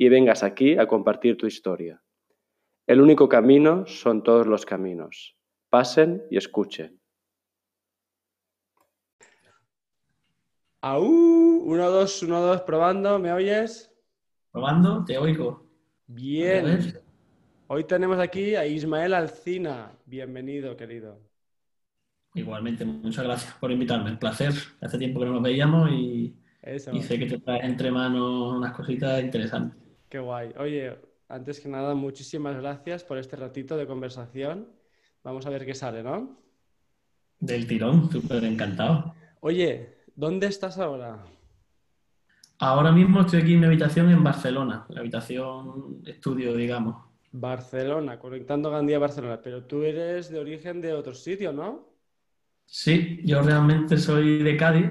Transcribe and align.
y 0.00 0.08
vengas 0.08 0.42
aquí 0.42 0.78
a 0.78 0.86
compartir 0.86 1.36
tu 1.36 1.46
historia. 1.46 2.02
El 2.86 3.02
único 3.02 3.28
camino 3.28 3.84
son 3.84 4.22
todos 4.22 4.46
los 4.46 4.64
caminos. 4.64 5.36
Pasen 5.68 6.22
y 6.30 6.38
escuchen. 6.38 6.98
Aú, 10.80 11.64
1, 11.66 11.90
2, 11.90 12.22
1, 12.22 12.40
2, 12.40 12.62
probando, 12.62 13.18
¿me 13.18 13.30
oyes? 13.30 13.94
Probando, 14.50 15.04
te 15.04 15.18
oigo. 15.18 15.66
Bien. 16.06 16.94
Hoy 17.66 17.84
tenemos 17.84 18.18
aquí 18.18 18.54
a 18.54 18.64
Ismael 18.64 19.12
Alcina. 19.12 19.92
Bienvenido, 20.06 20.78
querido. 20.78 21.20
Igualmente, 22.32 22.86
muchas 22.86 23.22
gracias 23.22 23.52
por 23.60 23.70
invitarme. 23.70 24.12
Un 24.12 24.18
placer. 24.18 24.54
Hace 24.80 24.96
tiempo 24.96 25.20
que 25.20 25.26
no 25.26 25.32
nos 25.32 25.42
veíamos 25.42 25.90
y, 25.90 26.34
y 26.90 27.02
sé 27.02 27.18
que 27.18 27.26
te 27.26 27.38
traes 27.38 27.64
entre 27.64 27.90
manos 27.90 28.54
unas 28.56 28.74
cositas 28.74 29.22
interesantes. 29.22 29.89
Qué 30.10 30.18
guay. 30.18 30.52
Oye, 30.58 30.98
antes 31.28 31.60
que 31.60 31.70
nada, 31.70 31.94
muchísimas 31.94 32.54
gracias 32.56 33.02
por 33.04 33.16
este 33.16 33.36
ratito 33.36 33.78
de 33.78 33.86
conversación. 33.86 34.68
Vamos 35.24 35.46
a 35.46 35.50
ver 35.50 35.64
qué 35.64 35.74
sale, 35.74 36.02
¿no? 36.02 36.38
Del 37.38 37.66
tirón, 37.66 38.10
súper 38.12 38.44
encantado. 38.44 39.14
Oye, 39.40 40.00
¿Dónde 40.20 40.48
estás 40.48 40.76
ahora? 40.76 41.24
Ahora 42.58 42.92
mismo 42.92 43.22
estoy 43.22 43.40
aquí 43.40 43.54
en 43.54 43.60
mi 43.60 43.64
habitación 43.64 44.10
en 44.10 44.22
Barcelona, 44.22 44.84
la 44.90 45.00
habitación 45.00 46.02
estudio, 46.04 46.54
digamos. 46.54 46.96
Barcelona, 47.32 48.18
conectando 48.18 48.70
Gandía 48.70 48.96
a 48.96 49.00
Barcelona, 49.00 49.40
pero 49.42 49.64
tú 49.64 49.82
eres 49.82 50.30
de 50.30 50.38
origen 50.38 50.82
de 50.82 50.92
otro 50.92 51.14
sitio, 51.14 51.54
¿no? 51.54 51.88
Sí, 52.66 53.22
yo 53.24 53.40
realmente 53.40 53.96
soy 53.96 54.42
de 54.42 54.58
Cádiz 54.58 54.90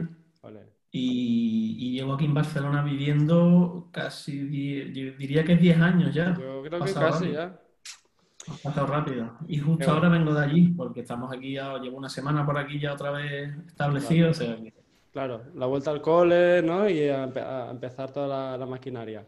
y, 0.91 1.91
llevo 1.93 2.13
aquí 2.13 2.25
en 2.25 2.33
Barcelona 2.33 2.83
viviendo 2.83 3.89
casi, 3.91 4.43
diría 4.43 5.43
que 5.43 5.55
10 5.55 5.79
años 5.79 6.13
ya. 6.13 6.35
Yo 6.37 6.63
creo 6.63 6.83
que 6.83 6.93
casi 6.93 7.31
ya. 7.31 7.59
Ha 8.47 8.57
pasado 8.63 8.87
rápido. 8.87 9.37
Y 9.47 9.59
justo 9.59 9.91
ahora 9.91 10.09
vengo 10.09 10.33
de 10.33 10.43
allí, 10.43 10.69
porque 10.69 11.01
estamos 11.01 11.31
aquí 11.31 11.53
ya, 11.53 11.77
llevo 11.77 11.97
una 11.97 12.09
semana 12.09 12.45
por 12.45 12.57
aquí 12.57 12.79
ya 12.79 12.93
otra 12.93 13.11
vez 13.11 13.55
establecido. 13.67 14.31
O 14.31 14.33
sea, 14.33 14.57
Claro, 15.11 15.43
la 15.55 15.65
vuelta 15.65 15.91
al 15.91 16.01
cole, 16.01 16.61
¿no? 16.61 16.87
Y 16.87 17.09
a, 17.09 17.23
empezar 17.69 18.11
toda 18.11 18.57
la, 18.57 18.65
maquinaria. 18.65 19.27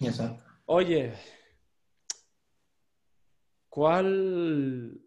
Exacto. 0.00 0.42
Oye, 0.66 1.12
¿cuál, 3.68 5.00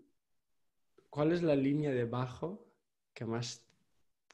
¿cuál 1.10 1.32
es 1.34 1.44
la 1.44 1.56
línea 1.56 1.92
de 1.92 2.06
bajo 2.06 2.66
que 3.14 3.26
más, 3.26 3.66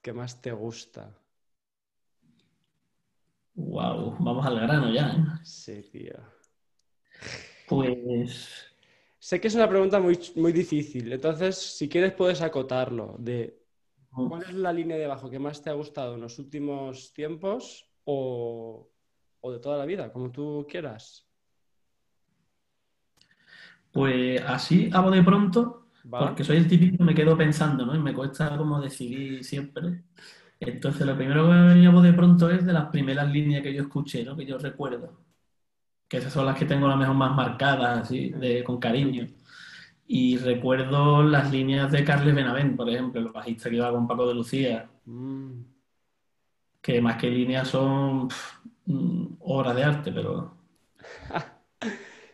que 0.03 0.13
más 0.13 0.39
te 0.39 0.52
gusta? 0.52 1.17
Wow, 3.75 4.15
vamos 4.19 4.45
al 4.45 4.57
grano 4.61 4.89
ya, 4.89 5.09
¿eh? 5.09 5.25
Sí, 5.43 5.81
tío. 5.91 6.13
Pues. 7.67 8.65
Sé 9.19 9.41
que 9.41 9.49
es 9.49 9.55
una 9.55 9.67
pregunta 9.67 9.99
muy, 9.99 10.17
muy 10.37 10.53
difícil, 10.53 11.11
entonces, 11.11 11.57
si 11.57 11.89
quieres, 11.89 12.13
puedes 12.13 12.41
acotarlo 12.41 13.17
de 13.19 13.65
¿Cuál 14.11 14.43
es 14.43 14.53
la 14.53 14.71
línea 14.71 14.95
de 14.95 15.08
bajo 15.08 15.30
que 15.30 15.39
más 15.39 15.61
te 15.61 15.69
ha 15.69 15.73
gustado 15.73 16.15
en 16.15 16.21
los 16.21 16.39
últimos 16.39 17.11
tiempos 17.11 17.91
o, 18.05 18.89
de 19.43 19.59
toda 19.59 19.77
la 19.77 19.85
vida, 19.85 20.09
como 20.09 20.31
tú 20.31 20.65
quieras? 20.69 21.27
Pues 23.91 24.41
así, 24.47 24.89
hago 24.93 25.11
de 25.11 25.21
pronto, 25.21 25.89
porque 26.09 26.45
soy 26.45 26.58
el 26.58 26.69
típico 26.69 26.99
que 26.99 27.03
me 27.03 27.14
quedo 27.14 27.37
pensando, 27.37 27.85
¿no? 27.85 27.93
Y 27.93 27.99
me 27.99 28.14
cuesta 28.14 28.55
como 28.55 28.80
decidir 28.80 29.43
siempre. 29.43 30.05
Entonces, 30.60 31.05
lo 31.05 31.16
primero 31.16 31.48
que 31.48 31.54
me 31.54 31.88
hago 31.88 32.02
de 32.02 32.14
pronto 32.14 32.49
es 32.49 32.66
de 32.66 32.73
las 32.73 32.86
primeras 32.86 33.30
líneas 33.32 33.61
que 33.61 33.73
yo 33.73 33.83
escuché, 33.83 34.23
¿no? 34.23 34.36
Que 34.36 34.45
yo 34.45 34.58
recuerdo. 34.58 35.21
Que 36.08 36.17
esas 36.17 36.33
son 36.33 36.45
las 36.45 36.58
que 36.58 36.66
tengo 36.66 36.88
la 36.88 36.95
mejor 36.95 37.16
más 37.16 37.36
marcadas, 37.36 38.04
así, 38.04 38.30
de, 38.30 38.64
con 38.64 38.80
cariño. 38.80 39.27
Y 40.08 40.38
recuerdo 40.38 41.23
las 41.23 41.52
líneas 41.52 41.92
de 41.92 42.04
Carles 42.04 42.36
Benavent, 42.36 42.77
por 42.77 42.89
ejemplo, 42.89 43.20
el 43.20 43.30
bajista 43.30 43.70
que 43.70 43.77
iba 43.77 43.92
con 43.92 44.08
Paco 44.08 44.27
de 44.27 44.36
Lucía, 44.36 44.88
mm. 45.05 45.52
que 46.82 47.02
más 47.02 47.17
que 47.17 47.30
líneas 47.30 47.67
son 47.67 48.30
mm, 48.86 49.26
obras 49.39 49.76
de 49.76 49.83
arte, 49.83 50.11
pero... 50.11 50.55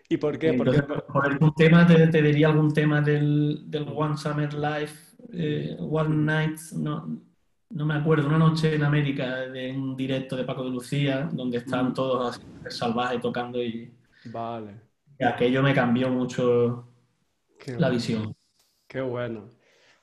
¿Y 0.09 0.17
por 0.17 0.37
qué? 0.37 0.51
por 0.51 1.25
algún 1.25 1.55
tema, 1.55 1.87
te, 1.87 2.21
diría 2.21 2.49
algún 2.49 2.73
tema 2.73 2.99
del, 2.99 3.65
One 3.95 4.17
Summer 4.17 4.53
Life, 4.53 5.15
eh, 5.31 5.77
One 5.79 6.17
Night, 6.17 6.59
no, 6.73 7.21
no 7.73 7.85
me 7.85 7.95
acuerdo, 7.95 8.27
una 8.27 8.37
noche 8.37 8.75
en 8.75 8.83
América, 8.83 9.47
de 9.47 9.71
un 9.71 9.95
directo 9.95 10.35
de 10.35 10.43
Paco 10.43 10.63
de 10.63 10.71
Lucía, 10.71 11.29
donde 11.31 11.57
están 11.57 11.89
mm. 11.89 11.93
todos 11.93 12.35
así, 12.35 12.45
salvajes 12.69 13.21
tocando 13.21 13.61
y... 13.61 13.91
Vale. 14.25 14.75
Y 15.19 15.23
aquello 15.23 15.63
me 15.63 15.73
cambió 15.73 16.09
mucho 16.09 16.87
la 17.77 17.89
visión. 17.89 18.35
Qué 18.87 19.01
bueno. 19.01 19.49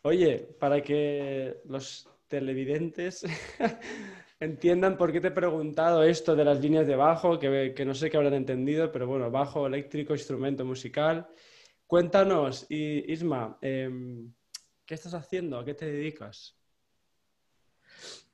Oye, 0.03 0.57
para 0.59 0.81
que 0.81 1.61
los 1.67 2.09
televidentes 2.29 3.25
entiendan 4.41 4.97
por 4.97 5.13
qué 5.13 5.21
te 5.21 5.29
he 5.29 5.33
preguntado 5.33 6.03
esto 6.05 6.37
de 6.37 6.45
las 6.45 6.61
líneas 6.61 6.87
de 6.87 6.97
bajo, 6.97 7.39
que, 7.39 7.85
no 7.85 7.95
sé 7.95 8.11
qué 8.11 8.17
habrán 8.17 8.35
entendido, 8.35 8.91
pero 8.93 9.07
bueno, 9.07 9.31
bajo 9.31 9.67
eléctrico, 9.67 10.15
instrumento 10.15 10.65
musical. 10.65 11.29
Cuéntanos, 11.87 12.67
Isma, 12.69 13.59
em, 13.61 14.33
¿qué 14.87 14.95
estás 14.95 15.15
haciendo? 15.15 15.59
¿A 15.59 15.65
qué 15.65 15.75
te 15.75 15.87
dedicas? 15.87 16.58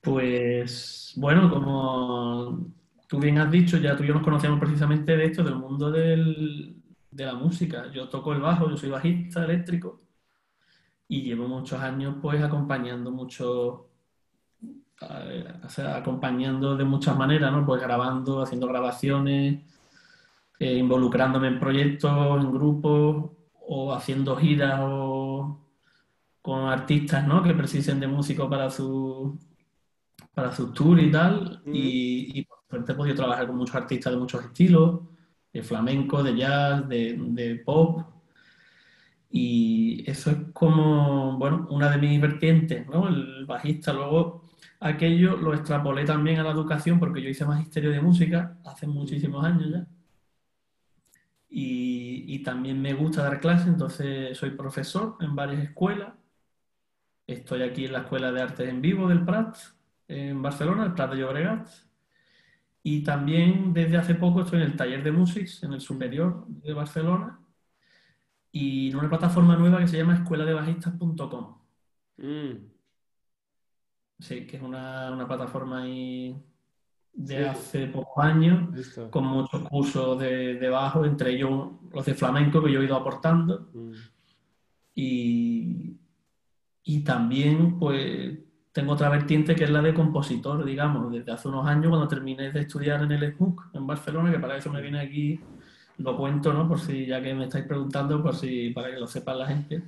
Pues 0.05 1.13
bueno, 1.15 1.49
como 1.49 2.63
tú 3.07 3.19
bien 3.19 3.39
has 3.39 3.49
dicho, 3.49 3.77
ya 3.77 3.97
tú 3.97 4.03
y 4.03 4.07
yo 4.07 4.13
nos 4.13 4.23
conocemos 4.23 4.59
precisamente 4.59 5.17
de 5.17 5.25
esto, 5.25 5.43
del 5.43 5.55
mundo 5.55 5.89
del, 5.89 6.75
de 7.09 7.25
la 7.25 7.33
música. 7.33 7.91
Yo 7.91 8.07
toco 8.07 8.31
el 8.33 8.39
bajo, 8.39 8.69
yo 8.69 8.77
soy 8.77 8.89
bajista 8.89 9.43
eléctrico 9.43 10.01
y 11.07 11.23
llevo 11.23 11.47
muchos 11.47 11.81
años 11.81 12.17
pues 12.21 12.39
acompañando 12.43 13.09
mucho, 13.09 13.89
eh, 15.01 15.43
acompañando 15.95 16.77
de 16.77 16.83
muchas 16.83 17.17
maneras, 17.17 17.51
¿no? 17.51 17.65
Pues 17.65 17.81
grabando, 17.81 18.43
haciendo 18.43 18.67
grabaciones, 18.67 19.63
eh, 20.59 20.75
involucrándome 20.75 21.47
en 21.47 21.59
proyectos, 21.59 22.43
en 22.43 22.51
grupos 22.51 23.31
o 23.67 23.91
haciendo 23.91 24.35
giras 24.35 24.81
o 24.83 25.61
con 26.43 26.67
artistas, 26.69 27.27
¿no? 27.27 27.41
Que 27.41 27.55
precisen 27.55 27.99
de 27.99 28.07
músicos 28.07 28.47
para 28.47 28.69
su 28.69 29.39
para 30.35 30.53
sus 30.53 30.73
tours 30.73 31.01
y 31.01 31.11
tal. 31.11 31.63
Y, 31.65 32.39
y 32.39 32.45
por 32.45 32.59
suerte 32.69 32.91
he 32.91 32.95
podido 32.95 33.15
trabajar 33.15 33.47
con 33.47 33.57
muchos 33.57 33.75
artistas 33.75 34.13
de 34.13 34.19
muchos 34.19 34.43
estilos 34.43 35.01
de 35.55 35.63
flamenco, 35.63 36.21
de 36.21 36.35
jazz, 36.35 36.87
de, 36.89 37.61
pop. 37.65 38.01
Y 39.29 40.03
eso 40.09 40.31
es 40.31 40.37
como, 40.53 41.37
bueno, 41.37 41.65
una 41.71 41.89
de 41.89 41.97
mis 41.97 42.19
vertientes, 42.21 42.85
¿no? 42.87 43.07
El 43.07 43.45
bajista. 43.45 43.93
Luego, 43.93 44.43
aquello 44.81 45.37
lo 45.37 45.53
extrapolé 45.53 46.03
también 46.05 46.39
a 46.39 46.43
la 46.43 46.51
educación 46.51 46.99
porque 46.99 47.21
yo 47.21 47.29
hice 47.29 47.45
magisterio 47.45 47.91
de 47.91 48.01
música 48.01 48.57
hace 48.65 48.85
muchísimos 48.87 49.45
años 49.45 49.71
ya. 49.71 49.87
Y, 51.49 52.39
también 52.43 52.81
me 52.81 52.93
gusta 52.93 53.23
dar 53.23 53.39
clases, 53.39 53.67
entonces 53.67 54.37
soy 54.37 54.51
profesor 54.51 55.15
en 55.21 55.35
varias 55.35 55.63
escuelas. 55.63 56.13
Estoy 57.27 57.63
aquí 57.63 57.85
en 57.85 57.93
la 57.93 57.99
Escuela 57.99 58.31
de 58.31 58.41
Artes 58.41 58.69
en 58.69 58.81
Vivo 58.81 59.07
del 59.07 59.25
Prat, 59.25 59.57
en 60.07 60.41
Barcelona, 60.41 60.85
el 60.85 60.93
Prat 60.93 61.11
de 61.11 61.17
Llobregat. 61.17 61.67
Y 62.83 63.03
también 63.03 63.73
desde 63.73 63.97
hace 63.97 64.15
poco 64.15 64.41
estoy 64.41 64.61
en 64.61 64.67
el 64.67 64.75
taller 64.75 65.03
de 65.03 65.11
Musics, 65.11 65.63
en 65.63 65.73
el 65.73 65.81
superior 65.81 66.45
de 66.47 66.73
Barcelona, 66.73 67.39
y 68.51 68.91
en 68.91 68.97
una 68.97 69.09
plataforma 69.09 69.55
nueva 69.55 69.79
que 69.79 69.87
se 69.87 69.97
llama 69.97 70.15
escueladebajistas.com. 70.15 71.57
Mm. 72.17 72.51
Sí, 74.19 74.45
que 74.45 74.57
es 74.57 74.63
una, 74.63 75.25
plataforma 75.27 75.81
ahí 75.81 76.41
de 77.11 77.49
hace 77.49 77.87
pocos 77.87 78.23
años, 78.23 78.69
con 79.09 79.25
muchos 79.25 79.67
cursos 79.67 80.19
de, 80.19 80.69
bajo, 80.69 81.05
entre 81.05 81.31
ellos 81.31 81.71
los 81.91 82.05
de 82.05 82.13
flamenco 82.13 82.63
que 82.63 82.71
yo 82.71 82.81
he 82.81 82.85
ido 82.85 82.95
aportando. 82.95 83.69
Mm. 83.73 83.91
Y, 84.93 85.97
y 86.83 87.03
también, 87.03 87.79
pues, 87.79 88.44
tengo 88.75 88.91
otra 88.91 89.07
vertiente 89.07 89.55
que 89.55 89.63
es 89.63 89.69
la 89.69 89.81
de 89.81 89.93
compositor, 89.93 90.65
digamos, 90.65 91.09
desde 91.09 91.31
hace 91.31 91.47
unos 91.47 91.65
años 91.65 91.87
cuando 91.87 92.09
terminé 92.09 92.51
de 92.51 92.59
estudiar 92.59 93.01
en 93.03 93.11
el 93.13 93.33
SMUC 93.33 93.73
en 93.73 93.87
Barcelona, 93.87 94.29
que 94.29 94.37
para 94.37 94.57
eso 94.57 94.69
me 94.69 94.81
vine 94.81 94.99
aquí 94.99 95.39
lo 95.99 96.17
cuento, 96.17 96.51
¿no? 96.51 96.67
Por 96.67 96.81
si, 96.81 97.05
ya 97.05 97.21
que 97.21 97.33
me 97.33 97.45
estáis 97.45 97.63
preguntando, 97.63 98.21
por 98.21 98.35
si, 98.35 98.71
para 98.71 98.91
que 98.91 98.99
lo 98.99 99.07
sepa 99.07 99.33
la 99.33 99.47
gente. 99.47 99.83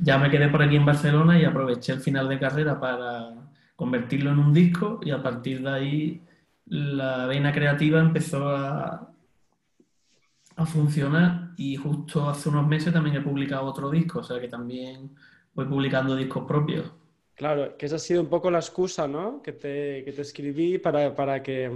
Ya 0.00 0.18
me 0.18 0.28
quedé 0.28 0.48
por 0.48 0.60
aquí 0.60 0.74
en 0.74 0.84
Barcelona 0.84 1.38
y 1.38 1.44
aproveché 1.44 1.92
el 1.92 2.00
final 2.00 2.28
de 2.28 2.40
carrera 2.40 2.80
para 2.80 3.32
convertirlo 3.76 4.32
en 4.32 4.40
un 4.40 4.52
disco 4.52 4.98
y 5.04 5.12
a 5.12 5.22
partir 5.22 5.62
de 5.62 5.70
ahí 5.70 6.22
la 6.66 7.26
vena 7.26 7.52
creativa 7.52 8.00
empezó 8.00 8.48
a, 8.48 9.08
a 10.56 10.66
funcionar 10.66 11.52
y 11.56 11.76
justo 11.76 12.28
hace 12.28 12.48
unos 12.48 12.66
meses 12.66 12.92
también 12.92 13.14
he 13.14 13.20
publicado 13.20 13.66
otro 13.66 13.88
disco, 13.88 14.18
o 14.18 14.24
sea 14.24 14.40
que 14.40 14.48
también 14.48 15.14
voy 15.54 15.66
publicando 15.66 16.16
discos 16.16 16.44
propios. 16.44 16.92
Claro, 17.36 17.76
que 17.76 17.84
esa 17.84 17.96
ha 17.96 17.98
sido 17.98 18.22
un 18.22 18.28
poco 18.28 18.50
la 18.50 18.58
excusa, 18.58 19.06
¿no? 19.06 19.42
Que 19.42 19.52
te, 19.52 20.02
que 20.04 20.12
te 20.12 20.22
escribí 20.22 20.78
para, 20.78 21.14
para 21.14 21.42
que 21.42 21.70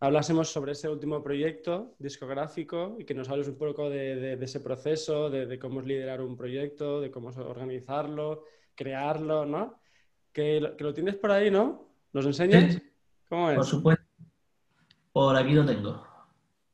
hablásemos 0.00 0.50
sobre 0.50 0.72
ese 0.72 0.88
último 0.88 1.22
proyecto 1.22 1.94
discográfico 1.98 2.96
y 2.98 3.04
que 3.04 3.14
nos 3.14 3.28
hables 3.28 3.48
un 3.48 3.56
poco 3.56 3.90
de, 3.90 4.38
ese 4.40 4.60
proceso, 4.60 5.28
de, 5.28 5.58
cómo 5.58 5.80
es 5.80 5.86
liderar 5.86 6.22
un 6.22 6.34
proyecto, 6.34 7.00
de 7.00 7.10
cómo 7.10 7.28
organizarlo, 7.28 8.44
crearlo, 8.74 9.44
¿no? 9.44 9.80
Que, 10.32 10.60
lo 10.60 10.94
tienes 10.94 11.16
por 11.16 11.30
ahí, 11.30 11.50
¿no? 11.50 11.90
¿Nos 12.14 12.24
enseñas? 12.24 12.80
¿Cómo 13.28 13.50
es? 13.50 13.56
Por 13.56 13.66
supuesto. 13.66 14.04
Por 15.12 15.36
aquí 15.36 15.52
lo 15.52 15.64
tengo. 15.64 16.06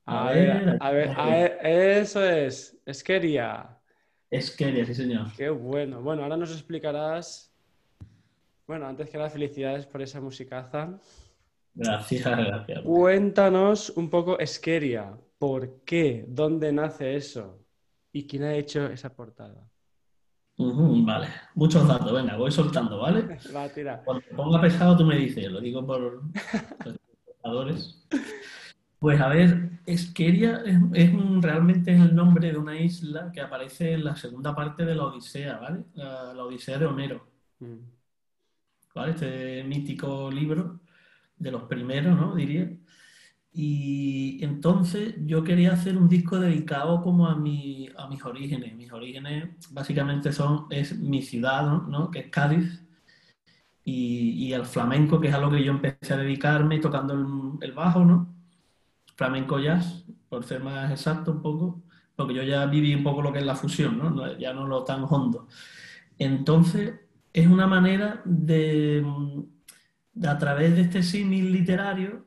A, 0.05 0.33
ver, 0.33 0.79
a 0.81 0.91
ver, 0.91 1.59
eso 1.63 2.25
es. 2.25 2.77
Esqueria. 2.85 3.79
Esqueria, 4.29 4.85
sí, 4.85 4.95
señor. 4.95 5.27
Qué 5.37 5.49
bueno. 5.49 6.03
Bueno, 6.03 6.25
ahora 6.25 6.37
nos 6.37 6.51
explicarás. 6.51 7.52
Bueno, 8.73 8.87
antes 8.87 9.11
que 9.11 9.19
nada, 9.19 9.29
felicidades 9.29 9.85
por 9.85 10.01
esa 10.01 10.19
musicaza. 10.19 10.99
Gracias, 11.75 12.25
gracias. 12.25 12.81
Cuéntanos 12.83 13.91
un 13.91 14.09
poco, 14.09 14.39
Esqueria, 14.39 15.13
¿por 15.37 15.83
qué? 15.85 16.25
¿Dónde 16.27 16.73
nace 16.73 17.15
eso? 17.15 17.67
¿Y 18.13 18.27
quién 18.27 18.45
ha 18.45 18.55
hecho 18.55 18.87
esa 18.87 19.15
portada? 19.15 19.69
vale, 20.57 21.29
muchos 21.55 21.87
datos, 21.87 22.11
venga, 22.15 22.39
voy 22.39 22.51
soltando, 22.51 22.99
¿vale? 22.99 23.37
Va, 23.55 23.69
tira. 23.69 24.03
Cuando 24.07 24.25
ponga 24.35 24.59
pesado 24.63 24.97
tú 24.97 25.05
me 25.05 25.19
dices, 25.19 25.53
lo 25.53 25.61
digo 25.61 25.87
por 25.87 26.23
los 26.23 26.97
espectadores. 26.97 28.03
Pues 28.99 29.21
a 29.21 29.29
ver, 29.29 29.81
Esqueria 29.85 30.63
es, 30.95 31.11
realmente 31.43 31.93
el 31.93 32.15
nombre 32.15 32.51
de 32.51 32.57
una 32.57 32.81
isla 32.81 33.31
que 33.33 33.43
aparece 33.43 33.93
en 33.93 34.05
la 34.05 34.17
segunda 34.17 34.55
parte 34.55 34.87
de 34.87 34.95
la 34.95 35.05
Odisea, 35.05 35.59
¿vale? 35.59 35.85
La, 35.93 36.43
Odisea 36.43 36.79
de 36.79 36.87
Homero. 36.87 37.27
Mm. 37.59 38.01
¿Vale? 38.95 39.13
Este 39.13 39.65
mítico 39.65 40.31
libro 40.31 40.81
de 41.37 41.51
los 41.51 41.65
primeros, 41.65 42.17
¿no? 42.17 42.35
Diría. 42.35 42.71
Y 43.55 44.43
entonces 44.43 45.15
yo 45.27 45.45
quería 45.45 45.73
hacer 45.73 45.99
un 45.99 46.09
disco 46.09 46.39
dedicado 46.39 47.03
como 47.03 47.27
a, 47.27 47.37
mi, 47.37 47.89
a 47.97 48.09
mis 48.09 48.25
orígenes. 48.25 48.75
Mis 48.75 48.93
orígenes 48.93 49.51
básicamente 49.71 50.33
son, 50.33 50.67
es 50.71 50.99
mi 50.99 51.23
ciudad, 51.23 51.83
¿no? 51.83 52.11
Que 52.11 52.21
es 52.21 52.31
Cádiz. 52.31 52.83
Y, 53.85 54.47
y 54.47 54.53
al 54.55 54.65
flamenco, 54.65 55.21
que 55.21 55.29
es 55.29 55.35
a 55.35 55.39
lo 55.39 55.51
que 55.51 55.63
yo 55.63 55.73
empecé 55.73 56.15
a 56.15 56.17
dedicarme 56.17 56.79
tocando 56.79 57.15
el, 57.15 57.27
el 57.61 57.73
bajo, 57.73 58.05
¿no? 58.05 58.35
Flamenco 59.17 59.59
jazz, 59.59 60.07
por 60.29 60.45
ser 60.45 60.63
más 60.63 60.91
exacto 60.91 61.33
un 61.33 61.43
poco, 61.43 61.83
porque 62.17 62.35
yo 62.35 62.43
ya 62.43 62.65
viví 62.67 62.95
un 62.95 63.03
poco 63.03 63.23
lo 63.23 63.33
que 63.33 63.41
es 63.41 63.45
la 63.45 63.57
fusión, 63.57 63.99
¿no? 63.99 64.39
Ya 64.39 64.55
no 64.55 64.67
lo 64.67 64.85
tan 64.85 65.05
hondo. 65.09 65.49
Entonces, 66.19 66.95
es 67.33 67.47
una 67.47 67.67
manera 67.67 68.23
de 68.25 69.05
a 70.27 70.39
través 70.39 70.75
de 70.75 70.83
este 70.83 71.03
símil 71.03 71.53
literario, 71.53 72.27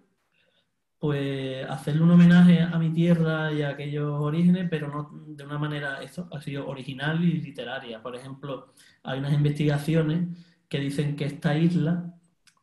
pues 0.98 1.66
hacerle 1.70 2.02
un 2.02 2.12
homenaje 2.12 2.62
a 2.62 2.80
mi 2.80 2.92
tierra 2.92 3.54
y 3.54 3.62
a 3.62 3.70
aquellos 3.70 4.20
orígenes, 4.20 4.68
pero 4.70 4.88
no 4.88 5.36
de 5.36 5.44
una 5.44 5.60
manera, 5.60 6.00
ha 6.00 6.42
sido 6.42 6.68
original 6.68 7.24
y 7.24 7.42
literaria. 7.42 8.02
Por 8.02 8.16
ejemplo, 8.16 8.74
hay 9.04 9.20
unas 9.20 9.34
investigaciones 9.34 10.30
que 10.68 10.80
dicen 10.80 11.16
que 11.16 11.26
esta 11.26 11.58
isla, 11.58 12.12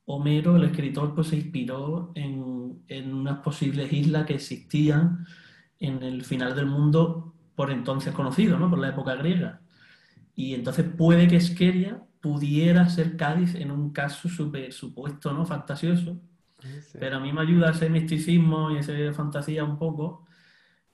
Homero, 0.04 0.56
el 0.56 0.64
escritor, 0.64 1.14
pues 1.14 1.28
se 1.28 1.36
inspiró 1.36 2.10
en, 2.16 2.82
en 2.88 3.14
unas 3.14 3.38
posibles 3.38 3.92
islas 3.92 4.26
que 4.26 4.34
existían 4.34 5.24
en 5.78 6.02
el 6.02 6.24
final 6.24 6.56
del 6.56 6.66
mundo 6.66 7.34
por 7.54 7.70
entonces 7.70 8.12
conocido, 8.12 8.58
¿no? 8.58 8.68
Por 8.68 8.80
la 8.80 8.88
época 8.88 9.14
griega. 9.14 9.60
Y 10.34 10.54
entonces 10.54 10.86
puede 10.96 11.28
que 11.28 11.36
Esqueria 11.36 12.02
pudiera 12.22 12.88
ser 12.88 13.16
Cádiz 13.16 13.56
en 13.56 13.70
un 13.72 13.92
caso 13.92 14.28
súper 14.28 14.72
supuesto, 14.72 15.34
¿no? 15.34 15.44
Fantasioso. 15.44 16.18
Pero 16.98 17.16
a 17.16 17.20
mí 17.20 17.32
me 17.32 17.42
ayuda 17.42 17.72
ese 17.72 17.90
misticismo 17.90 18.70
y 18.70 18.78
esa 18.78 18.92
fantasía 19.12 19.64
un 19.64 19.76
poco 19.76 20.24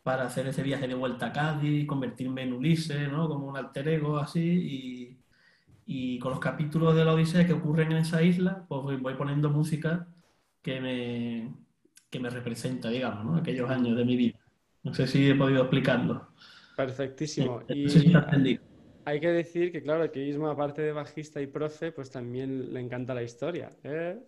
para 0.02 0.24
hacer 0.24 0.46
ese 0.46 0.62
viaje 0.62 0.88
de 0.88 0.94
vuelta 0.94 1.26
a 1.26 1.32
Cádiz, 1.32 1.86
convertirme 1.86 2.44
en 2.44 2.54
Ulises, 2.54 3.12
¿no? 3.12 3.28
Como 3.28 3.46
un 3.46 3.58
alter 3.58 3.88
ego 3.88 4.16
así. 4.16 5.18
Y, 5.86 6.18
con 6.18 6.32
los 6.32 6.40
capítulos 6.40 6.94
de 6.96 7.04
la 7.04 7.14
Odisea 7.14 7.46
que 7.46 7.52
ocurren 7.52 7.92
en 7.92 7.98
esa 7.98 8.22
isla, 8.22 8.64
pues 8.68 9.00
voy 9.00 9.14
poniendo 9.14 9.50
música 9.50 10.08
que 10.62 10.80
me, 10.80 11.54
que 12.10 12.20
me 12.20 12.30
representa, 12.30 12.88
digamos, 12.88 13.24
¿no? 13.24 13.36
Aquellos 13.36 13.70
años 13.70 13.96
de 13.96 14.04
mi 14.04 14.16
vida. 14.16 14.38
No 14.82 14.94
sé 14.94 15.06
si 15.06 15.28
he 15.28 15.34
podido 15.34 15.60
explicarlo. 15.60 16.28
Perfectísimo. 16.76 17.60
No 17.68 17.88
sé 17.88 18.00
si 18.00 18.12
entendido 18.12 18.67
hay 19.08 19.20
que 19.20 19.28
decir 19.28 19.72
que, 19.72 19.82
claro, 19.82 20.10
que 20.12 20.22
Isma, 20.22 20.50
aparte 20.50 20.82
de 20.82 20.92
bajista 20.92 21.40
y 21.40 21.46
profe, 21.46 21.92
pues 21.92 22.10
también 22.10 22.74
le 22.74 22.80
encanta 22.80 23.14
la 23.14 23.22
historia. 23.22 23.70
¿eh? 23.82 24.18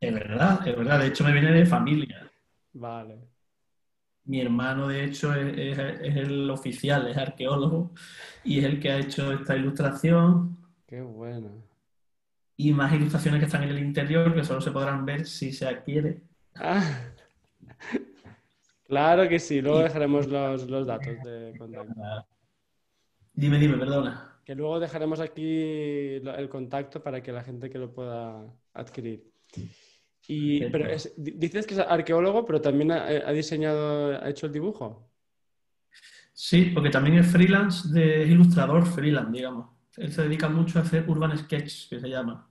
Es 0.00 0.14
verdad, 0.14 0.66
es 0.66 0.76
verdad. 0.76 1.00
De 1.00 1.08
hecho, 1.08 1.24
me 1.24 1.32
viene 1.32 1.50
de 1.50 1.66
familia. 1.66 2.30
Vale. 2.72 3.18
Mi 4.24 4.40
hermano, 4.40 4.86
de 4.86 5.04
hecho, 5.04 5.34
es, 5.34 5.76
el 5.76 6.48
oficial, 6.50 7.08
es 7.08 7.16
arqueólogo 7.16 7.92
y 8.44 8.60
es 8.60 8.64
el 8.64 8.78
que 8.78 8.92
ha 8.92 8.98
hecho 8.98 9.32
esta 9.32 9.56
ilustración. 9.56 10.56
Qué 10.86 11.00
bueno. 11.00 11.64
Y 12.56 12.72
más 12.72 12.92
ilustraciones 12.92 13.40
que 13.40 13.46
están 13.46 13.64
en 13.64 13.70
el 13.70 13.80
interior 13.80 14.32
que 14.32 14.44
solo 14.44 14.60
se 14.60 14.70
podrán 14.70 15.04
ver 15.04 15.26
si 15.26 15.52
se 15.52 15.66
adquiere. 15.66 16.22
Ah. 16.54 17.08
Claro 18.84 19.26
que 19.26 19.38
sí, 19.38 19.62
luego 19.62 19.78
dejaremos 19.78 20.26
los, 20.26 20.68
los 20.68 20.86
datos 20.86 21.22
de 21.24 21.54
contacto. 21.56 21.94
Dime, 23.32 23.58
dime, 23.58 23.76
perdona. 23.76 24.40
Que 24.44 24.54
luego 24.54 24.80
dejaremos 24.80 25.20
aquí 25.20 26.16
el 26.16 26.48
contacto 26.48 27.02
para 27.02 27.22
que 27.22 27.32
la 27.32 27.44
gente 27.44 27.70
que 27.70 27.78
lo 27.78 27.92
pueda 27.92 28.44
adquirir. 28.74 29.30
Y, 30.26 30.64
pero 30.66 30.88
dices 31.16 31.66
que 31.66 31.74
es 31.74 31.80
arqueólogo, 31.80 32.44
pero 32.44 32.60
también 32.60 32.92
ha, 32.92 33.32
diseñado, 33.32 34.20
ha 34.22 34.28
hecho 34.28 34.46
el 34.46 34.52
dibujo. 34.52 35.10
Sí, 36.32 36.70
porque 36.74 36.90
también 36.90 37.18
es 37.18 37.26
freelance, 37.26 37.88
de, 37.92 38.26
ilustrador 38.26 38.86
freelance, 38.86 39.32
digamos. 39.32 39.70
Él 39.96 40.12
se 40.12 40.22
dedica 40.22 40.48
mucho 40.48 40.78
a 40.78 40.82
hacer 40.82 41.08
urban 41.08 41.36
sketch, 41.36 41.88
que 41.88 42.00
se 42.00 42.08
llama. 42.08 42.48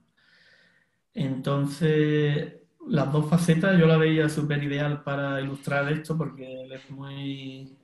Entonces, 1.14 2.54
las 2.86 3.12
dos 3.12 3.28
facetas 3.28 3.78
yo 3.78 3.86
la 3.86 3.96
veía 3.96 4.28
súper 4.28 4.62
ideal 4.62 5.02
para 5.02 5.40
ilustrar 5.40 5.90
esto 5.92 6.16
porque 6.16 6.62
él 6.62 6.72
es 6.72 6.90
muy 6.90 7.76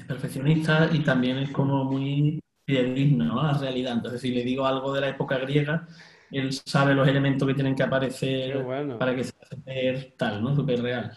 es 0.00 0.06
perfeccionista 0.06 0.88
y 0.92 1.00
también 1.00 1.38
es 1.38 1.50
como 1.50 1.84
muy 1.84 2.40
fidedigno 2.66 3.40
a 3.40 3.52
la 3.52 3.58
realidad. 3.58 3.94
Entonces, 3.94 4.20
si 4.20 4.32
le 4.32 4.42
digo 4.42 4.66
algo 4.66 4.92
de 4.92 5.00
la 5.00 5.08
época 5.10 5.38
griega, 5.38 5.86
él 6.30 6.52
sabe 6.52 6.94
los 6.94 7.06
elementos 7.06 7.46
que 7.46 7.54
tienen 7.54 7.74
que 7.74 7.82
aparecer 7.82 8.64
para 8.98 9.14
que 9.14 9.24
se 9.24 9.32
ver 9.64 10.14
tal, 10.16 10.42
¿no? 10.42 10.54
Súper 10.54 10.82
real. 10.82 11.16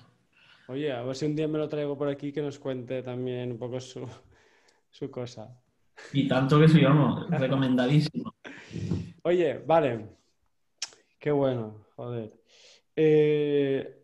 Oye, 0.67 0.91
a 0.91 1.03
ver 1.03 1.15
si 1.15 1.25
un 1.25 1.35
día 1.35 1.47
me 1.47 1.59
lo 1.59 1.67
traigo 1.67 1.97
por 1.97 2.07
aquí 2.07 2.31
que 2.31 2.41
nos 2.41 2.57
cuente 2.57 3.03
también 3.03 3.51
un 3.51 3.57
poco 3.57 3.79
su, 3.79 4.07
su 4.89 5.11
cosa. 5.11 5.49
Y 6.11 6.27
tanto 6.27 6.59
que 6.59 6.67
sí, 6.67 6.83
vamos, 6.83 7.29
recomendadísimo. 7.29 8.33
Oye, 9.23 9.59
vale. 9.65 10.07
Qué 11.19 11.31
bueno, 11.31 11.85
joder. 11.95 12.33
Eh, 12.95 14.03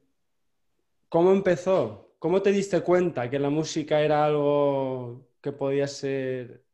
¿Cómo 1.10 1.32
empezó? 1.32 2.09
¿Cómo 2.20 2.42
te 2.42 2.52
diste 2.52 2.82
cuenta 2.82 3.30
que 3.30 3.40
la 3.40 3.50
música 3.50 4.02
era 4.02 4.26
algo 4.26 5.30
que 5.40 5.54
podía 5.54 5.88
ser 5.88 6.66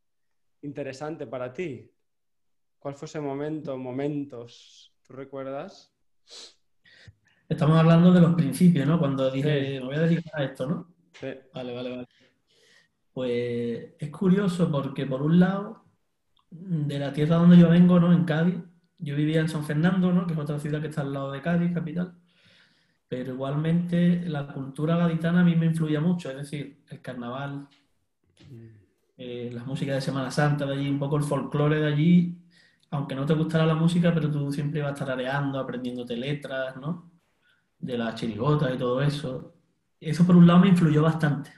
interesante 0.64 1.28
para 1.28 1.54
ti? 1.54 1.92
¿Cuál 2.80 2.96
fue 2.96 3.06
ese 3.06 3.20
momento, 3.20 3.78
momentos? 3.78 4.92
¿Tú 5.06 5.14
recuerdas? 5.14 5.94
Estamos 7.48 7.78
hablando 7.78 8.12
de 8.12 8.22
los 8.22 8.34
principios, 8.34 8.88
¿no? 8.88 8.98
Cuando 8.98 9.30
dije, 9.30 9.80
me 9.82 9.86
voy 9.86 9.96
a 9.98 10.02
dedicar 10.02 10.42
a 10.42 10.46
esto, 10.46 10.66
¿no? 10.66 10.96
Sí. 11.14 11.28
Vale, 11.54 11.76
vale, 11.76 11.90
vale. 11.92 12.08
Pues 13.14 13.94
es 14.00 14.10
curioso 14.10 14.72
porque, 14.72 15.06
por 15.06 15.22
un 15.22 15.40
lado, 15.40 15.86
de 16.50 16.98
la 16.98 17.14
tierra 17.14 17.36
donde 17.36 17.60
yo 17.60 17.70
vengo, 17.70 18.00
¿no? 18.00 18.12
En 18.12 18.26
Cádiz, 18.26 18.56
yo 18.98 19.16
vivía 19.16 19.42
en 19.42 19.50
San 19.50 19.64
Fernando, 19.64 20.12
¿no? 20.12 20.26
Que 20.26 20.34
es 20.34 20.40
otra 20.40 20.58
ciudad 20.58 20.82
que 20.82 20.88
está 20.88 21.02
al 21.02 21.14
lado 21.14 21.32
de 21.32 21.44
Cádiz, 21.44 21.72
capital 21.72 22.18
pero 23.08 23.34
igualmente 23.34 24.24
la 24.28 24.48
cultura 24.48 24.98
gaditana 24.98 25.42
a 25.42 25.44
mí 25.44 25.56
me 25.56 25.68
influía 25.68 26.02
mucho, 26.02 26.30
es 26.32 26.38
decir, 26.38 26.84
el 26.90 27.02
carnaval, 27.02 27.68
eh, 29.18 29.50
las 29.54 29.66
músicas 29.66 29.96
de 29.96 30.02
Semana 30.02 30.32
Santa 30.32 30.66
de 30.66 30.74
allí, 30.74 30.90
un 30.90 31.00
poco 31.00 31.18
el 31.18 31.24
folclore 31.24 31.80
de 31.80 31.88
allí, 31.88 32.38
aunque 32.92 33.16
no 33.16 33.26
te 33.26 33.34
gustara 33.34 33.66
la 33.66 33.76
música, 33.76 34.14
pero 34.14 34.32
tú 34.32 34.52
siempre 34.52 34.80
ibas 34.80 34.98
tarareando, 34.98 35.60
aprendiéndote 35.60 36.18
letras, 36.18 36.78
¿no? 36.78 37.12
De 37.80 37.98
las 37.98 38.16
chirigotas 38.16 38.74
y 38.74 38.78
todo 38.78 39.02
eso. 39.02 39.54
eso 40.00 40.26
por 40.26 40.36
un 40.36 40.48
lado 40.48 40.60
me 40.60 40.70
influyó 40.70 41.02
bastante. 41.04 41.52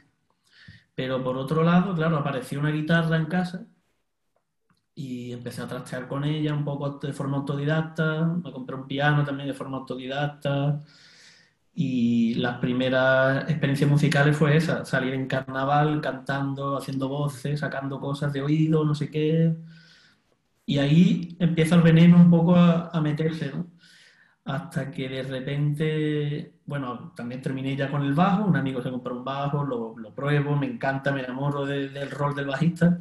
Pero 0.95 1.23
por 1.23 1.37
otro 1.37 1.63
lado, 1.63 1.93
claro, 1.95 2.17
apareció 2.17 2.59
una 2.59 2.71
guitarra 2.71 3.17
en 3.17 3.25
casa 3.25 3.67
y 4.95 5.31
empecé 5.31 5.61
a 5.61 5.67
trastear 5.67 6.07
con 6.07 6.23
ella 6.23 6.53
un 6.53 6.65
poco 6.65 6.99
de 6.99 7.13
forma 7.13 7.37
autodidacta, 7.37 8.25
me 8.25 8.51
compré 8.51 8.75
un 8.75 8.87
piano 8.87 9.23
también 9.23 9.47
de 9.47 9.53
forma 9.53 9.77
autodidacta 9.77 10.81
y 11.79 12.33
las 12.35 12.57
primeras 12.57 13.47
experiencias 13.51 13.87
musicales 13.87 14.35
fue 14.35 14.57
esa, 14.57 14.83
salir 14.83 15.13
en 15.13 15.27
carnaval 15.27 16.01
cantando, 16.01 16.75
haciendo 16.75 17.07
voces, 17.07 17.59
sacando 17.59 17.99
cosas 17.99 18.33
de 18.33 18.41
oído, 18.41 18.83
no 18.83 18.95
sé 18.95 19.11
qué. 19.11 19.55
Y 20.65 20.79
ahí 20.79 21.37
empieza 21.39 21.75
el 21.75 21.83
veneno 21.83 22.17
un 22.17 22.31
poco 22.31 22.55
a, 22.55 22.99
meterse, 23.01 23.51
¿no? 23.53 23.67
Hasta 24.45 24.89
que 24.91 25.07
de 25.07 25.23
repente, 25.23 26.53
bueno, 26.65 27.13
también 27.15 27.43
terminé 27.43 27.75
ya 27.75 27.91
con 27.91 28.01
el 28.03 28.13
bajo, 28.15 28.45
un 28.45 28.57
amigo 28.57 28.81
se 28.81 28.89
compró 28.89 29.15
un 29.15 29.23
bajo, 29.23 29.63
lo, 29.63 29.95
lo 29.99 30.15
pruebo, 30.15 30.55
me 30.55 30.65
encanta, 30.65 31.11
me 31.11 31.23
enamoro 31.23 31.65
del 31.65 32.09
rol 32.11 32.35
del 32.35 32.47
bajista. 32.47 32.97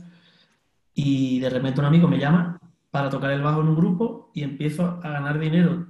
Y 0.94 1.40
de 1.40 1.50
repente 1.50 1.80
un 1.80 1.86
amigo 1.86 2.08
me 2.08 2.18
llama 2.18 2.60
para 2.90 3.08
tocar 3.10 3.30
el 3.30 3.42
bajo 3.42 3.62
en 3.62 3.68
un 3.68 3.76
grupo 3.76 4.30
y 4.34 4.42
empiezo 4.42 5.00
a 5.02 5.10
ganar 5.10 5.38
dinero 5.38 5.86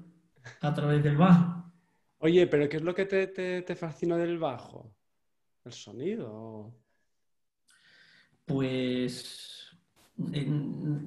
a 0.61 0.75
través 0.75 1.03
del 1.03 1.17
bajo. 1.17 1.56
Oye, 2.27 2.49
pero 2.49 2.69
¿qué 2.69 2.79
es 2.79 2.83
lo 2.83 2.93
que 2.93 3.05
te, 3.05 3.29
te, 3.29 3.77
fascina 3.77 4.17
del 4.17 4.37
bajo? 4.37 4.93
¿El 5.65 5.73
sonido? 5.73 6.75
Pues 8.45 9.71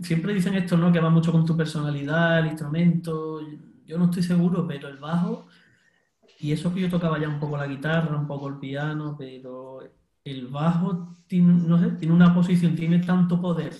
siempre 0.02 0.34
dicen 0.34 0.56
esto, 0.56 0.78
¿no? 0.78 0.94
Que 0.94 1.02
va 1.02 1.10
mucho 1.10 1.34
con 1.34 1.46
tu 1.46 1.58
personalidad, 1.58 2.40
el 2.40 2.46
instrumento. 2.46 3.42
Yo 3.86 3.98
no 3.98 4.06
estoy 4.06 4.24
seguro, 4.24 4.66
pero 4.66 4.88
el 4.88 4.96
bajo, 4.96 5.48
y 6.40 6.54
eso 6.54 6.74
que 6.74 6.80
yo 6.80 6.90
tocaba 6.90 7.20
ya 7.20 7.28
un 7.28 7.42
poco 7.42 7.58
la 7.58 7.68
guitarra, 7.68 8.16
un 8.16 8.26
poco 8.26 8.48
el 8.48 8.58
piano, 8.58 9.18
pero 9.20 9.82
el 10.24 10.48
bajo 10.48 11.18
tiene, 11.28 11.52
no 11.52 11.78
sé, 11.80 11.92
tiene 11.98 12.14
una 12.14 12.34
posición, 12.34 12.78
tiene 12.78 13.00
tanto 13.00 13.42
poder, 13.42 13.74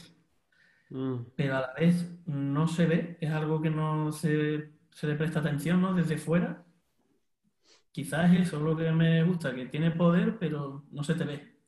mm. 0.90 1.16
pero 1.38 1.56
a 1.56 1.62
la 1.62 1.74
vez 1.74 2.06
no 2.26 2.68
se 2.68 2.86
ve, 2.86 3.18
es 3.22 3.32
algo 3.32 3.62
que 3.62 3.70
no 3.70 4.12
se, 4.12 4.74
se 4.92 5.08
le 5.08 5.16
presta 5.16 5.40
atención, 5.40 5.80
¿no? 5.80 5.94
Desde 5.94 6.18
fuera 6.18 6.66
Quizás 7.92 8.34
eso 8.34 8.58
es 8.58 8.64
lo 8.64 8.78
que 8.78 8.92
me 8.92 9.24
gusta, 9.24 9.54
que 9.54 9.66
tiene 9.66 9.92
poder, 9.92 10.38
pero 10.38 10.86
no 10.92 11.04
se 11.04 11.16
te 11.16 11.24
ve. 11.24 11.60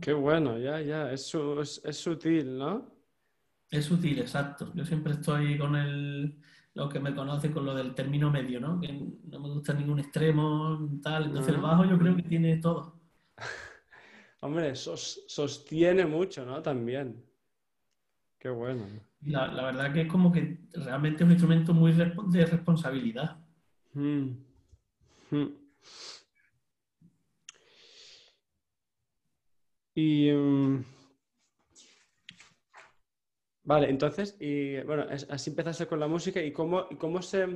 Qué 0.00 0.12
bueno, 0.12 0.58
ya, 0.58 0.80
ya, 0.80 1.12
es, 1.12 1.34
es, 1.84 1.96
sutil, 1.96 2.58
¿no? 2.58 2.90
Es 3.70 3.84
sutil, 3.84 4.18
exacto. 4.20 4.72
Yo 4.74 4.84
siempre 4.84 5.12
estoy 5.12 5.58
con 5.58 5.76
el, 5.76 6.40
lo 6.74 6.88
que 6.88 7.00
me 7.00 7.14
conoce 7.14 7.50
con 7.50 7.64
lo 7.66 7.74
del 7.74 7.94
término 7.94 8.30
medio, 8.30 8.60
¿no? 8.60 8.80
Que 8.80 8.92
no 8.92 9.40
me 9.40 9.48
gusta 9.48 9.74
ningún 9.74 9.98
extremo, 9.98 10.88
tal. 11.02 11.26
Entonces 11.26 11.54
el 11.54 11.60
bajo 11.60 11.84
yo 11.84 11.98
creo 11.98 12.16
que 12.16 12.22
tiene 12.22 12.56
todo. 12.58 13.00
Hombre, 14.40 14.74
sostiene 14.74 16.06
mucho, 16.06 16.44
¿no? 16.44 16.62
También. 16.62 17.22
Qué 18.38 18.50
bueno. 18.50 18.84
La, 19.22 19.46
la, 19.48 19.64
verdad 19.64 19.92
que 19.92 20.02
es 20.02 20.08
como 20.08 20.30
que 20.30 20.66
realmente 20.74 21.24
es 21.24 21.26
un 21.26 21.30
instrumento 21.30 21.72
muy 21.72 21.92
de 21.92 22.46
responsabilidad. 22.46 23.38
Mm. 23.94 24.32
Y 29.94 30.30
mm, 30.32 30.84
vale, 33.62 33.90
entonces, 33.90 34.36
y 34.40 34.80
bueno, 34.82 35.06
así 35.30 35.50
empezaste 35.50 35.86
con 35.86 36.00
la 36.00 36.08
música 36.08 36.42
y 36.42 36.52
cómo, 36.52 36.88
cómo, 36.98 37.22
se, 37.22 37.46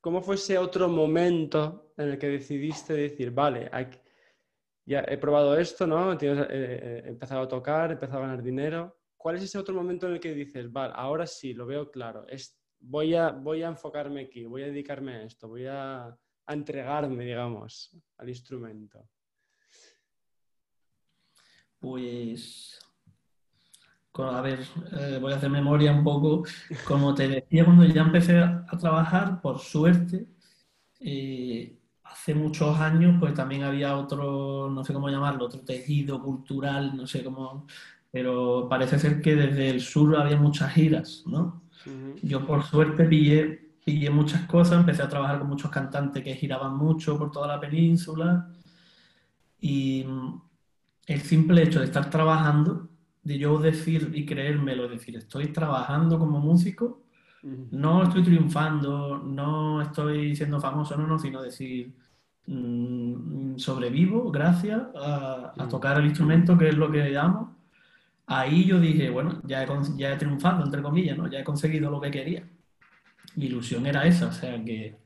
cómo 0.00 0.22
fue 0.22 0.36
ese 0.36 0.56
otro 0.58 0.88
momento 0.88 1.92
en 1.98 2.10
el 2.10 2.18
que 2.18 2.28
decidiste 2.28 2.94
decir, 2.94 3.30
vale, 3.30 3.70
ya 4.86 5.04
he 5.06 5.18
probado 5.18 5.56
esto, 5.58 5.86
¿no? 5.86 6.16
Tienes, 6.16 6.46
eh, 6.50 7.02
he 7.04 7.08
empezado 7.08 7.42
a 7.42 7.48
tocar, 7.48 7.90
he 7.90 7.94
empezado 7.94 8.18
a 8.20 8.26
ganar 8.26 8.42
dinero. 8.42 8.98
¿Cuál 9.16 9.36
es 9.36 9.44
ese 9.44 9.58
otro 9.58 9.74
momento 9.74 10.06
en 10.08 10.14
el 10.14 10.20
que 10.20 10.34
dices, 10.34 10.72
vale, 10.72 10.94
ahora 10.96 11.26
sí, 11.26 11.52
lo 11.54 11.66
veo 11.66 11.90
claro, 11.90 12.26
es, 12.26 12.58
voy, 12.80 13.14
a, 13.14 13.30
voy 13.30 13.62
a 13.62 13.68
enfocarme 13.68 14.22
aquí, 14.22 14.46
voy 14.46 14.62
a 14.62 14.66
dedicarme 14.66 15.14
a 15.14 15.22
esto, 15.24 15.46
voy 15.46 15.66
a 15.68 16.16
a 16.46 16.52
entregarme, 16.52 17.24
digamos, 17.24 17.90
al 18.18 18.28
instrumento? 18.28 19.08
Pues, 21.78 22.78
a 24.14 24.40
ver, 24.40 24.60
eh, 24.98 25.18
voy 25.20 25.32
a 25.32 25.36
hacer 25.36 25.50
memoria 25.50 25.92
un 25.92 26.04
poco. 26.04 26.44
Como 26.86 27.14
te 27.14 27.28
decía, 27.28 27.64
cuando 27.64 27.84
ya 27.84 28.02
empecé 28.02 28.38
a 28.38 28.78
trabajar, 28.78 29.40
por 29.40 29.58
suerte, 29.58 30.26
eh, 31.00 31.78
hace 32.04 32.34
muchos 32.34 32.78
años, 32.78 33.16
pues 33.18 33.34
también 33.34 33.62
había 33.64 33.96
otro, 33.96 34.70
no 34.70 34.84
sé 34.84 34.92
cómo 34.92 35.08
llamarlo, 35.08 35.46
otro 35.46 35.60
tejido 35.60 36.22
cultural, 36.22 36.96
no 36.96 37.06
sé 37.06 37.24
cómo, 37.24 37.66
pero 38.10 38.68
parece 38.68 38.98
ser 38.98 39.20
que 39.20 39.34
desde 39.34 39.70
el 39.70 39.80
sur 39.80 40.14
había 40.16 40.36
muchas 40.36 40.72
giras, 40.72 41.24
¿no? 41.26 41.62
Yo 42.22 42.46
por 42.46 42.62
suerte 42.62 43.04
pillé 43.04 43.71
pillé 43.84 44.10
muchas 44.10 44.42
cosas, 44.46 44.78
empecé 44.78 45.02
a 45.02 45.08
trabajar 45.08 45.38
con 45.38 45.48
muchos 45.48 45.70
cantantes 45.70 46.22
que 46.22 46.34
giraban 46.34 46.76
mucho 46.76 47.18
por 47.18 47.30
toda 47.30 47.48
la 47.48 47.60
península 47.60 48.48
y 49.60 50.04
mm, 50.04 50.40
el 51.06 51.20
simple 51.22 51.62
hecho 51.62 51.80
de 51.80 51.86
estar 51.86 52.08
trabajando, 52.10 52.88
de 53.22 53.38
yo 53.38 53.58
decir 53.58 54.12
y 54.14 54.24
creérmelo, 54.26 54.88
decir, 54.88 55.16
estoy 55.16 55.48
trabajando 55.48 56.18
como 56.18 56.40
músico, 56.40 57.02
no 57.72 58.04
estoy 58.04 58.22
triunfando, 58.22 59.18
no 59.18 59.82
estoy 59.82 60.36
siendo 60.36 60.60
famoso, 60.60 60.96
no, 60.96 61.08
no, 61.08 61.18
sino 61.18 61.42
decir, 61.42 61.92
mm, 62.46 63.56
sobrevivo 63.56 64.30
gracias 64.30 64.80
a, 64.94 65.52
tocar 65.68 65.98
el 65.98 66.06
instrumento, 66.06 66.56
que 66.56 66.68
es 66.68 66.76
lo 66.76 66.90
que 66.90 67.16
amo. 67.18 67.56
Ahí 68.26 68.64
yo 68.64 68.78
dije, 68.80 69.10
bueno, 69.10 69.40
ya 69.44 69.64
he, 69.64 69.68
ya 69.96 70.12
he 70.12 70.16
triunfado, 70.16 70.64
entre 70.64 70.82
comillas, 70.82 71.18
¿no? 71.18 71.28
ya 71.28 71.40
he 71.40 71.44
conseguido 71.44 71.90
lo 71.90 72.00
que 72.00 72.10
quería 72.12 72.44
mi 73.36 73.46
ilusión 73.46 73.86
era 73.86 74.04
esa, 74.06 74.28
o 74.28 74.32
sea 74.32 74.62
que 74.64 74.98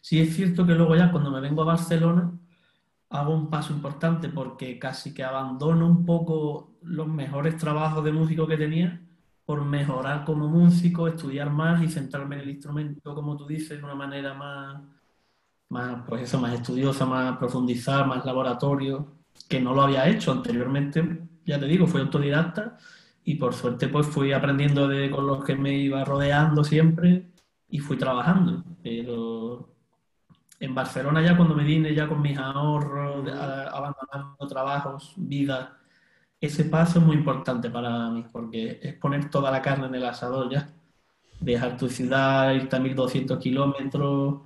sí 0.00 0.20
es 0.20 0.34
cierto 0.34 0.66
que 0.66 0.74
luego 0.74 0.96
ya 0.96 1.10
cuando 1.10 1.30
me 1.30 1.40
vengo 1.40 1.62
a 1.62 1.66
Barcelona 1.66 2.32
hago 3.10 3.34
un 3.34 3.48
paso 3.50 3.72
importante 3.72 4.28
porque 4.28 4.78
casi 4.78 5.14
que 5.14 5.24
abandono 5.24 5.86
un 5.86 6.04
poco 6.04 6.76
los 6.82 7.08
mejores 7.08 7.56
trabajos 7.56 8.04
de 8.04 8.12
músico 8.12 8.46
que 8.46 8.56
tenía 8.56 9.00
por 9.44 9.64
mejorar 9.64 10.24
como 10.24 10.46
músico, 10.48 11.08
estudiar 11.08 11.50
más 11.50 11.82
y 11.82 11.88
centrarme 11.88 12.36
en 12.36 12.42
el 12.42 12.50
instrumento, 12.50 13.14
como 13.14 13.34
tú 13.36 13.46
dices, 13.46 13.78
de 13.78 13.84
una 13.84 13.94
manera 13.94 14.34
más, 14.34 14.82
más, 15.70 16.02
pues 16.06 16.24
eso, 16.24 16.38
más 16.38 16.52
estudiosa, 16.52 17.06
más 17.06 17.38
profundizar, 17.38 18.06
más 18.06 18.26
laboratorio, 18.26 19.14
que 19.48 19.60
no 19.60 19.72
lo 19.72 19.82
había 19.82 20.06
hecho 20.08 20.32
anteriormente, 20.32 21.22
ya 21.46 21.58
te 21.58 21.66
digo, 21.66 21.86
fui 21.86 22.02
autodidacta 22.02 22.76
y 23.24 23.36
por 23.36 23.54
suerte 23.54 23.88
pues 23.88 24.06
fui 24.06 24.32
aprendiendo 24.32 24.86
de, 24.88 25.10
con 25.10 25.26
los 25.26 25.44
que 25.44 25.56
me 25.56 25.78
iba 25.78 26.04
rodeando 26.04 26.62
siempre 26.64 27.27
y 27.70 27.78
fui 27.78 27.96
trabajando. 27.96 28.64
Pero 28.82 29.68
en 30.60 30.74
Barcelona 30.74 31.22
ya 31.22 31.36
cuando 31.36 31.54
me 31.54 31.64
vine 31.64 31.94
ya 31.94 32.08
con 32.08 32.20
mis 32.20 32.38
ahorros, 32.38 33.28
abandonando 33.30 34.46
trabajos, 34.48 35.14
vida, 35.16 35.78
ese 36.40 36.64
paso 36.64 37.00
es 37.00 37.04
muy 37.04 37.16
importante 37.16 37.70
para 37.70 38.10
mí 38.10 38.24
porque 38.32 38.78
es 38.82 38.94
poner 38.94 39.30
toda 39.30 39.50
la 39.50 39.62
carne 39.62 39.86
en 39.86 39.94
el 39.94 40.04
asador 40.04 40.50
ya. 40.50 40.68
Dejar 41.40 41.76
tu 41.76 41.88
ciudad, 41.88 42.52
irte 42.52 42.76
a 42.76 42.80
1200 42.80 43.38
kilómetros, 43.38 44.40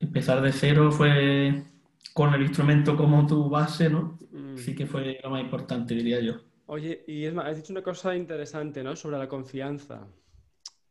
empezar 0.00 0.40
de 0.40 0.52
cero 0.52 0.92
fue 0.92 1.64
con 2.12 2.34
el 2.34 2.42
instrumento 2.42 2.96
como 2.96 3.26
tu 3.26 3.48
base, 3.48 3.88
¿no? 3.90 4.18
Mm. 4.32 4.56
Sí 4.56 4.74
que 4.74 4.86
fue 4.86 5.18
lo 5.22 5.30
más 5.30 5.40
importante, 5.40 5.94
diría 5.94 6.20
yo. 6.20 6.34
Oye, 6.66 7.04
y 7.06 7.24
es 7.24 7.32
más, 7.32 7.46
has 7.46 7.56
dicho 7.56 7.72
una 7.72 7.82
cosa 7.82 8.14
interesante, 8.14 8.82
¿no? 8.82 8.94
Sobre 8.94 9.18
la 9.18 9.28
confianza. 9.28 10.06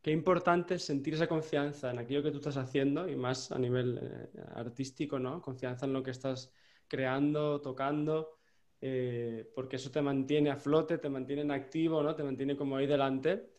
Qué 0.08 0.14
importante 0.14 0.76
es 0.76 0.86
sentir 0.86 1.16
esa 1.16 1.28
confianza 1.28 1.92
en 1.92 2.00
aquello 2.00 2.24
que 2.24 2.32
tú 2.32 2.38
estás 2.38 2.56
haciendo 2.56 3.10
y 3.10 3.18
más 3.18 3.52
a 3.52 3.60
nivel 3.60 4.00
eh, 4.02 4.42
artístico, 4.56 5.20
¿no? 5.20 5.42
Confianza 5.42 5.86
en 5.86 5.92
lo 5.92 6.02
que 6.02 6.12
estás 6.12 6.54
creando, 6.88 7.60
tocando, 7.60 8.38
eh, 8.80 9.52
porque 9.54 9.76
eso 9.76 9.92
te 9.92 10.02
mantiene 10.02 10.50
a 10.50 10.56
flote, 10.56 10.98
te 10.98 11.10
mantiene 11.10 11.42
en 11.42 11.52
activo, 11.52 12.02
¿no? 12.02 12.16
Te 12.16 12.24
mantiene 12.24 12.56
como 12.56 12.78
ahí 12.78 12.88
delante. 12.88 13.50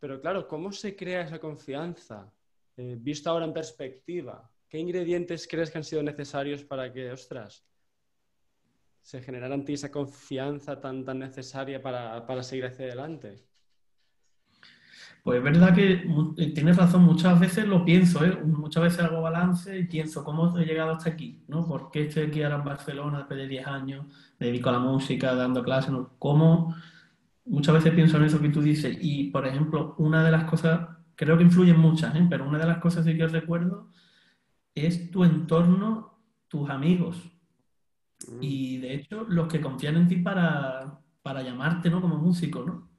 Pero 0.00 0.18
claro, 0.18 0.48
¿cómo 0.48 0.72
se 0.72 0.96
crea 0.96 1.24
esa 1.24 1.38
confianza? 1.38 2.32
Eh, 2.74 2.96
visto 2.98 3.28
ahora 3.28 3.44
en 3.44 3.52
perspectiva, 3.52 4.50
¿qué 4.70 4.78
ingredientes 4.78 5.46
crees 5.46 5.70
que 5.70 5.76
han 5.76 5.84
sido 5.84 6.02
necesarios 6.02 6.64
para 6.64 6.90
que, 6.90 7.10
ostras, 7.12 7.66
se 9.02 9.20
generara 9.20 9.56
en 9.56 9.66
ti 9.66 9.74
esa 9.74 9.90
confianza 9.90 10.80
tan, 10.80 11.04
tan 11.04 11.18
necesaria 11.18 11.82
para, 11.82 12.26
para 12.26 12.42
seguir 12.42 12.64
hacia 12.64 12.86
adelante? 12.86 13.51
Pues 15.22 15.38
es 15.38 15.44
verdad 15.44 15.72
que 15.72 16.04
eh, 16.36 16.52
tienes 16.52 16.76
razón, 16.76 17.04
muchas 17.04 17.38
veces 17.38 17.68
lo 17.68 17.84
pienso, 17.84 18.24
¿eh? 18.24 18.36
muchas 18.44 18.82
veces 18.82 19.00
hago 19.00 19.22
balance 19.22 19.78
y 19.78 19.84
pienso 19.84 20.24
cómo 20.24 20.58
he 20.58 20.64
llegado 20.64 20.90
hasta 20.92 21.10
aquí, 21.10 21.44
¿no? 21.46 21.64
¿Por 21.64 21.92
qué 21.92 22.06
estoy 22.06 22.24
aquí 22.24 22.42
ahora 22.42 22.56
en 22.56 22.64
Barcelona 22.64 23.18
después 23.18 23.38
de 23.38 23.46
10 23.46 23.66
años, 23.68 24.06
me 24.40 24.46
dedico 24.46 24.70
a 24.70 24.72
la 24.72 24.78
música, 24.80 25.34
dando 25.34 25.62
clases, 25.62 25.94
¿Cómo? 26.18 26.74
Muchas 27.44 27.74
veces 27.74 27.92
pienso 27.94 28.16
en 28.16 28.24
eso 28.24 28.40
que 28.40 28.48
tú 28.48 28.60
dices 28.62 28.98
y, 29.00 29.30
por 29.30 29.46
ejemplo, 29.46 29.94
una 29.98 30.24
de 30.24 30.32
las 30.32 30.44
cosas, 30.44 30.88
creo 31.14 31.36
que 31.38 31.44
influyen 31.44 31.78
muchas, 31.78 32.14
¿eh? 32.16 32.26
pero 32.28 32.48
una 32.48 32.58
de 32.58 32.66
las 32.66 32.78
cosas 32.78 33.04
que 33.04 33.16
yo 33.16 33.28
recuerdo 33.28 33.90
es 34.74 35.10
tu 35.12 35.24
entorno, 35.24 36.18
tus 36.48 36.68
amigos. 36.68 37.16
Y 38.40 38.78
de 38.78 38.94
hecho, 38.94 39.24
los 39.28 39.46
que 39.48 39.60
confían 39.60 39.96
en 39.96 40.08
ti 40.08 40.16
para, 40.16 41.00
para 41.22 41.42
llamarte, 41.42 41.90
¿no? 41.90 42.00
Como 42.00 42.16
músico, 42.16 42.64
¿no? 42.64 42.91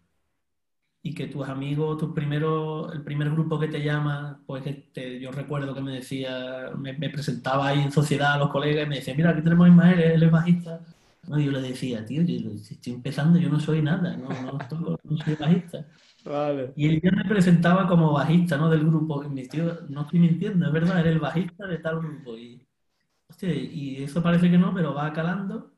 Y 1.05 1.13
que 1.13 1.27
tus 1.27 1.47
amigos, 1.47 1.97
tus 1.97 2.13
primeros, 2.13 2.93
el 2.93 3.03
primer 3.03 3.29
grupo 3.29 3.59
que 3.59 3.67
te 3.67 3.83
llama, 3.83 4.41
pues 4.45 4.65
este, 4.65 5.19
yo 5.19 5.31
recuerdo 5.31 5.73
que 5.75 5.81
me 5.81 5.91
decía, 5.91 6.71
me, 6.77 6.93
presentaba 7.09 7.67
ahí 7.67 7.81
en 7.81 7.91
sociedad 7.91 8.33
a 8.33 8.37
los 8.37 8.49
colegas 8.49 8.85
y 8.85 8.89
me 8.89 8.95
decía, 8.95 9.13
mira, 9.13 9.31
aquí 9.31 9.41
tenemos 9.41 9.65
a 9.65 9.69
Ismael, 9.69 9.99
él 9.99 10.23
es 10.23 10.31
bajista. 10.31 10.79
No, 11.27 11.39
yo 11.39 11.51
le 11.51 11.61
decía, 11.61 12.05
tío, 12.05 12.23
yo 12.23 12.51
estoy 12.51 12.93
empezando, 12.93 13.37
yo 13.37 13.49
no 13.49 13.59
soy 13.59 13.81
nada, 13.81 14.15
no, 14.15 14.29
no, 14.29 15.17
soy 15.23 15.35
bajista. 15.35 15.85
Vale. 16.25 16.71
Y 16.75 16.87
él 16.87 17.01
ya 17.03 17.11
me 17.11 17.25
presentaba 17.25 17.85
como 17.87 18.13
bajista, 18.13 18.57
¿no? 18.57 18.69
Del 18.69 18.85
grupo. 18.85 19.23
Y 19.25 19.29
mi 19.29 19.47
tío, 19.47 19.79
no 19.89 20.01
estoy 20.01 20.19
mintiendo, 20.19 20.65
es 20.65 20.71
verdad, 20.71 21.01
eres 21.01 21.13
el 21.13 21.19
bajista 21.19 21.67
de 21.67 21.79
tal 21.79 21.99
grupo. 21.99 22.37
Y, 22.37 22.65
hostia, 23.29 23.53
y 23.53 24.03
eso 24.03 24.23
parece 24.23 24.49
que 24.49 24.57
no, 24.57 24.73
pero 24.73 24.93
va 24.93 25.11
calando 25.11 25.73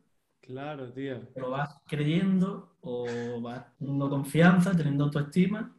Claro, 0.45 0.91
tío. 0.91 1.21
Lo 1.35 1.49
vas 1.49 1.81
creyendo 1.87 2.74
o 2.85 3.41
vas 3.41 3.65
teniendo 3.77 4.09
confianza, 4.09 4.71
teniendo 4.75 5.05
autoestima. 5.05 5.75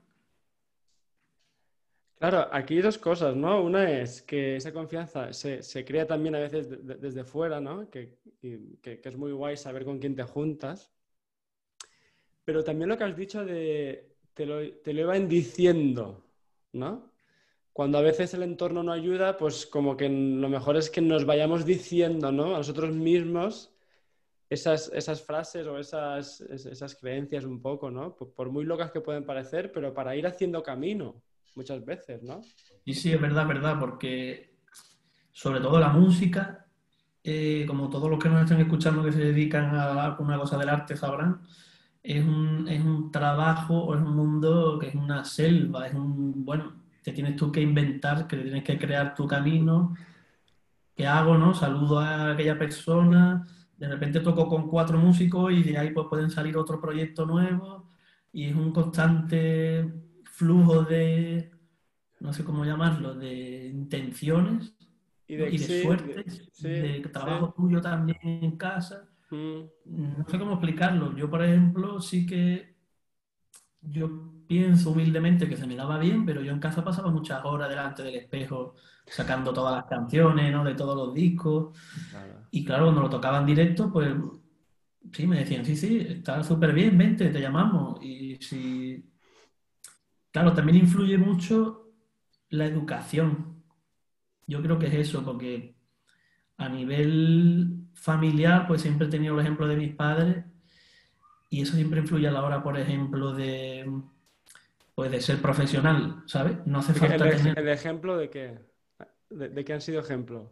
Claro, 2.18 2.48
aquí 2.50 2.76
hay 2.76 2.82
dos 2.82 2.98
cosas, 2.98 3.36
¿no? 3.36 3.62
Una 3.62 3.90
es 3.90 4.22
que 4.22 4.56
esa 4.56 4.72
confianza 4.72 5.32
se, 5.32 5.84
crea 5.84 6.06
también 6.06 6.34
a 6.34 6.40
veces 6.40 6.68
desde 6.84 7.24
fuera, 7.24 7.60
¿no? 7.60 7.90
Que, 7.90 8.18
es 8.82 9.16
muy 9.16 9.32
guay 9.32 9.56
saber 9.56 9.84
con 9.84 9.98
quién 9.98 10.16
te 10.16 10.24
juntas. 10.24 10.90
Pero 12.44 12.64
también 12.64 12.88
lo 12.88 12.96
que 12.96 13.04
has 13.04 13.16
dicho 13.16 13.44
de 13.44 14.16
te 14.32 14.46
lo, 14.46 14.72
te 14.82 14.92
lo 14.92 15.02
iban 15.02 15.28
diciendo, 15.28 16.24
¿no? 16.72 17.12
Cuando 17.72 17.98
a 17.98 18.02
veces 18.02 18.32
el 18.32 18.42
entorno 18.42 18.82
no 18.82 18.92
ayuda, 18.92 19.36
pues 19.36 19.66
como 19.66 19.96
que 19.96 20.08
lo 20.08 20.48
mejor 20.48 20.76
es 20.76 20.88
que 20.88 21.02
nos 21.02 21.26
vayamos 21.26 21.66
diciendo, 21.66 22.32
¿no? 22.32 22.54
A 22.54 22.58
nosotros 22.58 22.94
mismos 22.94 23.75
esas, 24.48 24.90
esas 24.94 25.22
frases 25.22 25.66
o 25.66 25.78
esas, 25.78 26.40
esas 26.40 26.94
creencias 26.94 27.44
un 27.44 27.60
poco, 27.60 27.90
¿no? 27.90 28.14
Por, 28.14 28.50
muy 28.50 28.64
locas 28.64 28.90
que 28.90 29.00
pueden 29.00 29.24
parecer, 29.24 29.72
pero 29.72 29.92
para 29.92 30.14
ir 30.16 30.26
haciendo 30.26 30.62
camino 30.62 31.22
muchas 31.54 31.84
veces, 31.84 32.22
¿no? 32.22 32.40
Y 32.84 32.94
sí, 32.94 33.12
es 33.12 33.20
verdad, 33.20 33.46
verdad, 33.46 33.78
porque 33.80 34.56
sobre 35.32 35.60
todo 35.60 35.80
la 35.80 35.88
música, 35.88 36.66
eh, 37.24 37.64
como 37.66 37.90
todos 37.90 38.08
los 38.08 38.22
que 38.22 38.28
nos 38.28 38.42
están 38.42 38.60
escuchando 38.60 39.02
que 39.02 39.12
se 39.12 39.24
dedican 39.24 39.74
a 39.74 40.04
alguna 40.04 40.38
cosa 40.38 40.58
del 40.58 40.68
arte 40.68 40.96
sabrán, 40.96 41.40
es 42.02 42.24
un, 42.24 42.68
es 42.68 42.84
un 42.84 43.10
trabajo 43.10 43.74
o 43.82 43.94
es 43.96 44.00
un 44.00 44.14
mundo 44.14 44.78
que 44.78 44.88
es 44.88 44.94
una 44.94 45.24
selva, 45.24 45.88
es 45.88 45.94
un, 45.94 46.44
bueno, 46.44 46.82
te 47.02 47.12
tienes 47.12 47.34
tú 47.34 47.50
que 47.50 47.60
inventar, 47.60 48.28
que 48.28 48.36
tienes 48.36 48.62
que 48.62 48.78
crear 48.78 49.14
tu 49.14 49.26
camino, 49.26 49.96
¿qué 50.94 51.04
hago, 51.06 51.36
no? 51.36 51.52
Saludo 51.52 51.98
a 51.98 52.32
aquella 52.32 52.56
persona, 52.56 53.44
de 53.76 53.88
repente 53.88 54.20
toco 54.20 54.48
con 54.48 54.68
cuatro 54.68 54.98
músicos 54.98 55.52
y 55.52 55.62
de 55.62 55.78
ahí 55.78 55.90
pues 55.90 56.06
pueden 56.08 56.30
salir 56.30 56.56
otro 56.56 56.80
proyecto 56.80 57.26
nuevo 57.26 57.90
y 58.32 58.44
es 58.44 58.54
un 58.54 58.72
constante 58.72 59.92
flujo 60.24 60.82
de, 60.82 61.50
no 62.20 62.32
sé 62.32 62.44
cómo 62.44 62.64
llamarlo, 62.64 63.14
de 63.14 63.68
intenciones 63.68 64.74
y 65.26 65.36
de, 65.36 65.82
suertes, 65.82 66.62
de 66.62 67.00
trabajo 67.12 67.54
tuyo 67.56 67.80
también 67.80 68.18
en 68.22 68.56
casa. 68.56 69.08
Mm. 69.30 69.62
No 69.86 70.28
sé 70.28 70.38
cómo 70.38 70.52
explicarlo. 70.52 71.16
Yo, 71.16 71.28
por 71.28 71.42
ejemplo, 71.42 72.00
sí 72.00 72.26
que 72.26 72.76
yo 73.80 74.32
pienso 74.46 74.90
humildemente 74.90 75.48
que 75.48 75.56
se 75.56 75.66
me 75.66 75.74
daba 75.74 75.98
bien, 75.98 76.24
pero 76.24 76.42
yo 76.42 76.52
en 76.52 76.60
casa 76.60 76.84
pasaba 76.84 77.10
muchas 77.10 77.44
horas 77.44 77.68
delante 77.68 78.02
del 78.02 78.16
espejo 78.16 78.74
sacando 79.06 79.52
todas 79.52 79.74
las 79.74 79.86
canciones, 79.86 80.52
¿no? 80.52 80.64
De 80.64 80.74
todos 80.74 80.96
los 80.96 81.14
discos. 81.14 81.76
Y 82.50 82.64
claro, 82.64 82.84
cuando 82.84 83.02
lo 83.02 83.10
tocaban 83.10 83.46
directo, 83.46 83.92
pues 83.92 84.14
sí, 85.12 85.26
me 85.26 85.40
decían, 85.40 85.64
sí, 85.64 85.76
sí, 85.76 85.98
está 86.08 86.42
súper 86.42 86.72
bien, 86.72 86.96
vente, 86.96 87.28
te 87.30 87.40
llamamos. 87.40 88.02
Y 88.02 88.36
si... 88.36 89.04
Claro, 90.30 90.52
también 90.52 90.78
influye 90.78 91.16
mucho 91.16 91.90
la 92.50 92.66
educación. 92.66 93.62
Yo 94.46 94.62
creo 94.62 94.78
que 94.78 94.86
es 94.86 94.94
eso, 94.94 95.24
porque 95.24 95.76
a 96.58 96.68
nivel 96.68 97.86
familiar, 97.94 98.66
pues 98.66 98.82
siempre 98.82 99.06
he 99.06 99.10
tenido 99.10 99.34
el 99.34 99.40
ejemplo 99.40 99.66
de 99.66 99.76
mis 99.76 99.94
padres 99.94 100.44
y 101.48 101.62
eso 101.62 101.74
siempre 101.74 102.00
influye 102.00 102.28
a 102.28 102.32
la 102.32 102.44
hora, 102.44 102.62
por 102.62 102.78
ejemplo, 102.78 103.32
de, 103.32 103.90
pues 104.94 105.10
de 105.10 105.20
ser 105.20 105.40
profesional, 105.40 106.22
¿sabes? 106.26 106.58
No 106.66 106.78
hace 106.78 106.94
falta 106.94 107.28
el, 107.28 107.36
tener... 107.36 107.58
¿El 107.58 107.68
ejemplo 107.68 108.16
de 108.16 108.30
qué? 108.30 108.58
¿De, 109.30 109.64
qué 109.64 109.72
han 109.72 109.80
sido 109.80 110.00
ejemplos? 110.00 110.50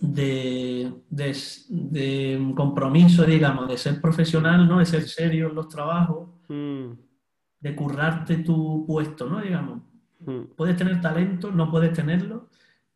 De, 0.00 0.92
de, 1.10 2.52
compromiso, 2.56 3.24
digamos, 3.24 3.68
de 3.68 3.76
ser 3.76 4.00
profesional, 4.00 4.66
¿no? 4.66 4.78
De 4.78 4.86
ser 4.86 5.06
serio 5.08 5.48
en 5.48 5.54
los 5.54 5.68
trabajos, 5.68 6.30
mm. 6.48 6.90
de 7.60 7.76
currarte 7.76 8.38
tu 8.38 8.84
puesto, 8.86 9.28
¿no? 9.28 9.40
Digamos. 9.40 9.82
Mm. 10.20 10.54
Puedes 10.56 10.76
tener 10.76 11.00
talento, 11.00 11.50
no 11.50 11.70
puedes 11.70 11.92
tenerlo, 11.92 12.48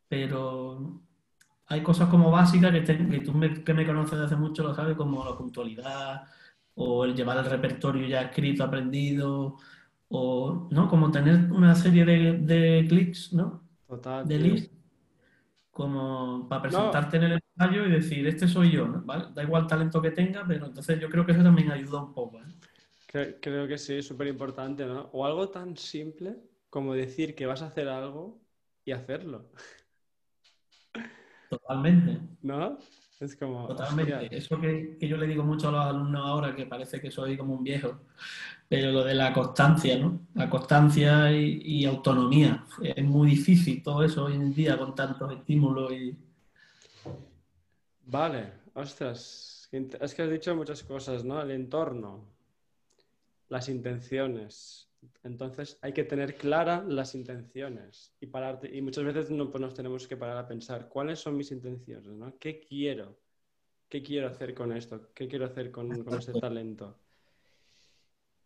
pero 0.09 1.03
hay 1.67 1.83
cosas 1.83 2.09
como 2.09 2.31
básicas 2.31 2.73
que, 2.73 2.83
que 2.85 3.21
tú 3.21 3.33
me, 3.35 3.63
que 3.63 3.75
me 3.75 3.87
conoces 3.87 4.13
desde 4.13 4.25
hace 4.25 4.37
mucho 4.37 4.63
lo 4.63 4.75
sabes, 4.75 4.97
como 4.97 5.25
la 5.25 5.37
puntualidad, 5.37 6.23
o 6.75 7.05
el 7.05 7.15
llevar 7.15 7.39
el 7.39 7.51
repertorio 7.51 8.07
ya 8.07 8.23
escrito, 8.23 8.65
aprendido, 8.65 9.57
o 10.09 10.69
¿no? 10.71 10.89
como 10.89 11.11
tener 11.11 11.53
una 11.53 11.75
serie 11.75 12.05
de, 12.05 12.39
de 12.39 12.87
clics, 12.89 13.33
¿no? 13.33 13.63
Total. 13.87 14.27
De 14.27 14.39
list, 14.39 14.73
como 15.79 16.49
para 16.49 16.63
presentarte 16.63 17.19
en 17.19 17.23
el 17.23 17.33
ensayo 17.35 17.87
y 17.87 17.91
decir, 17.93 18.27
este 18.27 18.49
soy 18.49 18.73
yo, 18.73 19.01
¿vale? 19.05 19.27
Da 19.33 19.45
igual 19.45 19.63
el 19.63 19.69
talento 19.69 20.03
que 20.03 20.11
tenga, 20.11 20.45
pero 20.45 20.67
entonces 20.67 20.99
yo 20.99 21.09
creo 21.09 21.25
que 21.25 21.31
eso 21.31 21.45
también 21.45 21.71
ayuda 21.71 22.03
un 22.03 22.13
poco. 22.13 22.41
¿eh? 22.41 23.39
Creo, 23.41 23.69
que 23.69 23.79
sí, 23.79 24.03
súper 24.03 24.27
importante, 24.27 24.85
¿no? 24.85 25.03
O 25.13 25.25
algo 25.25 25.51
tan 25.51 25.77
simple 25.77 26.35
como 26.69 26.95
decir 26.95 27.37
que 27.37 27.47
vas 27.47 27.63
a 27.63 27.67
hacer 27.67 27.89
algo 27.89 28.41
y 28.85 28.91
hacerlo. 28.91 29.53
Totalmente. 31.49 32.23
¿No? 32.43 32.77
Es 33.21 33.35
como. 33.35 33.67
Totalmente. 33.67 34.37
Eso 34.37 34.61
que, 34.61 34.97
yo 35.01 35.17
le 35.17 35.27
digo 35.27 35.43
mucho 35.43 35.69
a 35.69 35.73
los 35.73 35.85
alumnos 35.85 36.23
ahora, 36.25 36.55
que 36.55 36.67
parece 36.67 37.01
que 37.01 37.11
soy 37.11 37.37
como 37.37 37.55
un 37.55 37.65
viejo, 37.65 38.01
pero 38.69 38.93
lo 38.93 39.03
de 39.03 39.15
la 39.15 39.33
constancia, 39.33 39.99
¿no? 39.99 40.21
La 40.35 40.49
constancia 40.49 41.33
y, 41.33 41.85
autonomía. 41.85 42.65
Es 42.83 43.05
muy 43.05 43.31
difícil 43.31 43.83
todo 43.83 44.05
eso 44.05 44.27
hoy 44.27 44.35
en 44.35 44.55
día 44.55 44.79
con 44.79 44.95
tantos 44.95 45.33
estímulos 45.33 45.93
y. 45.93 46.17
Vale, 48.07 48.53
ostras. 48.75 49.69
Es 49.71 50.15
que 50.15 50.23
has 50.23 50.31
dicho 50.31 50.55
muchas 50.55 50.83
cosas, 50.83 51.25
¿no? 51.25 51.43
El 51.43 51.51
entorno, 51.51 52.25
las 53.49 53.69
intenciones. 53.69 54.88
Entonces 55.23 55.79
hay 55.83 55.93
que 55.93 56.05
tener 56.05 56.37
claras 56.37 56.87
las 56.87 57.15
intenciones 57.15 58.15
y, 58.21 58.27
pararte, 58.27 58.75
y 58.75 58.81
muchas 58.83 59.05
veces 59.05 59.31
no, 59.31 59.51
pues 59.51 59.61
nos 59.61 59.75
tenemos 59.75 60.07
que 60.07 60.17
parar 60.17 60.39
a 60.39 60.47
pensar 60.47 60.89
cuáles 60.89 61.19
son 61.19 61.37
mis 61.37 61.51
intenciones, 61.51 62.13
¿no? 62.13 62.39
¿Qué 62.39 62.61
quiero? 62.61 63.19
¿Qué 63.89 64.03
quiero 64.03 64.29
hacer 64.29 64.55
con 64.55 64.73
esto? 64.73 65.13
¿Qué 65.15 65.29
quiero 65.29 65.47
hacer 65.47 65.71
con, 65.71 66.03
con 66.03 66.19
ese 66.19 66.33
talento? 66.41 66.99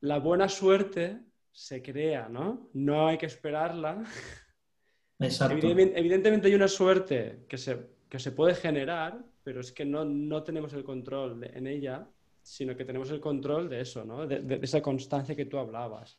La 0.00 0.18
buena 0.18 0.48
suerte 0.48 1.20
se 1.50 1.82
crea, 1.82 2.28
¿no? 2.28 2.70
No 2.74 3.06
hay 3.08 3.18
que 3.18 3.26
esperarla. 3.26 4.02
Evidentemente, 5.18 6.48
hay 6.48 6.54
una 6.54 6.68
suerte 6.68 7.44
que 7.48 7.56
se, 7.56 7.78
que 8.08 8.18
se 8.18 8.32
puede 8.32 8.54
generar, 8.54 9.24
pero 9.44 9.60
es 9.60 9.70
que 9.70 9.84
no, 9.84 10.04
no 10.04 10.42
tenemos 10.42 10.72
el 10.72 10.82
control 10.82 11.44
en 11.44 11.66
ella, 11.68 12.08
sino 12.42 12.76
que 12.76 12.84
tenemos 12.84 13.10
el 13.10 13.20
control 13.20 13.68
de 13.68 13.80
eso, 13.80 14.04
¿no? 14.04 14.26
de 14.26 14.58
esa 14.60 14.82
constancia 14.82 15.36
que 15.36 15.44
tú 15.44 15.58
hablabas 15.58 16.18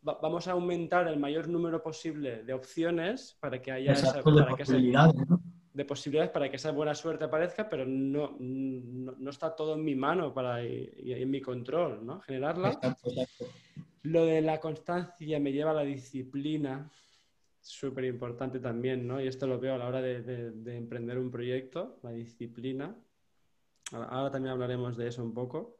vamos 0.00 0.48
a 0.48 0.52
aumentar 0.52 1.08
el 1.08 1.18
mayor 1.18 1.48
número 1.48 1.82
posible 1.82 2.42
de 2.42 2.52
opciones 2.52 3.36
para 3.40 3.60
que 3.60 3.72
haya 3.72 3.92
esa, 3.92 4.18
de, 4.18 4.22
posibilidades, 4.22 5.14
de 5.72 5.84
posibilidades 5.84 6.30
para 6.30 6.48
que 6.50 6.56
esa 6.56 6.70
buena 6.70 6.94
suerte 6.94 7.24
aparezca, 7.24 7.68
pero 7.68 7.84
no, 7.84 8.36
no, 8.38 9.30
está 9.30 9.54
todo 9.54 9.74
en 9.74 9.84
mi 9.84 9.94
mano 9.94 10.32
para, 10.32 10.64
y, 10.64 11.12
en 11.12 11.30
mi 11.30 11.40
control, 11.40 12.04
¿no? 12.04 12.20
Generarla. 12.20 12.78
Lo 14.02 14.24
de 14.24 14.40
la 14.40 14.60
constancia 14.60 15.40
me 15.40 15.52
lleva 15.52 15.72
a 15.72 15.74
la 15.74 15.82
disciplina, 15.82 16.90
súper 17.60 18.04
importante 18.04 18.60
también, 18.60 19.06
¿no? 19.06 19.20
Y 19.20 19.26
esto 19.26 19.46
lo 19.46 19.58
veo 19.58 19.74
a 19.74 19.78
la 19.78 19.88
hora 19.88 20.00
de, 20.00 20.22
de 20.22 20.76
emprender 20.76 21.18
un 21.18 21.30
proyecto, 21.30 21.98
la 22.02 22.12
disciplina. 22.12 22.96
Ahora 23.92 24.30
también 24.30 24.52
hablaremos 24.52 24.96
de 24.96 25.08
eso 25.08 25.22
un 25.22 25.34
poco 25.34 25.77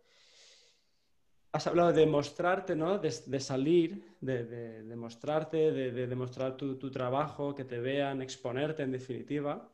has 1.58 1.66
hablado 1.66 1.92
de 1.92 2.06
mostrarte, 2.06 2.76
¿no? 2.76 2.98
De, 2.98 3.40
salir, 3.40 4.16
de, 4.20 4.44
de, 4.44 4.96
mostrarte, 4.96 5.72
de, 5.72 6.06
demostrar 6.06 6.56
tu, 6.56 6.76
tu, 6.76 6.88
trabajo, 6.88 7.52
que 7.52 7.64
te 7.64 7.80
vean, 7.80 8.22
exponerte 8.22 8.84
en 8.84 8.92
definitiva. 8.92 9.68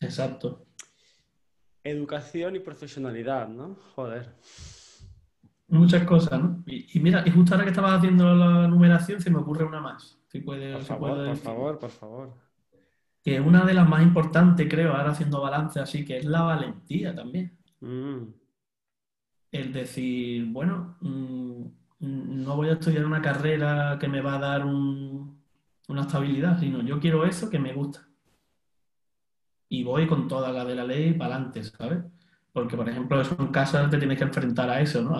Exacto. 0.00 0.66
Educación 1.84 2.56
y 2.56 2.58
profesionalidad, 2.58 3.48
¿no? 3.48 3.76
Joder. 3.94 4.34
Muchas 5.68 6.04
cosas, 6.04 6.42
¿no? 6.42 6.64
Y, 6.66 6.98
mira, 6.98 7.22
y 7.24 7.30
justo 7.30 7.54
ahora 7.54 7.64
que 7.64 7.70
estabas 7.70 7.98
haciendo 7.98 8.34
la 8.34 8.66
numeración 8.66 9.20
se 9.20 9.30
me 9.30 9.38
ocurre 9.38 9.64
una 9.64 9.80
más. 9.80 10.18
por, 10.44 10.82
favor, 10.82 11.24
por 11.24 11.36
favor, 11.36 11.78
por 11.78 11.90
favor. 11.90 12.34
que 13.22 13.40
una 13.40 13.64
de 13.64 13.74
las 13.74 13.88
más 13.88 14.02
importantes, 14.02 14.66
creo, 14.68 14.92
ahora 14.92 15.12
haciendo 15.12 15.40
balance 15.40 15.78
así, 15.78 16.04
que 16.04 16.18
es 16.18 16.24
la 16.24 16.42
valentía 16.42 17.14
también. 17.14 17.56
Mm. 17.80 18.41
El 19.52 19.72
decir, 19.72 20.46
bueno, 20.46 20.96
mm, 21.00 21.62
no 22.00 22.56
voy 22.56 22.70
a 22.70 22.72
estudiar 22.72 23.04
una 23.04 23.22
carrera 23.22 23.96
que 24.00 24.08
me 24.08 24.20
va 24.20 24.34
a 24.36 24.38
dar 24.40 24.66
un- 24.66 25.40
una 25.88 26.02
estabilidad, 26.02 26.58
sino 26.58 26.82
yo 26.82 26.98
quiero 26.98 27.24
eso 27.26 27.48
que 27.50 27.58
me 27.60 27.72
gusta. 27.72 28.08
Y 29.68 29.84
voy 29.84 30.06
con 30.06 30.28
toda 30.28 30.52
la 30.52 30.64
de 30.64 30.74
la 30.74 30.84
ley 30.84 31.14
para 31.14 31.36
adelante, 31.36 31.64
¿sabes? 31.64 32.04
Porque, 32.52 32.76
por 32.76 32.88
ejemplo, 32.88 33.20
eso 33.20 33.36
en 33.38 33.48
casa 33.48 33.88
te 33.88 33.98
tienes 33.98 34.18
que 34.18 34.24
enfrentar 34.24 34.68
a 34.70 34.80
eso, 34.80 35.02
¿no? 35.02 35.12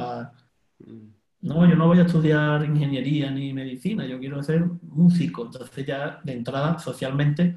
Mm. 0.80 1.08
no, 1.42 1.68
yo 1.68 1.74
no 1.76 1.86
voy 1.88 1.98
a 1.98 2.02
estudiar 2.02 2.64
ingeniería 2.64 3.30
ni 3.30 3.52
medicina, 3.52 4.06
yo 4.06 4.18
quiero 4.18 4.42
ser 4.42 4.64
músico. 4.82 5.46
Entonces 5.46 5.86
ya 5.86 6.20
de 6.24 6.32
entrada, 6.34 6.78
socialmente, 6.78 7.56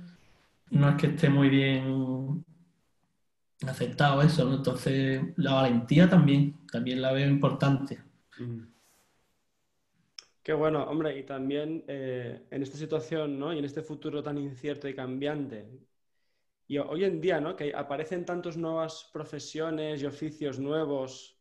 no 0.71 0.89
es 0.89 0.95
que 0.95 1.07
esté 1.07 1.29
muy 1.29 1.49
bien 1.49 2.43
aceptado 3.69 4.21
eso, 4.21 4.45
¿no? 4.45 4.55
Entonces 4.55 5.21
la 5.37 5.53
valentía 5.55 6.09
también, 6.09 6.55
también 6.71 7.01
la 7.01 7.11
veo 7.13 7.27
importante. 7.29 7.99
Qué 10.43 10.53
bueno, 10.53 10.83
hombre, 10.83 11.17
y 11.17 11.23
también 11.23 11.83
eh, 11.87 12.45
en 12.51 12.61
esta 12.63 12.77
situación, 12.77 13.39
¿no? 13.39 13.51
Y 13.53 13.59
en 13.59 13.65
este 13.65 13.81
futuro 13.81 14.21
tan 14.23 14.37
incierto 14.37 14.87
y 14.87 14.93
cambiante. 14.95 15.67
Y 16.67 16.77
ho- 16.77 16.89
hoy 16.89 17.03
en 17.05 17.21
día, 17.21 17.39
¿no? 17.41 17.55
Que 17.55 17.73
aparecen 17.75 18.25
tantas 18.25 18.57
nuevas 18.57 19.09
profesiones 19.13 20.01
y 20.01 20.05
oficios 20.05 20.59
nuevos 20.59 21.39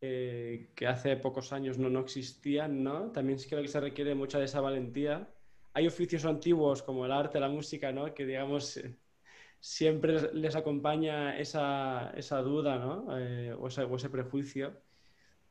eh, 0.00 0.72
que 0.76 0.86
hace 0.86 1.16
pocos 1.18 1.52
años 1.52 1.78
no, 1.78 1.90
no 1.90 2.00
existían, 2.00 2.82
¿no? 2.84 3.12
También 3.12 3.38
creo 3.48 3.62
que 3.62 3.68
se 3.68 3.80
requiere 3.80 4.14
mucha 4.14 4.38
de 4.38 4.46
esa 4.46 4.60
valentía. 4.60 5.28
Hay 5.74 5.86
oficios 5.88 6.24
antiguos 6.26 6.82
como 6.82 7.06
el 7.06 7.12
arte, 7.12 7.40
la 7.40 7.48
música, 7.48 7.92
¿no? 7.92 8.14
Que 8.14 8.26
digamos 8.26 8.80
siempre 9.64 10.30
les 10.34 10.54
acompaña 10.56 11.38
esa, 11.38 12.10
esa 12.10 12.42
duda, 12.42 12.78
¿no? 12.78 13.06
Eh, 13.18 13.54
o 13.58 13.68
ese, 13.68 13.82
o 13.84 13.96
ese 13.96 14.10
prejuicio. 14.10 14.74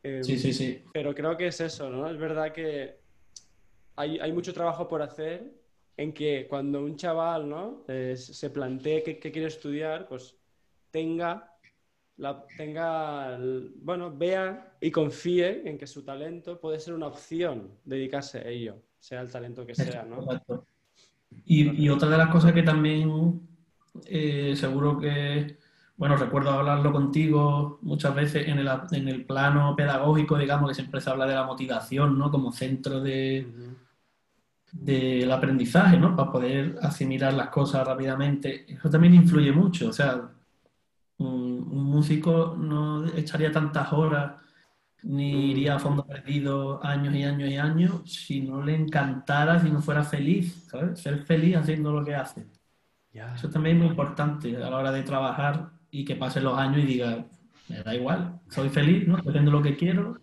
Em, 0.04 0.22
Sí, 0.24 0.38
sí, 0.38 0.54
sí. 0.54 0.84
pero 0.94 1.16
creo 1.16 1.36
que 1.36 1.48
es 1.48 1.60
eso, 1.60 1.90
¿no? 1.90 2.08
Es 2.08 2.18
verdad 2.18 2.52
que 2.54 3.00
hay, 3.96 4.20
hay 4.20 4.32
mucho 4.32 4.54
trabajo 4.54 4.88
por 4.88 5.02
hacer 5.02 5.52
en 5.98 6.14
que 6.14 6.46
cuando 6.48 6.84
un 6.84 6.96
chaval, 6.96 7.50
¿no? 7.50 7.86
Eh, 7.88 8.16
se 8.16 8.52
plantee 8.52 9.02
qué, 9.02 9.18
qué 9.18 9.32
quiere 9.32 9.48
estudiar, 9.48 10.08
pues 10.08 10.38
tenga, 10.92 11.52
la, 12.18 12.46
tenga, 12.56 13.36
el- 13.36 13.74
bueno, 13.78 14.16
vea 14.16 14.78
y 14.80 14.92
confíe 14.92 15.68
en 15.68 15.76
que 15.80 15.88
su 15.88 16.04
talento 16.04 16.60
puede 16.60 16.80
ser 16.80 16.94
una 16.94 17.08
opción 17.08 17.80
dedicarse 17.84 18.38
a 18.40 18.48
ello, 18.48 18.76
sea 19.00 19.22
el 19.22 19.32
talento 19.32 19.66
que 19.66 19.74
sea, 19.74 20.04
¿no? 20.04 20.28
Y, 21.46 21.84
y 21.84 21.90
otra 21.90 22.10
de 22.10 22.18
las 22.20 22.30
cosas 22.30 22.54
que 22.54 22.62
también 22.62 23.10
eh, 24.06 24.56
seguro 24.56 25.00
que, 25.00 25.58
bueno, 25.98 26.16
recuerdo 26.18 26.52
hablarlo 26.52 26.92
contigo 26.92 27.80
muchas 27.82 28.16
veces 28.16 28.48
en 28.48 28.60
el, 28.60 28.70
en 28.92 29.08
el 29.08 29.26
plano 29.26 29.76
pedagógico, 29.76 30.38
digamos, 30.38 30.70
que 30.70 30.76
siempre 30.76 31.02
se 31.02 31.10
habla 31.10 31.26
de 31.26 31.36
la 31.36 31.46
motivación, 31.46 32.18
¿no? 32.18 32.32
Como 32.32 32.52
centro 32.52 33.00
de, 33.00 33.48
del 34.72 35.32
aprendizaje, 35.32 35.98
¿no? 35.98 36.16
Para 36.16 36.32
poder 36.32 36.78
asimilar 36.82 37.34
las 37.34 37.50
cosas 37.50 37.88
rápidamente. 37.88 38.66
Eso 38.68 38.90
también 38.90 39.14
influye 39.16 39.52
mucho. 39.52 39.90
O 39.90 39.94
sea, 39.94 40.30
un, 41.18 41.68
un 41.72 41.84
músico 41.86 42.56
no 42.58 43.06
echaría 43.08 43.52
tantas 43.52 43.94
horas 43.94 44.34
ni 45.04 45.52
iría 45.52 45.76
a 45.76 45.80
fondo 45.80 46.06
perdido 46.06 46.84
años 46.84 47.14
y 47.14 47.24
años 47.24 47.50
y 47.50 47.58
años 47.58 48.02
si 48.06 48.42
no 48.42 48.64
le 48.64 48.76
encantara, 48.76 49.60
si 49.60 49.70
no 49.70 49.82
fuera 49.82 50.04
feliz, 50.04 50.66
¿sabes? 50.70 51.00
Ser 51.00 51.24
feliz 51.26 51.58
haciendo 51.58 51.92
lo 51.92 52.04
que 52.06 52.16
hace. 52.16 52.48
Ya. 53.14 53.36
Eso 53.36 53.50
también 53.50 53.78
es 53.78 53.84
muy 53.84 53.92
importante 53.92 54.58
a 54.58 54.70
la 54.70 54.78
hora 54.78 54.92
de 54.92 55.04
trabajar 55.04 55.70
y 55.92 56.04
que 56.04 56.16
pasen 56.16 56.44
los 56.44 56.58
años 56.58 56.80
y 56.84 56.88
diga, 56.88 57.28
me 57.70 57.84
da 57.84 57.96
igual, 57.96 58.42
soy 58.50 58.70
feliz, 58.70 59.08
¿no? 59.08 59.18
Estoy 59.18 59.30
haciendo 59.30 59.52
lo 59.52 59.62
que 59.62 59.78
quiero. 59.78 60.20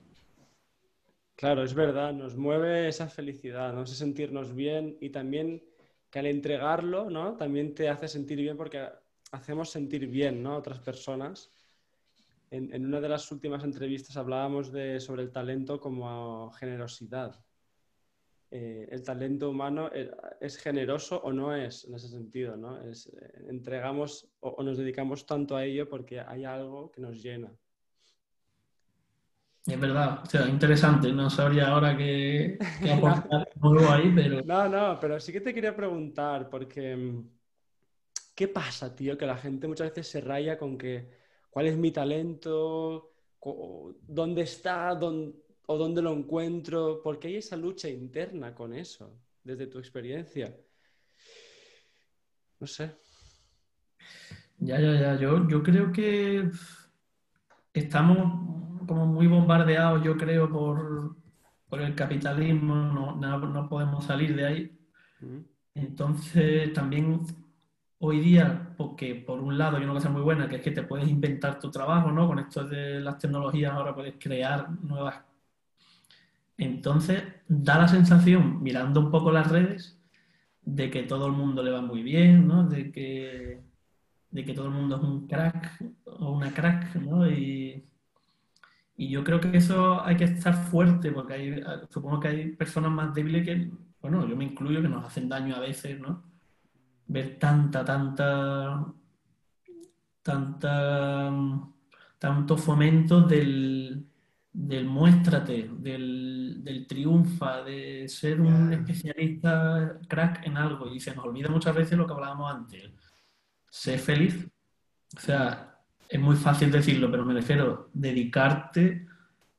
Claro, 1.37 1.62
es 1.62 1.72
verdad, 1.72 2.12
nos 2.12 2.37
mueve 2.37 2.88
esa 2.88 3.09
felicidad, 3.09 3.72
¿no? 3.72 3.85
Ese 3.85 3.94
sentirnos 3.94 4.55
bien 4.55 4.98
y 5.00 5.11
también 5.11 5.62
que 6.11 6.18
al 6.18 6.26
entregarlo, 6.26 7.09
¿no? 7.09 7.37
También 7.37 7.74
te 7.74 7.88
hace 7.88 8.09
sentir 8.09 8.38
bien 8.38 8.57
porque 8.57 8.87
hacemos 9.31 9.70
sentir 9.70 10.07
bien, 10.09 10.42
¿no? 10.42 10.55
A 10.55 10.59
otras 10.59 10.81
personas. 10.81 11.50
En, 12.50 12.74
en 12.74 12.85
una 12.85 13.00
de 13.00 13.09
las 13.09 13.31
últimas 13.31 13.62
entrevistas 13.62 14.16
hablábamos 14.16 14.72
de, 14.72 14.98
sobre 14.98 15.22
el 15.22 15.31
talento 15.31 15.81
como 15.81 16.50
generosidad. 16.50 17.40
Eh, 18.52 18.88
el 18.90 19.02
talento 19.04 19.50
humano 19.50 19.90
eh, 19.92 20.10
es 20.40 20.56
generoso 20.58 21.20
o 21.22 21.32
no 21.32 21.54
es 21.54 21.84
en 21.84 21.94
ese 21.94 22.08
sentido, 22.08 22.56
¿no? 22.56 22.80
Es, 22.82 23.06
eh, 23.06 23.44
entregamos 23.48 24.28
o, 24.40 24.50
o 24.50 24.62
nos 24.64 24.78
dedicamos 24.78 25.24
tanto 25.26 25.56
a 25.56 25.64
ello 25.64 25.88
porque 25.88 26.20
hay 26.20 26.44
algo 26.44 26.90
que 26.90 27.00
nos 27.00 27.22
llena. 27.22 27.52
Es 29.66 29.78
verdad, 29.80 30.20
o 30.22 30.26
sea, 30.26 30.48
interesante. 30.48 31.12
No 31.12 31.30
sabría 31.30 31.68
ahora 31.68 31.96
qué, 31.96 32.58
qué 32.82 32.90
aportar 32.90 33.48
nuevo 33.56 33.90
ahí, 33.90 34.12
pero 34.14 34.42
No, 34.44 34.68
no, 34.68 34.98
pero 35.00 35.18
sí 35.20 35.32
que 35.32 35.40
te 35.40 35.54
quería 35.54 35.74
preguntar, 35.76 36.48
porque 36.50 36.96
mm, 36.96 37.28
¿qué 38.34 38.48
pasa, 38.48 38.94
tío? 38.94 39.16
Que 39.18 39.26
la 39.26 39.36
gente 39.36 39.68
muchas 39.68 39.88
veces 39.90 40.08
se 40.08 40.20
raya 40.20 40.58
con 40.58 40.78
que 40.78 41.08
cuál 41.50 41.66
es 41.66 41.76
mi 41.76 41.90
talento, 41.92 43.12
dónde 44.02 44.42
está, 44.42 44.94
Dón- 44.94 45.34
o 45.70 45.78
dónde 45.78 46.02
lo 46.02 46.12
encuentro, 46.12 47.00
porque 47.00 47.28
hay 47.28 47.37
esa 47.37 47.56
lucha 47.56 47.88
interna 47.88 48.52
con 48.52 48.74
eso, 48.74 49.16
desde 49.44 49.68
tu 49.68 49.78
experiencia. 49.78 50.52
No 52.59 52.66
sé. 52.66 52.90
ya, 54.59 54.80
ya, 54.80 54.94
ya. 55.00 55.16
Yo, 55.16 55.46
yo 55.48 55.62
creo 55.62 55.92
que 55.92 56.50
estamos 57.72 58.16
como 58.88 59.06
muy 59.06 59.28
bombardeados, 59.28 60.02
yo 60.02 60.16
creo, 60.16 60.50
por, 60.50 61.14
por 61.68 61.80
el 61.80 61.94
capitalismo. 61.94 62.74
No, 62.74 63.14
no, 63.14 63.38
no 63.38 63.68
podemos 63.68 64.04
salir 64.04 64.35
de 64.35 64.44
ahí. 64.44 64.78
Entonces, 65.76 66.72
también 66.72 67.20
hoy 68.00 68.18
día, 68.18 68.74
porque 68.76 69.14
por 69.14 69.38
un 69.38 69.56
lado 69.56 69.76
hay 69.76 69.85
una 69.85 69.92
cosa 69.92 70.09
muy 70.09 70.22
buena, 70.22 70.48
que 70.48 70.56
es 70.56 70.62
que 70.62 70.72
te 70.72 70.83
puedes 70.83 71.09
inventar 71.09 71.61
tu 71.61 71.70
trabajo, 71.70 72.11
¿no? 72.11 72.26
Con 72.26 72.40
esto 72.40 72.64
de 72.64 72.98
las 72.98 73.18
tecnologías 73.18 73.72
ahora 73.72 73.94
puedes 73.94 74.16
crear 74.18 74.68
nuevas. 74.83 75.29
Entonces, 76.61 77.23
da 77.49 77.79
la 77.79 77.88
sensación, 77.88 78.62
mirando 78.62 79.01
un 79.01 79.11
poco 79.11 79.33
las 79.33 79.51
redes, 79.51 79.99
de 80.62 80.90
que 80.90 81.05
todo 81.05 81.27
el 81.27 81.33
mundo 81.33 81.62
le 81.62 81.70
va 81.70 81.81
muy 81.81 82.03
bien, 82.03 82.46
¿no? 82.46 82.68
De 82.68 82.92
que, 82.92 83.62
de 84.31 84.44
que 84.44 84.53
todo 84.55 84.66
el 84.66 84.75
mundo 84.75 84.96
es 84.96 85.03
un 85.03 85.27
crack 85.27 85.83
o 86.05 86.33
una 86.33 86.53
crack, 86.53 86.96
¿no? 86.96 87.27
Y, 87.29 87.83
y 88.94 89.09
yo 89.09 89.25
creo 89.25 89.40
que 89.40 89.57
eso 89.57 90.05
hay 90.05 90.16
que 90.18 90.25
estar 90.25 90.55
fuerte, 90.55 91.12
porque 91.12 91.33
hay, 91.35 91.62
supongo 91.88 92.20
que 92.20 92.29
hay 92.29 92.53
personas 92.53 92.92
más 92.92 93.14
débiles 93.14 93.44
que, 93.46 93.70
bueno, 94.03 94.29
yo 94.29 94.37
me 94.37 94.44
incluyo, 94.44 94.83
que 94.83 94.88
nos 94.88 95.07
hacen 95.07 95.31
daño 95.31 95.57
a 95.57 95.61
veces, 95.61 95.99
¿no? 95.99 96.23
Ver 97.07 97.38
tanta, 97.38 97.85
tanta, 97.87 98.85
tanta, 100.23 101.33
tanto 102.18 102.57
fomento 102.59 103.23
del, 103.23 104.10
del 104.52 104.86
muéstrate, 104.86 105.70
del, 105.78 106.58
del 106.62 106.86
triunfa, 106.86 107.62
de 107.62 108.08
ser 108.08 108.40
un 108.40 108.72
especialista 108.72 109.98
crack 110.08 110.46
en 110.46 110.56
algo. 110.56 110.92
Y 110.92 111.00
se 111.00 111.14
nos 111.14 111.24
olvida 111.24 111.48
muchas 111.48 111.74
veces 111.74 111.96
lo 111.96 112.06
que 112.06 112.12
hablábamos 112.12 112.52
antes. 112.52 112.90
Ser 113.70 113.98
feliz. 113.98 114.48
O 115.16 115.20
sea, 115.20 115.78
es 116.08 116.20
muy 116.20 116.36
fácil 116.36 116.70
decirlo, 116.70 117.10
pero 117.10 117.24
me 117.24 117.34
refiero 117.34 117.90
dedicarte 117.92 119.06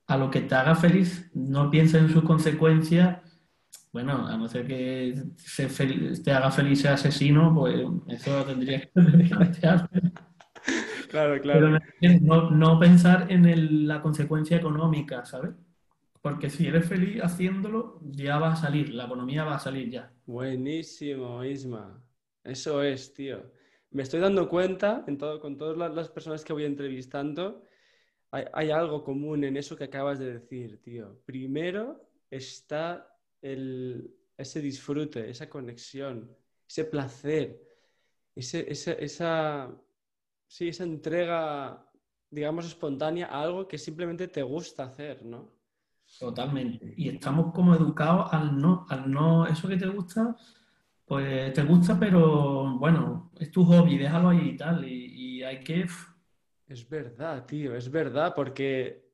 a 0.07 0.17
lo 0.17 0.29
que 0.29 0.41
te 0.41 0.55
haga 0.55 0.75
feliz. 0.75 1.29
No 1.33 1.71
pienses 1.71 2.01
en 2.01 2.09
sus 2.09 2.23
consecuencias. 2.23 3.19
Bueno, 3.93 4.27
a 4.27 4.37
no 4.37 4.47
ser 4.47 4.67
que 4.67 5.21
se 5.37 5.67
te 6.23 6.31
haga 6.31 6.51
feliz 6.51 6.81
ser 6.81 6.93
asesino, 6.93 7.53
pues 7.53 7.81
eso 8.07 8.43
tendrías 8.45 8.83
que 8.83 8.91
Claro, 11.11 11.33
Pero 11.33 11.41
claro. 11.41 11.79
no, 12.21 12.51
no 12.51 12.79
pensar 12.79 13.31
en 13.31 13.45
el- 13.45 13.87
la 13.87 14.01
consecuencia 14.01 14.57
económica, 14.57 15.25
¿sabes? 15.25 15.51
Porque 16.21 16.49
si 16.49 16.67
eres 16.67 16.87
feliz 16.87 17.21
haciéndolo, 17.21 17.99
ya 18.03 18.37
va 18.39 18.53
a 18.53 18.55
salir, 18.55 18.93
la 18.93 19.05
economía 19.05 19.43
va 19.43 19.55
a 19.55 19.59
salir 19.59 19.89
ya. 19.89 20.13
Buenísimo, 20.25 21.43
Isma. 21.43 22.01
Eso 22.43 22.81
es, 22.83 23.13
tío. 23.13 23.51
Me 23.91 24.03
estoy 24.03 24.19
dando 24.21 24.47
cuenta 24.47 25.03
en 25.07 25.17
todo, 25.17 25.39
con 25.41 25.57
todas 25.57 25.77
la- 25.77 25.89
las 25.89 26.09
personas 26.09 26.45
que 26.45 26.53
voy 26.53 26.63
entrevistando, 26.65 27.63
hay, 28.31 28.45
hay 28.53 28.71
algo 28.71 29.03
común 29.03 29.43
en 29.43 29.57
eso 29.57 29.75
que 29.75 29.85
acabas 29.85 30.19
de 30.19 30.33
decir, 30.39 30.81
tío. 30.81 31.19
Primero 31.25 32.07
está 32.29 33.07
el, 33.41 34.09
ese 34.37 34.61
disfrute, 34.61 35.29
esa 35.29 35.49
conexión, 35.49 36.31
ese 36.69 36.85
placer, 36.85 37.61
ese, 38.35 38.71
ese- 38.71 39.03
esa, 39.03 39.69
sí, 40.51 40.67
esa 40.67 40.83
entrega, 40.83 41.89
digamos, 42.29 42.65
espontánea 42.65 43.27
a 43.27 43.41
algo 43.41 43.69
que 43.69 43.77
simplemente 43.77 44.27
te 44.27 44.43
gusta 44.43 44.83
hacer, 44.83 45.23
¿no? 45.23 45.49
Totalmente. 46.19 46.93
Y 46.97 47.07
estamos 47.07 47.53
como 47.53 47.73
educados 47.73 48.33
al 48.33 48.59
no, 48.59 48.85
al 48.89 49.09
no, 49.09 49.47
eso 49.47 49.69
que 49.69 49.77
te 49.77 49.87
gusta, 49.87 50.35
pues 51.05 51.53
te 51.53 51.63
gusta, 51.63 51.97
pero 51.97 52.77
bueno, 52.77 53.31
es 53.39 53.49
tu 53.49 53.63
hobby, 53.63 53.97
déjalo 53.97 54.29
ahí 54.29 54.49
y 54.49 54.57
tal. 54.57 54.85
Y, 54.85 55.37
y 55.37 55.43
hay 55.43 55.63
que. 55.63 55.87
Es 56.67 56.87
verdad, 56.89 57.45
tío, 57.45 57.73
es 57.73 57.89
verdad, 57.89 58.33
porque. 58.35 59.09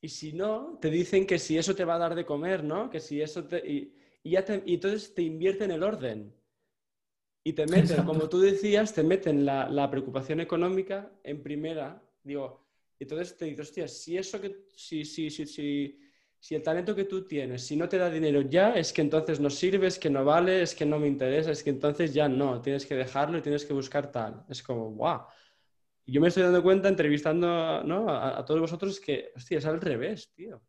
Y 0.00 0.08
si 0.08 0.32
no, 0.32 0.76
te 0.80 0.90
dicen 0.90 1.24
que 1.24 1.38
si 1.38 1.56
eso 1.56 1.72
te 1.76 1.84
va 1.84 1.94
a 1.94 1.98
dar 1.98 2.16
de 2.16 2.26
comer, 2.26 2.64
¿no? 2.64 2.90
Que 2.90 2.98
si 2.98 3.22
eso 3.22 3.44
te. 3.44 3.58
Y, 3.58 3.94
y 4.24 4.30
ya 4.30 4.44
te... 4.44 4.60
y 4.66 4.74
entonces 4.74 5.14
te 5.14 5.22
invierte 5.22 5.64
en 5.64 5.70
el 5.70 5.84
orden. 5.84 6.34
Y 7.44 7.52
te 7.54 7.66
meten, 7.66 7.80
Exacto. 7.80 8.04
como 8.04 8.28
tú 8.28 8.40
decías, 8.40 8.94
te 8.94 9.02
meten 9.02 9.44
la, 9.44 9.68
la 9.68 9.90
preocupación 9.90 10.40
económica 10.40 11.10
en 11.24 11.42
primera. 11.42 12.00
Digo, 12.22 12.64
entonces 12.98 13.36
te 13.36 13.46
dices, 13.46 13.68
hostia, 13.68 13.88
si 13.88 14.16
eso 14.16 14.40
que. 14.40 14.66
Si, 14.76 15.04
si, 15.04 15.28
si, 15.30 15.46
si, 15.46 15.98
si 16.38 16.54
el 16.54 16.62
talento 16.62 16.94
que 16.94 17.04
tú 17.04 17.26
tienes, 17.26 17.64
si 17.66 17.76
no 17.76 17.88
te 17.88 17.98
da 17.98 18.10
dinero 18.10 18.42
ya, 18.42 18.74
es 18.74 18.92
que 18.92 19.00
entonces 19.02 19.40
no 19.40 19.50
sirve, 19.50 19.86
es 19.88 19.98
que 19.98 20.10
no 20.10 20.24
vale, 20.24 20.62
es 20.62 20.74
que 20.74 20.86
no 20.86 20.98
me 20.98 21.06
interesa, 21.08 21.50
es 21.52 21.62
que 21.62 21.70
entonces 21.70 22.12
ya 22.14 22.28
no, 22.28 22.60
tienes 22.60 22.86
que 22.86 22.94
dejarlo 22.96 23.38
y 23.38 23.42
tienes 23.42 23.64
que 23.64 23.72
buscar 23.72 24.10
tal. 24.12 24.44
Es 24.48 24.62
como, 24.62 24.90
guau. 24.92 25.26
Yo 26.06 26.20
me 26.20 26.28
estoy 26.28 26.44
dando 26.44 26.62
cuenta 26.62 26.88
entrevistando 26.88 27.82
¿no? 27.84 28.08
a, 28.10 28.38
a 28.38 28.44
todos 28.44 28.60
vosotros 28.60 29.00
que, 29.00 29.32
hostia, 29.36 29.58
es 29.58 29.66
al 29.66 29.80
revés, 29.80 30.32
tío. 30.34 30.62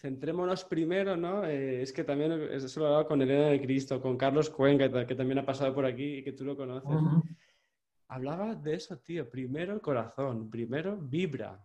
Centrémonos 0.00 0.64
primero, 0.64 1.14
¿no? 1.14 1.44
Eh, 1.44 1.82
es 1.82 1.92
que 1.92 2.04
también 2.04 2.32
eso 2.32 2.80
lo 2.80 2.86
he 2.86 2.88
hablado 2.88 3.06
con 3.06 3.20
Elena 3.20 3.48
de 3.48 3.60
Cristo, 3.60 4.00
con 4.00 4.16
Carlos 4.16 4.48
Cuenca, 4.48 4.88
que, 5.06 5.14
también 5.14 5.40
ha 5.40 5.44
pasado 5.44 5.74
por 5.74 5.84
aquí 5.84 6.16
y 6.16 6.24
que 6.24 6.32
tú 6.32 6.42
lo 6.46 6.56
conoces. 6.56 6.90
Ujú. 6.90 7.22
Hablaba 8.08 8.54
de 8.54 8.76
eso, 8.76 8.96
tío. 8.98 9.28
Primero 9.28 9.74
el 9.74 9.82
corazón, 9.82 10.48
primero 10.48 10.96
vibra. 10.96 11.62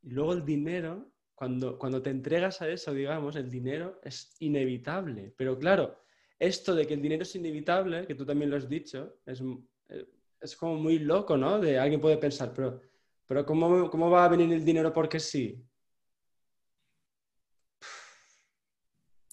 Y 0.00 0.12
luego 0.12 0.32
el 0.32 0.46
dinero, 0.46 1.12
cuando, 1.34 1.78
cuando 1.78 2.00
te 2.00 2.08
entregas 2.08 2.62
a 2.62 2.68
eso, 2.70 2.94
digamos, 2.94 3.36
el 3.36 3.50
dinero 3.50 4.00
es 4.02 4.34
inevitable. 4.40 5.34
Pero 5.36 5.58
claro, 5.58 5.98
esto 6.38 6.74
de 6.74 6.86
que 6.86 6.94
el 6.94 7.02
dinero 7.02 7.24
es 7.24 7.36
inevitable, 7.36 8.06
que 8.06 8.14
tú 8.14 8.24
también 8.24 8.50
lo 8.50 8.56
has 8.56 8.66
dicho, 8.66 9.18
es, 9.26 9.42
eh, 9.90 10.08
es 10.40 10.56
como 10.56 10.76
muy 10.76 10.98
loco, 11.00 11.36
¿no? 11.36 11.60
De 11.60 11.78
alguien 11.78 12.00
puede 12.00 12.16
pensar, 12.16 12.54
pero, 12.54 12.80
pero 13.26 13.44
¿cómo, 13.44 13.90
¿cómo 13.90 14.10
va 14.10 14.24
a 14.24 14.28
venir 14.28 14.50
el 14.50 14.64
dinero 14.64 14.90
porque 14.90 15.20
sí? 15.20 15.62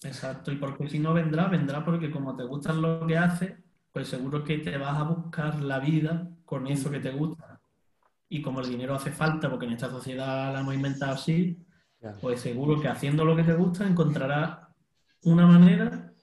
Exacto, 0.03 0.51
y 0.51 0.55
porque 0.55 0.87
si 0.87 0.99
no 0.99 1.13
vendrá, 1.13 1.47
vendrá 1.47 1.83
porque 1.83 2.09
como 2.09 2.35
te 2.35 2.43
gusta 2.43 2.73
lo 2.73 3.05
que 3.05 3.17
haces, 3.17 3.53
pues 3.91 4.07
seguro 4.07 4.43
que 4.43 4.59
te 4.59 4.77
vas 4.77 4.97
a 4.97 5.03
buscar 5.03 5.61
la 5.61 5.79
vida 5.79 6.29
con 6.45 6.67
eso 6.67 6.89
que 6.89 6.99
te 6.99 7.11
gusta. 7.11 7.59
Y 8.29 8.41
como 8.41 8.61
el 8.61 8.69
dinero 8.69 8.95
hace 8.95 9.11
falta, 9.11 9.49
porque 9.49 9.65
en 9.65 9.73
esta 9.73 9.89
sociedad 9.89 10.53
la 10.53 10.61
hemos 10.61 10.73
inventado 10.73 11.13
así, 11.13 11.57
pues 12.21 12.39
seguro 12.39 12.79
que 12.79 12.87
haciendo 12.87 13.25
lo 13.25 13.35
que 13.35 13.43
te 13.43 13.53
gusta 13.53 13.85
encontrarás 13.85 14.59
una 15.23 15.45
manera 15.45 16.13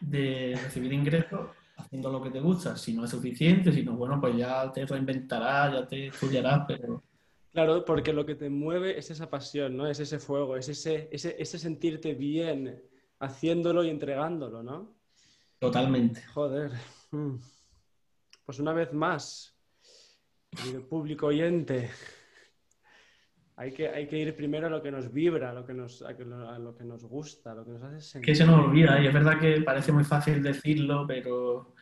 de 0.00 0.58
recibir 0.64 0.92
ingresos 0.92 1.50
haciendo 1.76 2.10
lo 2.10 2.20
que 2.20 2.30
te 2.30 2.40
gusta. 2.40 2.76
Si 2.76 2.94
no 2.94 3.04
es 3.04 3.10
suficiente, 3.10 3.72
si 3.72 3.84
no, 3.84 3.92
bueno, 3.96 4.20
pues 4.20 4.36
ya 4.36 4.72
te 4.72 4.84
reinventarás, 4.86 5.72
ya 5.72 5.86
te 5.86 6.08
estudiarás, 6.08 6.64
pero 6.66 7.02
Claro, 7.52 7.84
porque 7.84 8.12
lo 8.12 8.26
que 8.26 8.34
te 8.34 8.50
mueve 8.50 8.98
es 8.98 9.12
esa 9.12 9.30
pasión, 9.30 9.76
¿no? 9.76 9.86
Es 9.86 10.00
ese 10.00 10.18
fuego, 10.18 10.56
es 10.56 10.68
ese, 10.68 11.08
ese, 11.12 11.36
ese 11.38 11.60
sentirte 11.60 12.12
bien 12.14 12.82
haciéndolo 13.24 13.84
y 13.84 13.90
entregándolo, 13.90 14.62
¿no? 14.62 14.94
totalmente. 15.58 16.22
Joder. 16.34 16.70
Mm. 17.10 17.36
Pues 18.44 18.58
una 18.58 18.72
vez 18.74 18.92
más, 18.92 19.56
público 20.90 21.26
oyente, 21.28 21.90
hay 23.56 23.72
que, 23.72 23.88
hay 23.88 24.06
que 24.06 24.18
ir 24.18 24.36
primero 24.36 24.66
a 24.66 24.70
lo 24.70 24.82
que 24.82 24.90
nos 24.90 25.12
vibra, 25.12 25.50
a 25.50 25.52
lo 25.54 25.64
que 25.64 25.72
nos, 25.72 26.02
a 26.02 26.16
que- 26.16 26.24
a 26.24 26.58
lo 26.58 26.76
que 26.76 26.84
nos 26.84 27.04
gusta, 27.04 27.52
a 27.52 27.54
lo 27.54 27.64
que 27.64 27.70
nos 27.72 27.82
hace 27.82 28.00
sentir. 28.00 28.26
que 28.26 28.34
se 28.34 28.44
nos 28.44 28.60
olvida, 28.66 29.00
y 29.00 29.06
es 29.06 29.14
verdad 29.14 29.38
que 29.38 29.62
parece 29.62 29.92
muy 29.92 30.04
fácil 30.04 30.42
decirlo, 30.42 31.06
pero 31.06 31.74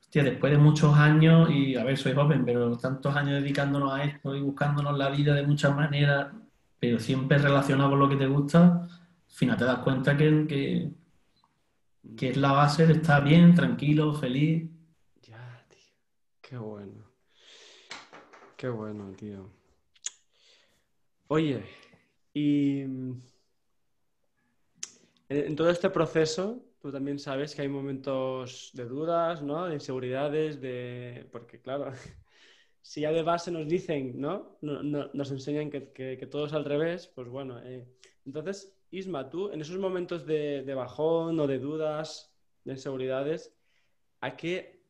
hostia, 0.00 0.22
después 0.24 0.52
de 0.52 0.58
muchos 0.58 0.94
años, 0.96 1.50
y 1.50 1.76
a 1.76 1.84
ver, 1.84 1.98
soy 1.98 2.14
joven, 2.14 2.44
pero 2.44 2.78
tantos 2.78 3.14
años 3.14 3.42
dedicándonos 3.42 3.92
a 3.92 4.04
esto 4.04 4.34
y 4.34 4.40
buscándonos 4.40 4.96
la 4.96 5.10
vida 5.10 5.34
de 5.34 5.46
muchas 5.46 5.74
maneras, 5.76 6.32
pero 6.78 6.98
siempre 6.98 7.36
relacionado 7.38 7.90
con 7.90 7.98
lo 7.98 8.08
que 8.08 8.16
te 8.16 8.26
gusta, 8.26 8.88
final 9.32 9.56
te 9.56 9.64
das 9.64 9.78
cuenta 9.80 10.16
que, 10.16 10.46
que, 10.48 10.90
que 12.16 12.28
es 12.30 12.36
la 12.36 12.52
base 12.52 12.86
de 12.86 12.94
estar 12.94 13.24
bien, 13.24 13.54
tranquilo, 13.54 14.14
feliz. 14.14 14.70
Ya, 15.22 15.64
tío. 15.68 15.80
Qué 16.40 16.56
bueno. 16.58 17.04
Qué 18.56 18.68
bueno, 18.68 19.12
tío. 19.16 19.50
Oye, 21.28 21.64
y 22.34 22.84
mm, 22.86 23.22
en, 25.28 25.36
en 25.38 25.56
todo 25.56 25.70
este 25.70 25.90
proceso, 25.90 26.62
tú 26.80 26.92
también 26.92 27.18
sabes 27.18 27.54
que 27.54 27.62
hay 27.62 27.68
momentos 27.68 28.70
de 28.74 28.84
dudas, 28.84 29.42
¿no? 29.42 29.66
De 29.66 29.74
inseguridades, 29.74 30.60
de... 30.60 31.26
Porque 31.32 31.60
claro, 31.60 31.90
si 32.82 33.00
ya 33.02 33.12
de 33.12 33.22
base 33.22 33.50
nos 33.50 33.66
dicen, 33.66 34.20
¿no? 34.20 34.58
No- 34.60 34.82
no- 34.82 35.10
nos 35.14 35.30
enseñan 35.30 35.70
que, 35.70 35.90
que- 35.92 36.16
que 36.18 36.26
todo 36.26 36.46
es 36.46 36.52
al 36.52 36.64
revés, 36.64 37.06
pues 37.14 37.28
bueno. 37.28 37.58
eh, 37.62 37.88
Entonces, 38.26 38.76
Isma, 38.92 39.30
tú 39.30 39.50
en 39.52 39.60
esos 39.62 39.78
momentos 39.78 40.26
de, 40.26 40.62
de 40.64 40.74
bajón 40.74 41.40
o 41.40 41.46
de 41.46 41.58
dudas, 41.58 42.36
de 42.64 42.72
inseguridades, 42.74 43.54
¿a 44.20 44.36
qué, 44.36 44.86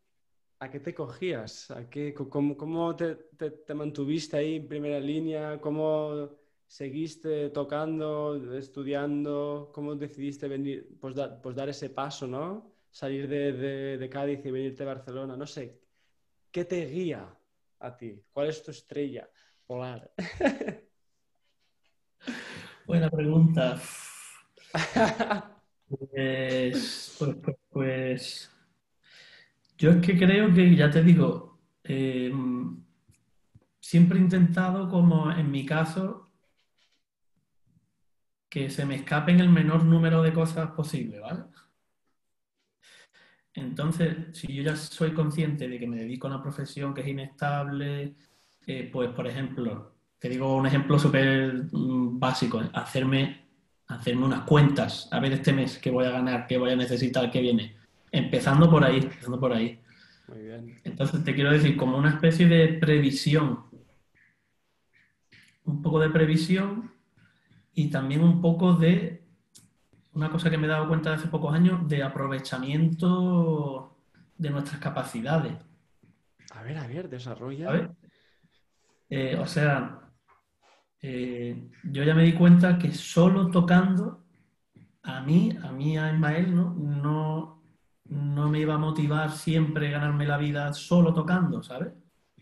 a 0.61 0.71
qué 0.71 0.81
te 0.81 0.95
cogías? 0.95 1.71
¿A 1.71 1.88
qué, 1.91 2.15
cómo, 2.15 2.97
te, 2.97 3.17
te- 3.38 3.51
te 3.53 3.75
mantuviste 3.75 4.37
ahí 4.38 4.57
en 4.57 4.69
primera 4.69 5.01
línea? 5.01 5.61
¿Cómo 5.61 6.38
seguiste 6.67 7.51
tocando, 7.51 8.57
estudiando? 8.59 9.71
¿Cómo 9.75 9.95
decidiste 9.97 10.49
venir, 10.49 10.99
pues, 11.01 11.15
da- 11.17 11.41
pues 11.43 11.57
dar 11.57 11.69
ese 11.71 11.91
paso, 11.91 12.27
¿no? 12.27 12.73
Salir 12.91 13.29
de- 13.29 13.99
de 13.99 14.11
Cádiz 14.11 14.45
y 14.45 14.51
venirte 14.51 14.83
a 14.85 14.87
Barcelona. 14.87 15.37
No 15.37 15.47
sé, 15.47 15.83
¿qué 16.53 16.65
te 16.67 16.87
guía 16.87 17.38
a 17.81 17.97
ti? 17.97 18.25
¿Cuál 18.33 18.49
es 18.51 18.62
tu 18.65 18.71
estrella 18.73 19.31
polar? 19.67 20.15
Buena 22.87 23.11
pregunta. 23.11 23.81
Pues, 26.11 27.16
pues, 27.18 27.37
pues, 27.42 27.57
pues, 27.71 28.51
yo 29.77 29.90
es 29.90 30.07
que 30.07 30.16
creo 30.16 30.55
que, 30.55 30.75
ya 30.75 30.90
te 30.90 31.03
digo, 31.03 31.61
eh, 31.85 32.33
siempre 33.79 34.18
he 34.18 34.23
intentado, 34.23 34.88
como 34.88 35.31
en 35.31 35.51
mi 35.51 35.66
caso, 35.66 36.31
que 38.49 38.71
se 38.71 38.87
me 38.87 38.95
escapen 38.95 39.40
el 39.40 39.51
menor 39.51 39.85
número 39.85 40.23
de 40.23 40.33
cosas 40.33 40.71
posible, 40.71 41.18
¿vale? 41.21 41.45
Entonces, 43.55 44.16
si 44.33 44.53
yo 44.55 44.62
ya 44.62 44.77
soy 44.77 45.12
consciente 45.12 45.68
de 45.68 45.79
que 45.79 45.87
me 45.87 45.99
dedico 45.99 46.27
a 46.27 46.31
una 46.31 46.42
profesión 46.42 46.95
que 46.95 47.03
es 47.03 47.09
inestable, 47.09 48.14
eh, 48.66 48.88
pues, 48.92 49.11
por 49.11 49.27
ejemplo, 49.27 49.95
te 50.23 50.29
digo 50.29 50.55
un 50.55 50.65
ejemplo 50.65 51.01
súper 51.01 51.65
mm, 51.73 52.21
básico, 52.21 52.63
hacerme, 52.75 53.45
hacerme 53.89 54.27
unas 54.27 54.43
cuentas, 54.43 55.09
a 55.11 55.19
ver 55.19 55.33
este 55.33 55.53
mes 55.53 55.79
qué 55.79 55.91
voy 55.91 56.05
a 56.05 56.13
ganar, 56.13 56.47
qué 56.47 56.59
voy 56.59 56.71
a 56.71 56.77
necesitar, 56.77 57.29
qué 57.29 57.41
viene. 57.41 57.75
Empezando 58.13 58.71
por 58.71 58.85
ahí, 58.85 58.99
empezando 58.99 59.41
por 59.41 59.53
ahí. 59.53 59.81
Muy 60.29 60.43
bien. 60.45 60.81
Entonces 60.85 61.25
te 61.25 61.35
quiero 61.35 61.51
decir, 61.51 61.77
como 61.77 61.99
una 61.99 62.11
especie 62.11 62.47
de 62.47 62.69
previsión, 62.69 63.65
un 65.65 65.83
poco 65.83 65.99
de 65.99 66.11
previsión 66.11 66.93
y 67.75 67.91
también 67.91 68.23
un 68.23 68.41
poco 68.41 68.75
de, 68.75 69.25
una 70.13 70.31
cosa 70.31 70.51
que 70.51 70.59
me 70.59 70.69
he 70.69 70.71
dado 70.71 70.87
cuenta 70.87 71.15
hace 71.15 71.27
pocos 71.27 71.53
años, 71.53 71.89
de 71.89 72.01
aprovechamiento 72.05 73.97
de 74.39 74.51
nuestras 74.51 74.81
capacidades. 74.81 75.55
A 76.53 76.63
ver, 76.63 76.79
a 76.79 76.87
ver, 76.87 77.09
desarrolla. 77.09 77.91
Eh, 79.11 79.37
o 79.37 79.47
sea, 79.47 80.02
eh, 81.03 81.69
yo 81.83 82.05
ya 82.05 82.15
me 82.15 82.23
di 82.23 82.33
cuenta 82.33 82.79
que 82.79 82.93
solo 82.93 83.51
tocando, 83.51 84.25
a 85.03 85.21
mí, 85.21 85.51
a 85.62 85.73
mí, 85.73 85.99
a 85.99 86.12
Ismael, 86.12 86.55
¿no? 86.55 86.75
No, 86.75 87.62
no 88.05 88.49
me 88.49 88.61
iba 88.61 88.75
a 88.75 88.79
motivar 88.79 89.33
siempre 89.33 89.91
ganarme 89.91 90.27
la 90.27 90.38
vida 90.38 90.73
solo 90.73 91.12
tocando, 91.12 91.62
¿sabes? 91.62 91.93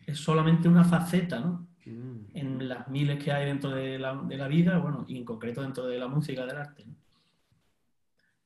Es 0.07 0.19
solamente 0.19 0.69
una 0.69 0.85
faceta, 0.85 1.41
¿no? 1.41 1.69
Mm, 1.87 2.27
En 2.35 2.69
las 2.69 2.89
miles 2.89 3.23
que 3.23 3.33
hay 3.33 3.47
dentro 3.47 3.71
de 3.71 3.99
la, 3.99 4.15
de 4.15 4.37
la 4.37 4.49
vida, 4.49 4.79
bueno, 4.79 5.05
y 5.09 5.17
en 5.17 5.25
concreto 5.25 5.63
dentro 5.63 5.87
de 5.87 5.99
la 5.99 6.09
música, 6.09 6.45
del 6.45 6.59
arte. 6.59 6.85
¿no? 6.87 6.95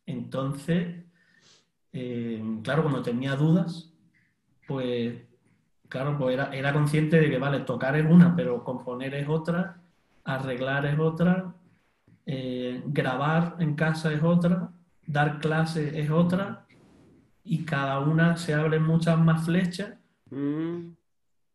Entonces, 0.06 1.04
eh, 1.92 2.42
claro, 2.62 2.82
cuando 2.82 3.02
tenía 3.02 3.34
dudas, 3.36 3.92
pues 4.66 5.22
claro, 5.88 6.16
pues 6.18 6.34
era, 6.34 6.54
era 6.54 6.72
consciente 6.72 7.20
de 7.20 7.30
que, 7.30 7.38
vale, 7.38 7.60
tocar 7.60 7.96
es 7.96 8.06
una, 8.10 8.34
pero 8.36 8.62
componer 8.64 9.14
es 9.14 9.28
otra, 9.28 9.83
arreglar 10.24 10.86
es 10.86 10.98
otra, 10.98 11.54
eh, 12.26 12.82
grabar 12.86 13.56
en 13.60 13.74
casa 13.74 14.12
es 14.12 14.22
otra, 14.22 14.72
dar 15.06 15.38
clases 15.38 15.92
es 15.94 16.10
otra, 16.10 16.66
y 17.44 17.64
cada 17.64 18.00
una 18.00 18.36
se 18.36 18.54
abren 18.54 18.82
muchas 18.82 19.18
más 19.18 19.44
flechas. 19.44 19.94
mm, 20.30 20.94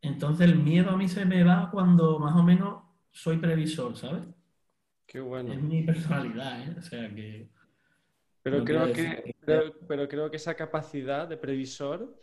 Entonces 0.01 0.47
el 0.49 0.59
miedo 0.59 0.91
a 0.91 0.97
mí 0.97 1.07
se 1.07 1.25
me 1.25 1.43
va 1.43 1.69
cuando 1.71 2.19
más 2.19 2.35
o 2.35 2.43
menos 2.43 2.83
soy 3.11 3.37
previsor, 3.37 3.97
¿sabes? 3.97 4.23
qué 5.07 5.19
bueno. 5.19 5.51
Es 5.51 5.61
mi 5.61 5.81
personalidad, 5.81 6.61
¿eh? 6.61 6.75
O 6.77 6.81
sea 6.83 7.09
que... 7.13 7.49
Pero, 8.43 8.63
creo 8.63 8.93
que, 8.93 9.35
pero, 9.87 10.07
creo 10.07 10.29
que 10.29 10.37
esa 10.37 10.55
capacidad 10.55 11.27
de 11.27 11.35
previsor, 11.35 12.15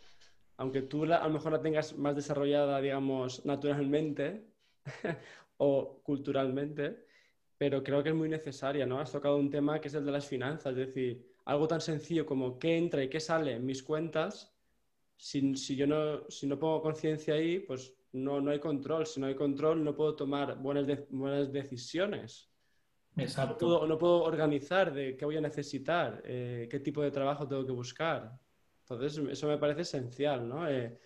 aunque 0.55 0.81
tú 0.81 1.03
a 1.03 1.27
lo 1.27 1.29
mejor 1.29 1.51
la 1.51 1.61
tengas 1.61 1.95
más 1.97 2.15
desarrollada, 2.15 2.81
digamos, 2.81 3.45
naturalmente 3.45 4.47
o 5.57 6.01
culturalmente, 6.03 7.05
pero 7.57 7.83
creo 7.83 8.03
que 8.03 8.09
es 8.09 8.15
muy 8.15 8.29
necesaria, 8.29 8.85
¿no? 8.85 8.99
Has 8.99 9.11
tocado 9.11 9.37
un 9.37 9.49
tema 9.49 9.81
que 9.81 9.87
es 9.87 9.93
el 9.93 10.05
de 10.05 10.11
las 10.11 10.27
finanzas, 10.27 10.71
es 10.77 10.87
decir, 10.87 11.25
algo 11.45 11.67
tan 11.67 11.81
sencillo 11.81 12.25
como 12.25 12.59
qué 12.59 12.77
entra 12.77 13.03
y 13.03 13.09
qué 13.09 13.19
sale 13.19 13.53
en 13.53 13.65
mis 13.65 13.81
cuentas, 13.81 14.53
si, 15.17 15.55
si 15.55 15.75
yo 15.75 15.87
no, 15.87 16.29
si 16.29 16.45
no 16.45 16.59
pongo 16.59 16.81
conciencia 16.81 17.33
ahí, 17.33 17.59
pues 17.59 17.97
no, 18.13 18.39
no 18.39 18.51
hay 18.51 18.59
control. 18.59 19.05
Si 19.05 19.19
no 19.19 19.27
hay 19.27 19.35
control, 19.35 19.83
no 19.83 19.95
puedo 19.95 20.15
tomar 20.15 20.57
buenas, 20.57 20.87
buenas 21.09 21.51
decisiones. 21.51 22.49
Exacto. 23.15 23.87
No 23.87 23.97
puedo, 23.97 24.23
organizar 24.23 24.93
de 24.93 25.17
qué 25.17 25.25
voy 25.25 25.37
a 25.37 25.41
necesitar, 25.41 26.21
eh, 26.23 26.67
qué 26.69 26.79
tipo 26.79 27.01
de 27.01 27.11
trabajo 27.11 27.47
tengo 27.47 27.65
que 27.65 27.71
buscar. 27.71 28.39
Entonces, 28.81 29.17
eso 29.31 29.47
me 29.47 29.57
parece 29.57 29.81
esencial, 29.81 30.47
¿no? 30.47 30.69
Eh, 30.69 30.99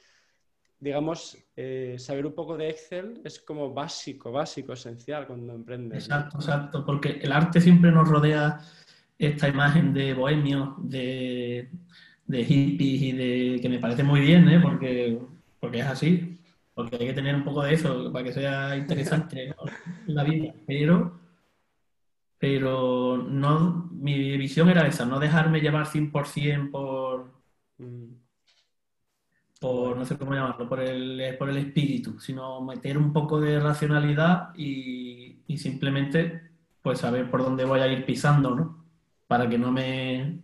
digamos, 0.82 1.38
eh, 1.56 1.96
saber 2.00 2.26
un 2.26 2.34
poco 2.34 2.58
de 2.58 2.72
Excel 2.72 3.22
es 3.24 3.40
como 3.40 3.72
básico, 3.72 4.32
básico, 4.32 4.74
esencial 4.74 5.28
cuando 5.28 5.54
emprendes. 5.54 6.06
Exacto, 6.06 6.38
exacto, 6.38 6.84
porque 6.84 7.20
el 7.22 7.32
arte 7.32 7.62
siempre 7.62 7.92
nos 7.92 8.10
rodea 8.10 8.60
esta 9.20 9.48
imagen 9.48 9.94
de 9.94 10.16
bohemio, 10.16 10.76
de, 10.80 11.70
de 12.26 12.44
hippies 12.44 13.02
y 13.04 13.12
de 13.12 13.60
que 13.62 13.70
me 13.70 13.78
parece 13.78 14.04
muy 14.04 14.22
bien, 14.22 14.50
¿eh? 14.50 14.60
porque, 14.60 15.20
porque 15.60 15.80
es 15.82 15.86
así, 15.86 16.40
porque 16.74 16.96
hay 16.96 17.06
que 17.06 17.14
tener 17.14 17.36
un 17.36 17.44
poco 17.44 17.62
de 17.62 17.76
eso 17.76 18.12
para 18.12 18.26
que 18.26 18.34
sea 18.34 18.76
interesante 18.76 19.54
la 20.08 20.24
vida, 20.24 20.52
pero, 20.66 21.20
pero 22.40 23.18
no, 23.18 23.88
mi 23.92 24.36
visión 24.36 24.68
era 24.68 24.88
esa, 24.88 25.06
no 25.06 25.20
dejarme 25.20 25.62
llevar 25.62 25.86
100% 25.86 26.72
por, 26.72 27.32
mm. 27.78 28.21
Por, 29.62 29.96
no 29.96 30.06
sé 30.06 30.18
cómo 30.18 30.34
llamarlo, 30.34 30.68
por 30.68 30.80
el, 30.80 31.38
por 31.38 31.48
el 31.48 31.58
espíritu, 31.58 32.20
sino 32.20 32.62
meter 32.62 32.98
un 32.98 33.14
poco 33.14 33.40
de 33.40 33.60
racionalidad 33.60 34.56
y, 34.56 35.44
y 35.46 35.58
simplemente 35.60 36.50
pues 36.82 36.98
saber 36.98 37.30
por 37.30 37.44
dónde 37.44 37.64
voy 37.64 37.80
a 37.80 37.88
ir 37.88 38.04
pisando, 38.04 38.56
¿no? 38.56 38.88
Para 39.28 39.48
que 39.48 39.60
no 39.60 39.72
me, 39.72 40.42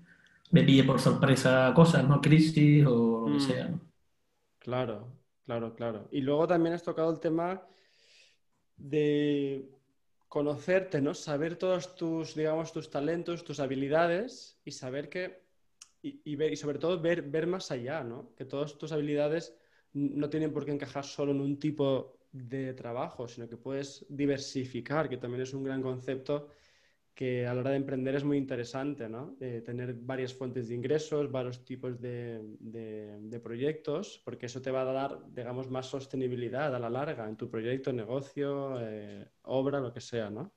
me 0.51 0.61
pille 0.61 0.83
por 0.83 0.99
sorpresa 0.99 1.73
cosas, 1.75 2.07
¿no? 2.07 2.21
Crisis 2.21 2.85
o 2.85 3.25
lo 3.25 3.33
que 3.33 3.43
mm. 3.43 3.47
sea, 3.47 3.67
¿no? 3.69 3.81
Claro, 4.59 5.07
claro, 5.45 5.73
claro. 5.73 6.07
Y 6.11 6.21
luego 6.21 6.45
también 6.45 6.75
has 6.75 6.83
tocado 6.83 7.11
el 7.11 7.19
tema 7.19 7.63
de 8.75 9.67
conocerte, 10.27 11.01
¿no? 11.01 11.15
Saber 11.15 11.55
todos 11.55 11.95
tus, 11.95 12.35
digamos, 12.35 12.71
tus 12.71 12.91
talentos, 12.91 13.43
tus 13.43 13.59
habilidades 13.59 14.59
y 14.63 14.73
saber 14.73 15.09
que, 15.09 15.46
y, 16.23 16.35
ver, 16.35 16.53
y 16.53 16.55
sobre 16.55 16.79
todo 16.79 16.99
ver, 16.99 17.23
ver 17.23 17.47
más 17.47 17.71
allá, 17.71 18.03
¿no? 18.03 18.33
Que 18.35 18.45
todas 18.45 18.77
tus 18.77 18.91
habilidades 18.91 19.55
no 19.93 20.29
tienen 20.29 20.53
por 20.53 20.65
qué 20.65 20.71
encajar 20.71 21.05
solo 21.05 21.31
en 21.31 21.41
un 21.41 21.59
tipo 21.59 22.19
de 22.31 22.73
trabajo, 22.73 23.27
sino 23.27 23.47
que 23.47 23.57
puedes 23.57 24.05
diversificar, 24.09 25.09
que 25.09 25.17
también 25.17 25.41
es 25.43 25.53
un 25.53 25.63
gran 25.63 25.81
concepto 25.81 26.49
que 27.17 27.47
a 27.47 27.53
la 27.55 27.61
hora 27.61 27.71
de 27.71 27.77
emprender 27.77 28.13
es 28.13 28.23
muy 28.23 28.37
interesante, 28.37 29.09
¿no? 29.09 29.35
tener 29.39 29.95
varias 29.95 30.35
fuentes 30.35 30.67
de 30.67 30.75
ingresos, 30.75 31.31
varios 31.31 31.65
tipos 31.65 31.99
de, 31.99 32.39
de, 32.59 33.39
proyectos, 33.39 34.21
porque 34.23 34.45
eso 34.45 34.61
te 34.61 34.69
va 34.69 34.81
a 34.81 34.93
dar, 34.93 35.33
digamos, 35.33 35.67
más 35.67 35.87
sostenibilidad 35.87 36.75
a 36.75 36.79
la 36.79 36.91
larga 36.91 37.27
en 37.27 37.35
tu 37.35 37.49
proyecto, 37.49 37.91
negocio, 37.91 38.79
eh, 38.79 39.27
obra, 39.41 39.79
lo 39.79 39.91
que 39.91 39.99
sea, 39.99 40.29
¿no? 40.29 40.53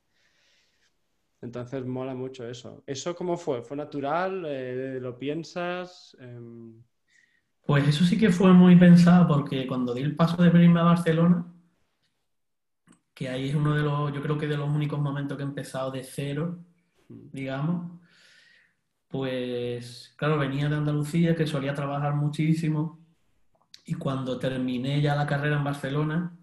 Entonces 1.41 1.85
mola 1.85 2.13
mucho 2.13 2.47
eso. 2.47 2.83
¿Eso 2.85 3.15
cómo 3.15 3.35
fue? 3.35 3.63
¿Fue 3.63 3.75
natural? 3.75 4.43
Eh, 4.47 4.99
¿Lo 5.01 5.17
piensas? 5.17 6.15
Em, 6.19 6.81
pues 7.65 7.87
eso 7.87 8.05
sí 8.05 8.17
que 8.17 8.29
fue 8.31 8.53
muy 8.53 8.75
pensado 8.75 9.27
porque 9.27 9.65
cuando 9.65 9.93
di 9.93 10.01
el 10.01 10.15
paso 10.15 10.41
de 10.41 10.49
venirme 10.49 10.79
a 10.79 10.83
Barcelona, 10.83 11.45
que 13.13 13.29
ahí 13.29 13.49
es 13.49 13.55
uno 13.55 13.75
de 13.75 13.83
los, 13.83 14.13
yo 14.13 14.21
creo 14.21 14.37
que 14.37 14.47
de 14.47 14.57
los 14.57 14.69
únicos 14.69 14.99
momentos 14.99 15.37
que 15.37 15.43
he 15.43 15.45
empezado 15.45 15.91
de 15.91 16.03
cero, 16.03 16.59
digamos. 17.07 17.99
Pues 19.07 20.13
claro, 20.17 20.37
venía 20.37 20.69
de 20.69 20.77
Andalucía, 20.77 21.35
que 21.35 21.45
solía 21.45 21.73
trabajar 21.73 22.15
muchísimo, 22.15 22.99
y 23.85 23.95
cuando 23.95 24.39
terminé 24.39 25.01
ya 25.01 25.15
la 25.15 25.27
carrera 25.27 25.57
en 25.57 25.63
Barcelona, 25.63 26.37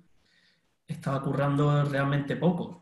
estaba 0.87 1.23
currando 1.23 1.85
realmente 1.85 2.37
poco. 2.37 2.78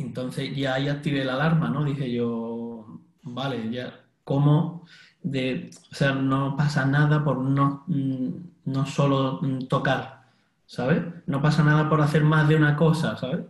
Entonces 0.00 0.56
ya 0.56 0.74
ahí 0.74 0.88
activé 0.88 1.24
la 1.24 1.34
alarma, 1.34 1.68
¿no? 1.68 1.84
Dije 1.84 2.10
yo, 2.10 3.00
vale, 3.22 3.70
ya, 3.70 4.00
¿cómo? 4.24 4.86
De, 5.22 5.70
o 5.92 5.94
sea, 5.94 6.12
no 6.12 6.56
pasa 6.56 6.86
nada 6.86 7.22
por 7.22 7.38
no, 7.38 7.84
no 7.86 8.86
solo 8.86 9.40
tocar, 9.68 10.22
¿sabes? 10.66 11.02
No 11.26 11.42
pasa 11.42 11.62
nada 11.62 11.88
por 11.88 12.00
hacer 12.00 12.24
más 12.24 12.48
de 12.48 12.56
una 12.56 12.76
cosa, 12.76 13.16
¿sabes? 13.16 13.44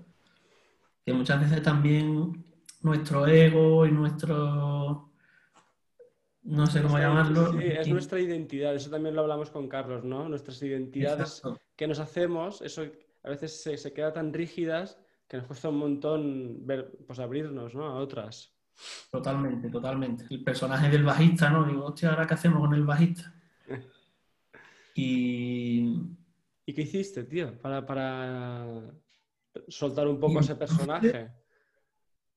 Que 1.04 1.12
muchas 1.12 1.40
veces 1.40 1.62
también 1.62 2.44
nuestro 2.82 3.26
ego 3.26 3.86
y 3.86 3.92
nuestro... 3.92 5.08
No 6.42 6.66
sé 6.66 6.82
cómo 6.82 6.98
llamarlo. 6.98 7.52
Sí, 7.52 7.58
es 7.62 7.86
nuestra 7.88 8.18
identidad, 8.18 8.74
eso 8.74 8.90
también 8.90 9.14
lo 9.14 9.20
hablamos 9.20 9.50
con 9.50 9.68
Carlos, 9.68 10.04
¿no? 10.04 10.28
Nuestras 10.28 10.60
identidades 10.62 11.42
que 11.76 11.86
nos 11.86 12.00
hacemos, 12.00 12.60
eso 12.62 12.86
a 13.22 13.28
veces 13.28 13.62
se, 13.62 13.76
se 13.76 13.92
queda 13.92 14.12
tan 14.12 14.32
rígidas 14.32 14.98
que 15.30 15.36
nos 15.36 15.46
cuesta 15.46 15.68
un 15.68 15.78
montón 15.78 16.66
ver, 16.66 16.90
pues 17.06 17.20
abrirnos 17.20 17.72
¿no? 17.72 17.84
a 17.84 17.94
otras. 17.94 18.52
Totalmente, 19.12 19.70
totalmente. 19.70 20.24
El 20.28 20.42
personaje 20.42 20.88
del 20.88 21.04
bajista, 21.04 21.50
¿no? 21.50 21.64
Digo, 21.64 21.84
hostia, 21.84 22.10
¿ahora 22.10 22.26
qué 22.26 22.34
hacemos 22.34 22.58
con 22.58 22.74
el 22.74 22.82
bajista? 22.82 23.32
y, 24.96 26.02
¿Y 26.66 26.74
qué 26.74 26.82
hiciste, 26.82 27.22
tío, 27.24 27.56
para, 27.60 28.66
soltar 29.68 30.08
un 30.08 30.18
poco 30.18 30.38
a 30.38 30.40
ese 30.40 30.56
personaje? 30.56 31.30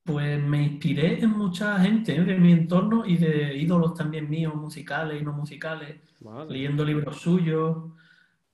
Pues 0.04 0.44
me 0.44 0.62
inspiré 0.62 1.20
en 1.20 1.32
mucha 1.32 1.80
gente 1.80 2.16
¿eh? 2.16 2.24
de 2.24 2.38
mi 2.38 2.52
entorno 2.52 3.08
y 3.08 3.18
de 3.18 3.58
ídolos 3.58 3.96
también 3.96 4.30
míos, 4.30 4.54
musicales 4.54 5.20
y 5.20 5.26
no 5.26 5.34
musicales, 5.34 6.00
leyendo 6.48 6.86
libros 6.86 7.22
suyos. 7.22 7.92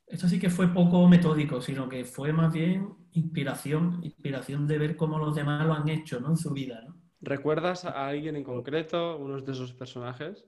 Esto 0.08 0.30
sí 0.30 0.39
que 0.39 0.49
fue 0.49 0.69
poco 0.69 1.10
metódico, 1.10 1.60
sino 1.60 1.89
que 1.89 2.06
fue 2.06 2.32
más 2.32 2.54
bien 2.54 2.98
inspiración, 3.13 4.00
inspiración 4.04 4.67
de 4.67 4.78
ver 4.78 4.95
cómo 4.95 5.19
los 5.19 5.36
demás 5.36 5.65
lo 5.65 5.74
han 5.74 5.89
hecho 5.89 6.19
¿no? 6.19 6.30
en 6.30 6.38
su 6.38 6.52
vida. 6.52 6.82
¿no? 6.88 6.95
¿Recuerdas 7.22 7.86
a 7.86 8.08
alguien 8.08 8.36
en 8.36 8.43
concreto, 8.43 9.17
unos 9.17 9.45
de 9.45 9.52
esos 9.52 9.74
personajes? 9.74 10.45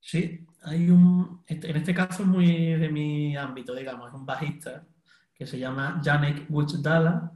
Sí, 0.00 0.44
hay 0.62 0.90
un. 0.90 1.42
Este, 1.46 1.70
en 1.70 1.76
este 1.76 1.94
caso 1.94 2.24
es 2.24 2.28
muy 2.28 2.46
de 2.46 2.88
mi 2.88 3.36
ámbito, 3.36 3.72
digamos, 3.72 4.08
es 4.08 4.14
un 4.14 4.26
bajista 4.26 4.84
que 5.32 5.46
se 5.46 5.58
llama 5.58 6.00
Janek 6.04 6.50
Wuchdala 6.50 7.32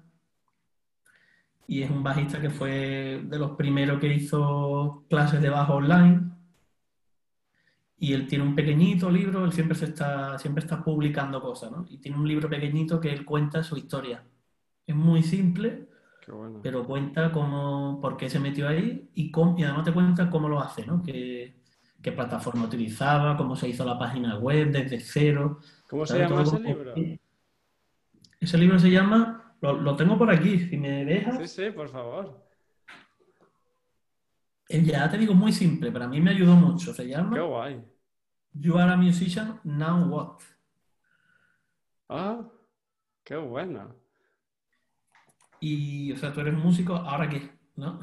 y 1.68 1.82
es 1.82 1.90
un 1.90 2.02
bajista 2.02 2.40
que 2.40 2.50
fue 2.50 3.22
de 3.24 3.38
los 3.38 3.52
primeros 3.52 4.00
que 4.00 4.12
hizo 4.12 5.04
clases 5.08 5.40
de 5.40 5.50
bajo 5.50 5.74
online. 5.74 6.22
Y 7.98 8.12
él 8.12 8.26
tiene 8.26 8.44
un 8.44 8.54
pequeñito 8.54 9.10
libro, 9.10 9.44
él 9.44 9.52
siempre, 9.52 9.76
se 9.76 9.86
está, 9.86 10.38
siempre 10.38 10.62
está 10.62 10.84
publicando 10.84 11.40
cosas, 11.40 11.70
¿no? 11.70 11.86
Y 11.88 11.98
tiene 11.98 12.18
un 12.18 12.28
libro 12.28 12.48
pequeñito 12.48 13.00
que 13.00 13.12
él 13.12 13.24
cuenta 13.24 13.62
su 13.62 13.76
historia. 13.76 14.24
Es 14.86 14.94
muy 14.94 15.22
simple, 15.22 15.88
pero 16.62 16.86
cuenta 16.86 17.32
cómo, 17.32 17.98
por 18.00 18.16
qué 18.16 18.30
se 18.30 18.38
metió 18.38 18.68
ahí 18.68 19.10
y, 19.14 19.30
cómo, 19.30 19.58
y 19.58 19.64
además 19.64 19.84
te 19.84 19.92
cuenta 19.92 20.30
cómo 20.30 20.48
lo 20.48 20.60
hace, 20.60 20.86
¿no? 20.86 21.02
Qué 21.02 22.12
plataforma 22.12 22.64
utilizaba, 22.64 23.36
cómo 23.36 23.56
se 23.56 23.68
hizo 23.68 23.84
la 23.84 23.98
página 23.98 24.38
web 24.38 24.70
desde 24.70 25.00
cero. 25.00 25.58
¿Cómo 25.88 26.06
se 26.06 26.18
llama 26.18 26.42
ese 26.42 26.60
libro? 26.60 26.94
Ese 28.38 28.58
libro 28.58 28.78
se 28.78 28.90
llama, 28.90 29.56
lo, 29.60 29.96
tengo 29.96 30.16
por 30.16 30.30
aquí, 30.30 30.58
si 30.58 30.76
me 30.76 31.04
dejas. 31.04 31.38
Sí, 31.38 31.48
sí, 31.48 31.70
por 31.70 31.88
favor. 31.88 32.46
Eh, 34.68 34.82
ya 34.82 35.10
te 35.10 35.18
digo, 35.18 35.34
muy 35.34 35.52
simple, 35.52 35.90
pero 35.90 36.04
a 36.04 36.08
mí 36.08 36.20
me 36.20 36.30
ayudó 36.30 36.54
mucho. 36.54 36.92
Se 36.92 37.06
llama. 37.06 37.34
Qué 37.34 37.40
guay. 37.40 37.84
You 38.52 38.78
are 38.78 38.92
a 38.92 38.96
musician, 38.96 39.60
now 39.64 40.08
what? 40.08 40.38
Ah, 42.08 42.48
qué 43.24 43.36
buena. 43.36 43.94
Y, 45.60 46.12
o 46.12 46.16
sea, 46.16 46.32
tú 46.32 46.40
eres 46.40 46.54
músico, 46.54 46.94
¿ahora 46.94 47.28
qué? 47.28 47.50
¿No? 47.76 48.00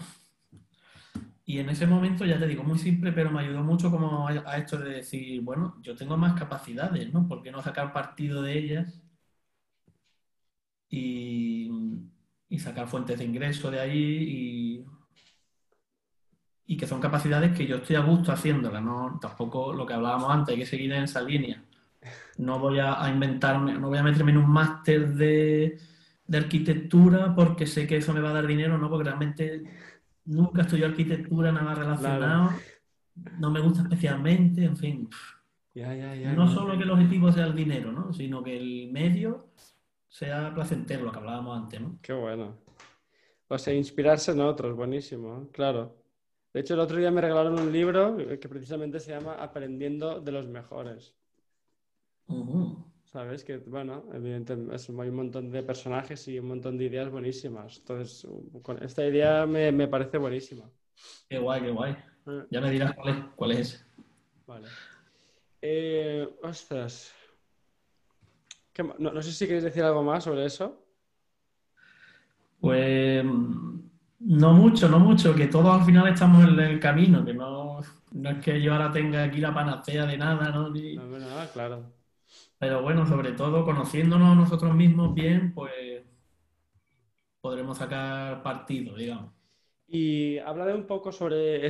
Y 1.45 1.59
en 1.59 1.69
ese 1.69 1.85
momento, 1.87 2.25
ya 2.25 2.39
te 2.39 2.47
digo, 2.47 2.63
muy 2.63 2.79
simple, 2.79 3.11
pero 3.11 3.29
me 3.31 3.41
ayudó 3.41 3.63
mucho 3.63 3.91
como 3.91 4.27
a 4.27 4.57
esto 4.57 4.77
de 4.77 4.89
decir, 4.95 5.41
bueno, 5.41 5.77
yo 5.81 5.95
tengo 5.95 6.15
más 6.17 6.33
capacidades, 6.39 7.11
¿no? 7.13 7.27
¿Por 7.27 7.43
qué 7.43 7.51
no 7.51 7.61
sacar 7.61 7.91
partido 7.91 8.41
de 8.41 8.57
ellas 8.57 9.03
y, 10.89 11.69
sacar 12.59 12.87
fuentes 12.87 13.17
de 13.19 13.25
ingreso 13.25 13.69
de 13.71 13.79
ahí 13.79 14.85
y, 16.65 16.77
que 16.77 16.87
son 16.87 16.99
capacidades 16.99 17.55
que 17.55 17.67
yo 17.67 17.77
estoy 17.77 17.95
a 17.97 18.01
gusto 18.01 18.31
haciéndolas, 18.31 18.81
¿no? 18.81 19.19
Tampoco 19.21 19.73
lo 19.73 19.85
que 19.85 19.93
hablábamos 19.93 20.31
antes, 20.31 20.53
hay 20.53 20.59
que 20.59 20.65
seguir 20.65 20.91
en 20.93 21.03
esa 21.03 21.21
línea. 21.21 21.63
No 22.37 22.59
voy 22.59 22.79
a, 22.79 23.07
inventarme, 23.09 23.73
no 23.73 23.89
voy 23.89 23.99
a 23.99 24.03
meterme 24.03 24.31
en 24.31 24.37
un 24.39 24.49
máster 24.49 25.13
de, 25.13 25.77
de 26.28 26.38
arquitectura 26.38 27.34
porque 27.36 27.65
sé 27.65 27.86
que 27.88 27.97
eso 27.97 28.13
me 28.13 28.21
va 28.21 28.30
a 28.30 28.34
dar 28.34 28.47
dinero, 28.47 28.78
¿no? 28.78 28.89
Porque 28.89 29.05
realmente 29.05 29.63
nunca 30.26 30.61
estudió 30.61 30.86
arquitectura, 30.86 31.51
nada 31.51 31.76
relacionado. 31.76 32.51
no 33.39 33.51
me 33.51 33.59
gusta 33.59 33.84
especialmente, 33.84 34.63
en 34.63 34.78
fin. 34.78 35.09
Ya, 35.74 35.93
ya, 35.95 36.15
ya. 36.15 36.34
No 36.34 36.47
solo 36.47 36.78
que 36.78 36.84
el 36.84 36.91
objetivo 36.91 37.32
sea 37.32 37.45
el 37.45 37.55
dinero, 37.55 37.91
¿no? 37.91 38.13
Sino 38.13 38.43
que 38.43 38.55
el 38.55 38.91
medio 38.91 39.47
sea 40.07 40.53
placentero, 40.53 41.05
lo 41.05 41.11
que 41.11 41.17
hablábamos 41.17 41.57
antes, 41.57 41.82
¿no? 41.82 41.97
Qué 42.01 42.13
bueno. 42.13 42.57
O 43.47 43.57
sea, 43.57 43.74
inspirarse 43.74 44.32
en 44.32 44.41
otros, 44.41 44.76
buenísimo, 44.76 45.49
claro. 45.51 45.95
De 46.53 46.59
hecho, 46.59 46.76
el 46.76 46.80
otro 46.80 46.97
día 46.97 47.09
me 47.09 47.21
regalaron 47.21 47.59
un 47.59 47.71
libro 47.71 48.15
que 48.17 48.47
precisamente 48.47 48.99
se 48.99 49.11
llama 49.11 49.34
Aprendiendo 49.34 50.21
de 50.21 50.32
los 50.32 50.47
mejores. 50.47 51.15
¿Sabes? 53.14 53.43
Que, 53.43 53.57
bueno, 53.57 54.05
evidentemente 54.11 54.76
es- 54.76 54.89
hay 54.89 55.09
un 55.09 55.16
montón 55.16 55.51
de 55.51 55.61
personajes 55.61 56.28
y 56.28 56.39
un 56.39 56.47
montón 56.47 56.78
de 56.80 56.86
ideas 56.86 57.11
buenísimas. 57.11 57.78
Entonces, 57.78 58.28
con 58.64 58.82
esta 58.84 59.05
idea 59.05 59.45
me, 59.45 59.72
me 59.72 59.88
parece 59.88 60.18
buenísima. 60.18 60.68
Qué 61.30 61.38
guay, 61.38 61.61
qué 61.61 61.70
guay. 61.70 61.95
Eh, 62.26 62.43
Ya 62.49 62.59
me 62.59 62.72
dirás 62.72 62.93
cuál 62.95 63.09
es, 63.14 63.24
cuál 63.36 63.51
es. 63.51 63.86
Vale. 64.47 64.68
Eh, 65.61 66.28
ostras. 66.41 67.14
¿Qué 68.74 68.82
ma- 68.82 68.95
no, 68.97 69.11
no 69.14 69.22
sé 69.22 69.32
si 69.32 69.45
queréis 69.45 69.64
decir 69.64 69.84
algo 69.84 70.01
más 70.01 70.24
sobre 70.24 70.45
eso. 70.45 70.84
Pues 72.59 73.24
no 73.24 74.53
mucho, 74.53 74.89
no 74.89 74.97
mucho, 74.99 75.36
que 75.36 75.47
todos 75.47 75.80
al 75.80 75.86
final 75.86 76.07
estamos 76.07 76.47
en 76.47 76.59
el 76.59 76.80
camino, 76.80 77.24
que 77.24 77.34
no, 77.36 77.80
no 78.14 78.30
es 78.32 78.38
que 78.43 78.59
yo 78.59 78.74
ahora 78.74 78.91
tenga 78.91 79.24
aquí 79.24 79.39
la 79.39 79.53
panacea 79.53 80.05
de 80.07 80.18
nada, 80.18 80.49
¿no? 80.49 80.70
Ni- 80.72 80.95
No, 80.95 81.39
ah, 81.39 81.49
claro. 81.53 81.93
Pero 82.64 82.82
bueno, 82.82 83.05
sobre 83.05 83.34
todo 83.34 83.66
conociéndonos 83.66 84.38
nosotros 84.38 84.74
mismos 84.74 85.14
bien, 85.14 85.53
pues 85.53 86.01
podremos 87.41 87.78
sacar 87.78 88.41
partido, 88.41 88.95
digamos. 88.95 89.34
Y 89.86 90.38
habla 90.38 90.68
de 90.68 90.74
un 90.74 90.88
poco 90.88 91.11
sobre 91.11 91.70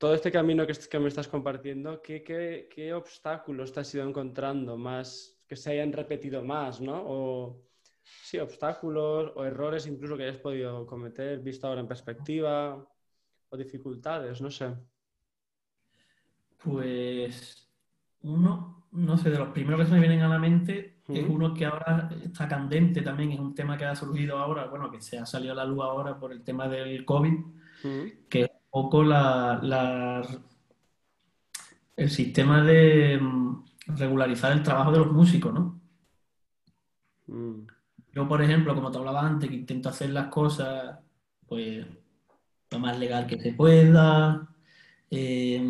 todo 0.00 0.14
este 0.16 0.32
camino 0.32 0.66
que, 0.66 0.72
que 0.72 0.98
me 0.98 1.06
estás 1.06 1.28
compartiendo. 1.28 2.02
¿Qué, 2.02 2.24
qué, 2.24 2.68
qué 2.74 2.92
obstáculos 2.92 3.72
te 3.72 3.78
has 3.78 3.94
ido 3.94 4.02
encontrando 4.04 4.76
más, 4.76 5.40
que 5.46 5.54
se 5.54 5.70
hayan 5.70 5.92
repetido 5.92 6.42
más, 6.42 6.80
¿no? 6.80 7.04
O 7.06 7.62
sí, 8.02 8.40
obstáculos 8.40 9.30
o 9.36 9.44
errores 9.44 9.86
incluso 9.86 10.16
que 10.16 10.24
hayas 10.24 10.38
podido 10.38 10.84
cometer, 10.86 11.38
visto 11.38 11.68
ahora 11.68 11.82
en 11.82 11.86
perspectiva, 11.86 12.84
o 13.48 13.56
dificultades, 13.56 14.40
no 14.40 14.50
sé. 14.50 14.74
Pues 16.64 17.70
uno, 18.22 18.85
no 18.96 19.16
sé, 19.18 19.30
de 19.30 19.38
los 19.38 19.48
primeros 19.50 19.80
que 19.80 19.86
se 19.86 19.92
me 19.92 20.00
vienen 20.00 20.22
a 20.22 20.28
la 20.28 20.38
mente 20.38 20.96
es 21.08 21.24
uno 21.28 21.54
que 21.54 21.64
ahora 21.66 22.08
está 22.24 22.48
candente 22.48 23.00
también, 23.02 23.30
es 23.32 23.38
un 23.38 23.54
tema 23.54 23.76
que 23.78 23.84
ha 23.84 23.94
surgido 23.94 24.38
ahora, 24.38 24.66
bueno, 24.66 24.90
que 24.90 25.00
se 25.00 25.18
ha 25.18 25.24
salido 25.26 25.52
a 25.52 25.56
la 25.56 25.64
luz 25.64 25.80
ahora 25.82 26.18
por 26.18 26.32
el 26.32 26.42
tema 26.42 26.66
del 26.68 27.04
COVID, 27.04 27.32
que 28.28 28.42
es 28.42 28.50
un 28.50 28.70
poco 28.70 29.04
la, 29.04 29.60
la- 29.62 30.26
el 31.96 32.10
sistema 32.10 32.62
de 32.62 33.18
mm, 33.20 33.64
regularizar 33.96 34.52
el 34.52 34.62
trabajo 34.62 34.92
de 34.92 34.98
los 34.98 35.12
músicos, 35.12 35.52
¿no? 35.54 35.80
mm, 37.26 37.66
Yo, 38.12 38.26
por 38.28 38.42
ejemplo, 38.42 38.74
como 38.74 38.90
te 38.90 38.98
hablaba 38.98 39.26
antes, 39.26 39.48
que 39.48 39.56
intento 39.56 39.88
hacer 39.88 40.10
las 40.10 40.28
cosas, 40.28 40.98
pues, 41.46 41.86
lo 42.70 42.78
más 42.78 42.98
legal 42.98 43.26
que 43.26 43.38
se 43.38 43.52
pueda, 43.52 44.48
eh, 45.10 45.62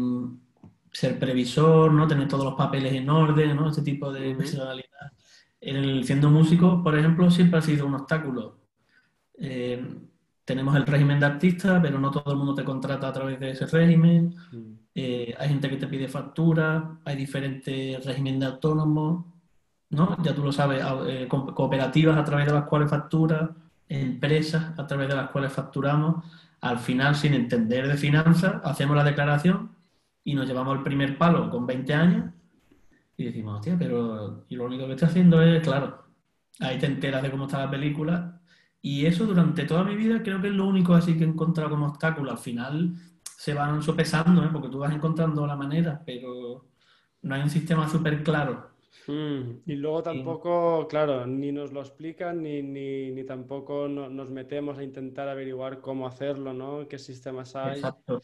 ser 0.99 1.19
previsor, 1.19 1.93
¿no? 1.93 2.07
Tener 2.07 2.27
todos 2.27 2.45
los 2.45 2.55
papeles 2.55 2.95
en 2.95 3.09
orden, 3.11 3.55
¿no? 3.57 3.69
Este 3.69 3.83
tipo 3.83 4.13
de 4.13 4.35
personalidad. 4.35 5.13
El, 5.61 6.05
siendo 6.05 6.31
músico, 6.31 6.83
por 6.83 6.97
ejemplo, 6.99 7.31
siempre 7.31 7.59
ha 7.59 7.63
sido 7.63 7.87
un 7.87 7.95
obstáculo. 7.95 8.57
Eh, 9.39 9.85
tenemos 10.45 10.75
el 10.77 10.87
régimen 10.87 11.21
de 11.21 11.27
artista, 11.27 11.81
pero 11.83 11.99
no 11.99 12.11
todo 12.11 12.33
el 12.33 12.39
mundo 12.39 12.55
te 12.55 12.65
contrata 12.65 13.09
a 13.09 13.13
través 13.13 13.39
de 13.41 13.51
ese 13.51 13.67
régimen. 13.67 14.35
mm. 14.53 14.73
Eh, 14.99 15.35
hay 15.39 15.49
gente 15.51 15.69
que 15.69 15.77
te 15.77 15.87
pide 15.89 16.09
factura, 16.09 16.99
hay 17.05 17.17
diferentes 17.17 18.03
regímenes 18.07 18.41
de 18.41 18.47
autónomos, 18.47 19.27
¿no? 19.91 20.17
Ya 20.23 20.35
tú 20.35 20.43
lo 20.43 20.53
sabes, 20.53 20.83
eh, 21.07 21.27
co- 21.29 21.55
cooperativas 21.55 22.17
a 22.17 22.25
través 22.25 22.47
de 22.47 22.53
las 22.55 22.65
cuales 22.65 22.89
facturas, 22.89 23.51
empresas 23.91 24.73
a 24.79 24.87
través 24.87 25.09
de 25.09 25.17
las 25.17 25.29
cuales 25.31 25.53
facturamos. 25.53 26.25
Al 26.63 26.79
final, 26.79 27.15
sin 27.15 27.35
entender 27.35 27.87
de 27.87 27.99
finanzas, 27.99 28.55
hacemos 28.65 28.97
la 28.97 29.05
declaración 29.05 29.76
y 30.27 30.35
nos 30.35 30.47
llevamos 30.49 30.77
el 30.79 30.85
primer 30.85 31.19
palo 31.19 31.51
con 31.51 31.67
20 31.67 31.95
años 31.95 32.33
y 33.17 33.25
decimos, 33.25 33.57
hostia, 33.59 33.77
pero 33.79 34.45
y 34.49 34.57
lo 34.57 34.67
único 34.67 34.87
que 34.87 34.93
estoy 34.93 35.09
haciendo 35.09 35.41
es, 35.43 35.63
claro, 35.63 36.05
ahí 36.61 36.79
te 36.79 36.87
enteras 36.87 37.23
de 37.23 37.31
cómo 37.31 37.47
está 37.47 37.61
la 37.61 37.71
película. 37.71 38.41
Y 38.83 39.07
eso 39.07 39.27
durante 39.27 39.65
toda 39.65 39.85
mi 39.85 39.97
vida 39.97 40.23
creo 40.23 40.41
que 40.41 40.49
es 40.49 40.55
lo 40.55 40.67
único 40.67 40.95
así 40.95 41.17
que 41.19 41.25
he 41.25 41.29
encontrado 41.29 41.71
como 41.71 41.87
obstáculo. 41.89 42.31
Al 42.33 42.39
final 42.39 42.95
se 43.25 43.55
van 43.55 43.83
sopesando, 43.83 44.45
¿eh? 44.45 44.51
porque 44.53 44.69
tú 44.69 44.79
vas 44.79 44.95
encontrando 44.95 45.47
la 45.47 45.57
manera, 45.57 46.03
pero 46.07 46.67
no 47.23 47.35
hay 47.35 47.43
un 47.43 47.51
sistema 47.51 47.89
súper 47.89 48.23
claro. 48.23 48.71
Mm, 49.09 49.61
Y 49.67 49.75
luego 49.77 50.03
tampoco, 50.03 50.87
claro, 50.89 51.27
ni 51.27 51.53
nos 51.53 51.73
lo 51.73 51.81
explican 51.81 52.43
ni, 52.43 52.63
ni, 52.63 53.13
ni 53.13 53.25
tampoco 53.25 53.89
no- 53.89 54.09
nos 54.11 54.31
metemos 54.31 54.79
a 54.79 54.83
intentar 54.85 55.29
averiguar 55.29 55.81
cómo 55.81 56.07
hacerlo, 56.07 56.53
¿no? 56.53 56.89
¿Qué 56.89 56.99
sistemas 56.99 57.55
hay? 57.57 57.79
Exacto. 57.81 58.21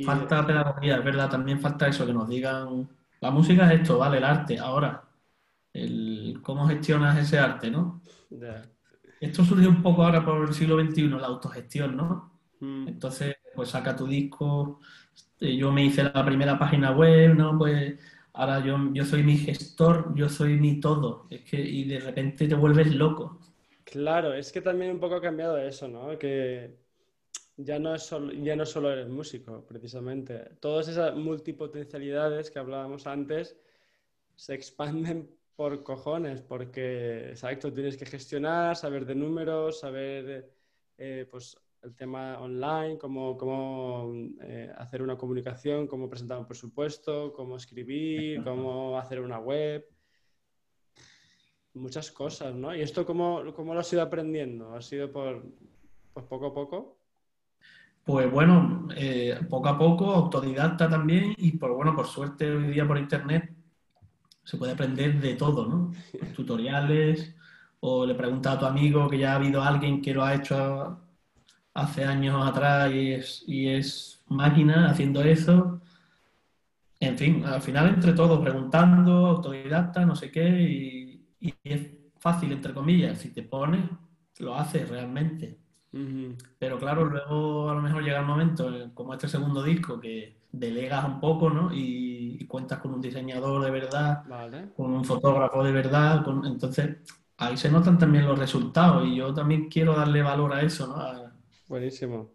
Y, 0.00 0.04
Falta 0.04 0.46
pedagogía, 0.46 0.96
es 0.98 1.04
verdad, 1.04 1.30
también 1.30 1.60
falta 1.60 1.88
eso, 1.88 2.06
que 2.06 2.12
nos 2.12 2.28
digan, 2.28 2.88
la 3.20 3.30
música 3.30 3.72
es 3.72 3.80
esto, 3.80 3.98
vale, 3.98 4.18
el 4.18 4.24
arte, 4.24 4.58
ahora, 4.58 5.08
el, 5.72 6.40
cómo 6.42 6.68
gestionas 6.68 7.18
ese 7.18 7.38
arte, 7.38 7.70
¿no? 7.70 8.02
Esto 9.20 9.44
surgió 9.44 9.68
un 9.68 9.82
poco 9.82 10.04
ahora 10.04 10.24
por 10.24 10.48
el 10.48 10.54
siglo 10.54 10.76
XXI, 10.76 11.18
la 11.20 11.26
autogestión, 11.28 11.96
¿no? 11.96 12.32
Mm, 12.60 12.86
Entonces, 12.86 13.36
pues 13.54 13.70
saca 13.70 13.96
tu 13.96 14.06
disco, 14.06 14.80
eh, 15.40 15.56
yo 15.56 15.72
me 15.72 15.84
hice 15.84 16.04
la 16.04 16.24
primera 16.24 16.58
página 16.58 16.92
web, 16.92 17.34
¿no? 17.36 17.58
Pues 17.58 17.98
ahora 18.34 18.60
yo, 18.64 18.78
yo 18.94 19.04
soy 19.04 19.22
mi 19.24 19.36
gestor, 19.38 20.14
yo 20.16 20.28
soy 20.28 20.58
mi 20.58 20.80
todo, 20.80 21.26
es 21.30 21.42
que, 21.44 21.60
y 21.60 21.84
de 21.84 22.00
repente 22.00 22.48
te 22.48 22.54
vuelves 22.54 22.94
loco. 22.94 23.40
Claro, 23.84 24.34
es 24.34 24.52
que 24.52 24.60
también 24.60 24.90
un 24.92 25.00
poco 25.00 25.14
ha 25.16 25.22
cambiado 25.22 25.56
eso, 25.58 25.88
¿no? 25.88 26.18
Que 26.18 26.76
ya 27.58 27.78
no 27.78 27.94
es 27.94 28.04
solo, 28.04 28.32
ya 28.32 28.54
no 28.54 28.64
solo 28.64 28.92
eres 28.92 29.08
músico, 29.08 29.64
precisamente. 29.66 30.38
Todas 30.60 30.88
esas 30.88 31.14
multipotencialidades 31.16 32.50
que 32.50 32.60
hablábamos 32.60 33.06
antes 33.06 33.56
se 34.36 34.54
expanden 34.54 35.28
por 35.56 35.82
cojones, 35.82 36.40
porque, 36.40 37.30
exacto, 37.30 37.72
tienes 37.72 37.96
que 37.96 38.06
gestionar, 38.06 38.76
saber 38.76 39.04
de 39.04 39.16
números, 39.16 39.80
saber, 39.80 40.52
eh, 40.96 41.26
pues, 41.28 41.56
el 41.82 41.96
tema 41.96 42.38
online, 42.40 42.96
cómo, 42.96 43.36
cómo 43.36 44.12
eh, 44.40 44.72
hacer 44.76 45.02
una 45.02 45.18
comunicación, 45.18 45.88
cómo 45.88 46.08
presentar 46.08 46.38
un 46.38 46.46
presupuesto, 46.46 47.32
cómo 47.32 47.56
escribir, 47.56 48.42
cómo 48.44 48.96
hacer 48.96 49.20
una 49.20 49.40
web. 49.40 49.84
Muchas 51.74 52.12
cosas, 52.12 52.54
¿no? 52.54 52.74
¿Y 52.74 52.82
esto 52.82 53.04
cómo, 53.04 53.52
cómo 53.54 53.74
lo 53.74 53.80
has 53.80 53.92
ido 53.92 54.02
aprendiendo? 54.02 54.74
¿Ha 54.74 54.80
sido 54.80 55.10
por, 55.10 55.44
pues 56.12 56.24
poco 56.26 56.46
a 56.46 56.54
poco? 56.54 56.97
Pues 58.08 58.30
bueno, 58.30 58.88
eh, 58.96 59.38
poco 59.50 59.68
a 59.68 59.76
poco, 59.76 60.10
autodidacta 60.14 60.88
también, 60.88 61.34
y 61.36 61.58
por 61.58 61.72
bueno, 61.74 61.94
por 61.94 62.06
suerte 62.06 62.50
hoy 62.50 62.68
día 62.68 62.88
por 62.88 62.96
internet 62.96 63.54
se 64.44 64.56
puede 64.56 64.72
aprender 64.72 65.20
de 65.20 65.34
todo, 65.34 65.66
¿no? 65.66 65.92
Tutoriales, 66.34 67.36
o 67.80 68.06
le 68.06 68.14
preguntas 68.14 68.54
a 68.54 68.58
tu 68.60 68.64
amigo 68.64 69.10
que 69.10 69.18
ya 69.18 69.32
ha 69.32 69.36
habido 69.36 69.62
alguien 69.62 70.00
que 70.00 70.14
lo 70.14 70.24
ha 70.24 70.34
hecho 70.34 70.98
hace 71.74 72.04
años 72.04 72.46
atrás 72.46 72.90
y 72.94 73.12
es, 73.12 73.44
y 73.46 73.68
es 73.68 74.24
máquina 74.28 74.88
haciendo 74.90 75.20
eso. 75.22 75.82
En 77.00 77.18
fin, 77.18 77.44
al 77.44 77.60
final 77.60 77.88
entre 77.88 78.14
todos, 78.14 78.40
preguntando, 78.40 79.26
autodidacta, 79.26 80.06
no 80.06 80.16
sé 80.16 80.30
qué, 80.30 80.48
y, 80.48 81.26
y 81.40 81.54
es 81.62 81.90
fácil, 82.18 82.52
entre 82.52 82.72
comillas, 82.72 83.18
si 83.18 83.30
te 83.34 83.42
pones, 83.42 83.84
lo 84.38 84.54
haces 84.54 84.88
realmente. 84.88 85.67
Pero 86.58 86.78
claro, 86.78 87.04
luego 87.06 87.70
a 87.70 87.74
lo 87.74 87.80
mejor 87.80 88.02
llega 88.02 88.20
el 88.20 88.26
momento, 88.26 88.74
eh, 88.74 88.90
como 88.94 89.14
este 89.14 89.28
segundo 89.28 89.62
disco, 89.62 89.98
que 89.98 90.36
delegas 90.52 91.04
un 91.04 91.20
poco, 91.20 91.50
¿no? 91.50 91.72
Y, 91.72 92.36
y 92.40 92.46
cuentas 92.46 92.78
con 92.80 92.92
un 92.94 93.00
diseñador 93.00 93.64
de 93.64 93.70
verdad, 93.70 94.22
Vale. 94.28 94.68
con 94.76 94.90
un 94.92 95.04
fotógrafo 95.04 95.62
de 95.64 95.72
verdad, 95.72 96.24
con- 96.24 96.44
entonces 96.44 96.96
ahí 97.38 97.56
se 97.56 97.70
notan 97.70 97.98
también 97.98 98.26
los 98.26 98.38
resultados 98.38 99.06
y 99.06 99.16
yo 99.16 99.32
también 99.32 99.68
quiero 99.68 99.94
darle 99.94 100.22
valor 100.22 100.52
a 100.52 100.62
eso, 100.62 100.86
¿no? 100.88 100.96
A- 100.96 101.32
Buenísimo. 101.68 102.32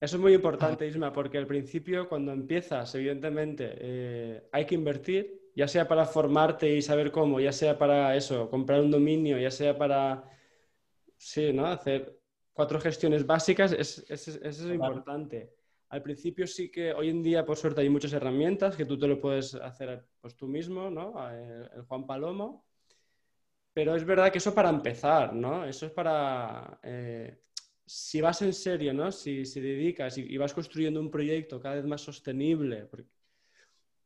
Eso 0.00 0.16
es 0.16 0.22
muy 0.22 0.34
importante, 0.34 0.86
Isma, 0.86 1.12
porque 1.12 1.38
al 1.38 1.46
principio, 1.46 2.08
cuando 2.08 2.32
empiezas, 2.32 2.92
evidentemente, 2.96 3.72
eh, 3.78 4.48
hay 4.52 4.66
que 4.66 4.74
invertir, 4.74 5.40
ya 5.54 5.68
sea 5.68 5.86
para 5.86 6.06
formarte 6.06 6.74
y 6.74 6.82
saber 6.82 7.12
cómo, 7.12 7.38
ya 7.40 7.52
sea 7.52 7.78
para 7.78 8.16
eso, 8.16 8.50
comprar 8.50 8.80
un 8.80 8.90
dominio, 8.90 9.38
ya 9.38 9.50
sea 9.50 9.78
para, 9.78 10.24
sí, 11.18 11.52
¿no? 11.52 11.66
Hacer 11.66 12.21
cuatro 12.52 12.80
gestiones 12.80 13.26
básicas, 13.26 13.72
es, 13.72 14.04
es- 14.08 14.28
es 14.28 14.58
Claro. 14.58 14.74
importante. 14.74 15.54
Al 15.88 16.02
principio 16.02 16.46
sí 16.46 16.70
que 16.70 16.92
hoy 16.92 17.10
en 17.10 17.22
día, 17.22 17.44
por 17.44 17.56
suerte, 17.56 17.82
hay 17.82 17.90
muchas 17.90 18.12
herramientas 18.14 18.76
que 18.76 18.86
tú 18.86 18.98
te 18.98 19.06
lo 19.06 19.20
puedes 19.20 19.54
hacer 19.54 20.06
pues, 20.20 20.36
tú 20.36 20.46
mismo, 20.48 20.90
¿no? 20.90 21.14
El, 21.30 21.68
el 21.76 21.82
Juan 21.82 22.06
Palomo. 22.06 22.64
Pero 23.74 23.94
es 23.94 24.04
verdad 24.04 24.30
que 24.30 24.38
eso 24.38 24.54
para 24.54 24.70
empezar, 24.70 25.34
¿no? 25.34 25.64
Eso 25.64 25.86
es 25.86 25.92
para... 25.92 26.78
eh, 26.82 27.38
si 27.84 28.20
vas 28.20 28.40
en 28.42 28.52
serio, 28.54 28.94
¿no? 28.94 29.10
Si, 29.12 29.44
si 29.44 29.60
dedicas 29.60 30.16
y, 30.18 30.36
vas 30.36 30.54
construyendo 30.54 31.00
un 31.00 31.10
proyecto 31.10 31.60
cada 31.60 31.74
vez 31.76 31.84
más 31.84 32.00
sostenible, 32.00 32.88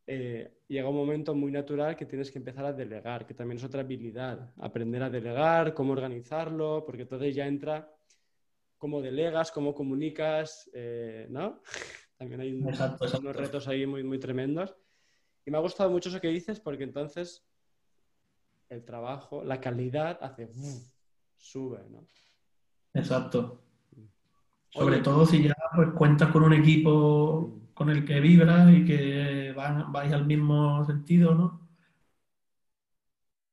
eh, 0.06 0.58
llega 0.68 0.88
un 0.88 0.96
momento 0.96 1.34
muy 1.34 1.50
natural 1.50 1.96
que 1.96 2.06
tienes 2.06 2.30
que 2.30 2.38
empezar 2.38 2.64
a 2.64 2.72
delegar, 2.72 3.26
que 3.26 3.34
también 3.34 3.58
es 3.58 3.64
otra 3.64 3.80
habilidad, 3.80 4.52
aprender 4.58 5.02
a 5.02 5.10
delegar, 5.10 5.74
cómo 5.74 5.92
organizarlo, 5.92 6.84
porque 6.86 7.02
entonces 7.02 7.34
ya 7.34 7.46
entra 7.46 7.95
cómo 8.86 9.02
delegas, 9.02 9.50
cómo 9.50 9.74
comunicas, 9.74 10.70
eh, 10.72 11.26
¿no? 11.28 11.60
También 12.16 12.40
hay 12.40 12.52
unos 12.52 13.36
retos 13.36 13.66
ahí 13.66 13.84
muy, 13.84 14.04
muy 14.04 14.20
tremendos. 14.20 14.76
Y 15.44 15.50
me 15.50 15.58
ha 15.58 15.60
gustado 15.60 15.90
mucho 15.90 16.08
eso 16.08 16.20
que 16.20 16.28
dices 16.28 16.60
porque 16.60 16.84
entonces 16.84 17.44
el 18.68 18.84
trabajo, 18.84 19.42
la 19.42 19.60
calidad 19.60 20.20
hace 20.22 20.48
sube, 21.36 21.80
¿no? 21.90 22.06
Exacto. 22.94 23.60
Sobre 24.70 24.98
todo 25.00 25.26
si 25.26 25.42
ya 25.42 25.56
pues, 25.74 25.88
cuentas 25.90 26.30
con 26.30 26.44
un 26.44 26.52
equipo 26.52 27.58
con 27.74 27.90
el 27.90 28.04
que 28.04 28.20
vibras 28.20 28.72
y 28.72 28.84
que 28.84 29.52
van, 29.56 29.90
vais 29.90 30.12
al 30.12 30.26
mismo 30.26 30.84
sentido, 30.84 31.34
¿no? 31.34 31.65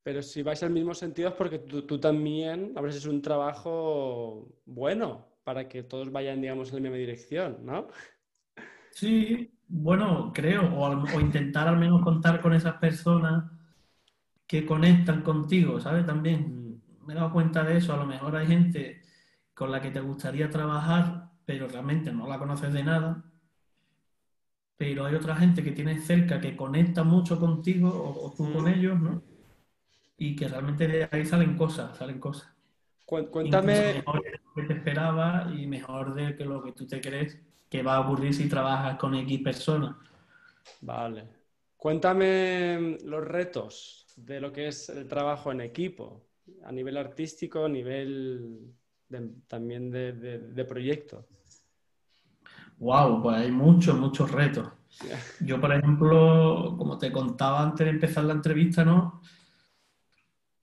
Pero 0.03 0.21
si 0.21 0.43
vais 0.43 0.61
al 0.61 0.69
mismo 0.69 0.93
sentido 0.93 1.29
es 1.29 1.35
porque 1.35 1.59
tú, 1.59 1.99
también 1.99 2.73
a 2.75 2.81
veces 2.81 3.03
es 3.03 3.09
un 3.09 3.21
trabajo 3.21 4.53
bueno 4.65 5.25
para 5.45 5.69
que 5.69 5.83
todos 5.83 6.11
vayan, 6.11 6.41
digamos, 6.41 6.69
en 6.69 6.75
la 6.75 6.81
misma 6.81 6.97
dirección, 6.97 7.59
¿no? 7.63 7.87
Sí, 8.91 9.57
bueno, 9.67 10.31
creo, 10.33 10.75
o, 10.75 11.19
intentar 11.19 11.67
al 11.69 11.77
menos 11.77 12.01
contar 12.01 12.41
con 12.41 12.53
esas 12.53 12.75
personas 12.75 13.49
que 14.45 14.65
conectan 14.65 15.21
contigo, 15.21 15.79
¿sabes? 15.79 16.05
También 16.05 16.73
mm. 16.73 17.05
me 17.05 17.13
he 17.13 17.15
dado 17.15 17.31
cuenta 17.31 17.63
de 17.63 17.77
eso, 17.77 17.93
a 17.93 17.97
lo 17.97 18.05
mejor 18.05 18.35
hay 18.35 18.47
gente 18.47 19.01
con 19.53 19.71
la 19.71 19.81
que 19.81 19.91
te 19.91 20.01
gustaría 20.01 20.49
trabajar, 20.49 21.29
pero 21.45 21.67
realmente 21.67 22.11
no 22.11 22.27
la 22.27 22.37
conoces 22.37 22.73
de 22.73 22.83
nada. 22.83 23.23
Pero 24.75 25.05
hay 25.05 25.15
otra 25.15 25.35
gente 25.35 25.63
que 25.63 25.71
tienes 25.71 26.05
cerca 26.05 26.41
que 26.41 26.57
conecta 26.57 27.03
mucho 27.03 27.39
contigo 27.39 27.89
o, 27.89 28.33
tú 28.35 28.51
con 28.51 28.67
ellos, 28.67 28.99
¿no? 28.99 29.32
Y 30.17 30.35
que 30.35 30.47
realmente 30.47 30.87
de 30.87 31.09
ahí 31.11 31.25
salen 31.25 31.57
cosas, 31.57 31.97
salen 31.97 32.19
cosas. 32.19 32.51
Cuéntame. 33.05 33.93
mejor 33.95 34.23
de 34.23 34.31
lo 34.31 34.53
que 34.55 34.63
te 34.63 34.73
esperaba 34.73 35.51
y 35.53 35.67
mejor 35.67 36.13
de 36.13 36.35
que 36.35 36.45
lo 36.45 36.63
que 36.63 36.71
tú 36.71 36.87
te 36.87 37.01
crees 37.01 37.39
que 37.69 37.83
va 37.83 37.95
a 37.95 38.01
ocurrir 38.01 38.33
si 38.33 38.47
trabajas 38.47 38.97
con 38.97 39.15
X 39.15 39.41
personas. 39.41 39.95
Vale. 40.81 41.27
Cuéntame 41.75 42.97
los 43.03 43.23
retos 43.23 44.05
de 44.15 44.39
lo 44.39 44.53
que 44.53 44.67
es 44.67 44.89
el 44.89 45.07
trabajo 45.07 45.51
en 45.51 45.61
equipo, 45.61 46.27
a 46.63 46.71
nivel 46.71 46.97
artístico, 46.97 47.65
a 47.65 47.69
nivel 47.69 48.73
también 49.47 49.91
de, 49.91 50.65
proyecto? 50.67 51.27
Wow, 52.77 53.21
pues 53.21 53.37
hay 53.37 53.51
muchos, 53.51 53.97
muchos 53.97 54.31
retos. 54.31 54.67
Yo, 55.41 55.59
por 55.59 55.73
ejemplo, 55.73 56.75
como 56.77 56.97
te 56.97 57.11
contaba 57.11 57.61
antes 57.61 57.85
de 57.85 57.91
empezar 57.91 58.23
la 58.25 58.33
entrevista, 58.33 58.83
¿no? 58.83 59.21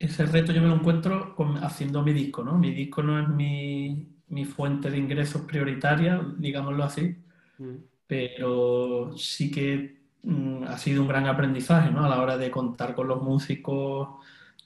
Ese 0.00 0.24
reto 0.24 0.50
yo 0.52 0.62
me 0.62 0.68
lo 0.68 0.76
encuentro 0.76 1.36
haciendo 1.60 2.02
mi 2.02 2.14
disco, 2.14 2.42
¿no? 2.42 2.56
Mi 2.56 2.72
disco 2.72 3.02
no 3.02 3.20
es 3.20 3.28
mi, 3.28 4.06
fuente 4.46 4.90
de 4.90 4.96
ingresos 4.96 5.42
prioritaria, 5.42 6.26
digámoslo 6.38 6.84
así, 6.84 7.18
mm. 7.58 7.74
pero 8.06 9.14
sí 9.18 9.50
que 9.50 9.98
mm, 10.22 10.64
ha 10.64 10.78
sido 10.78 11.02
un 11.02 11.08
gran 11.08 11.26
aprendizaje, 11.26 11.90
¿no? 11.90 12.02
A 12.02 12.08
la 12.08 12.22
hora 12.22 12.38
de 12.38 12.50
contar 12.50 12.94
con 12.94 13.08
los 13.08 13.22
músicos, 13.22 14.08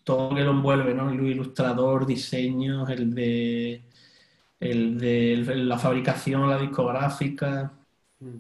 todo 0.05 0.30
lo 0.30 0.37
que 0.37 0.45
lo 0.45 0.53
envuelve, 0.53 0.95
¿no? 0.95 1.11
El 1.11 1.26
ilustrador, 1.26 2.07
diseños, 2.07 2.89
el 2.91 3.12
de, 3.12 3.82
el 4.61 4.99
de 4.99 5.57
la 5.57 5.78
fabricación, 5.78 6.49
la 6.49 6.59
discográfica. 6.59 7.72
Mm. 8.20 8.39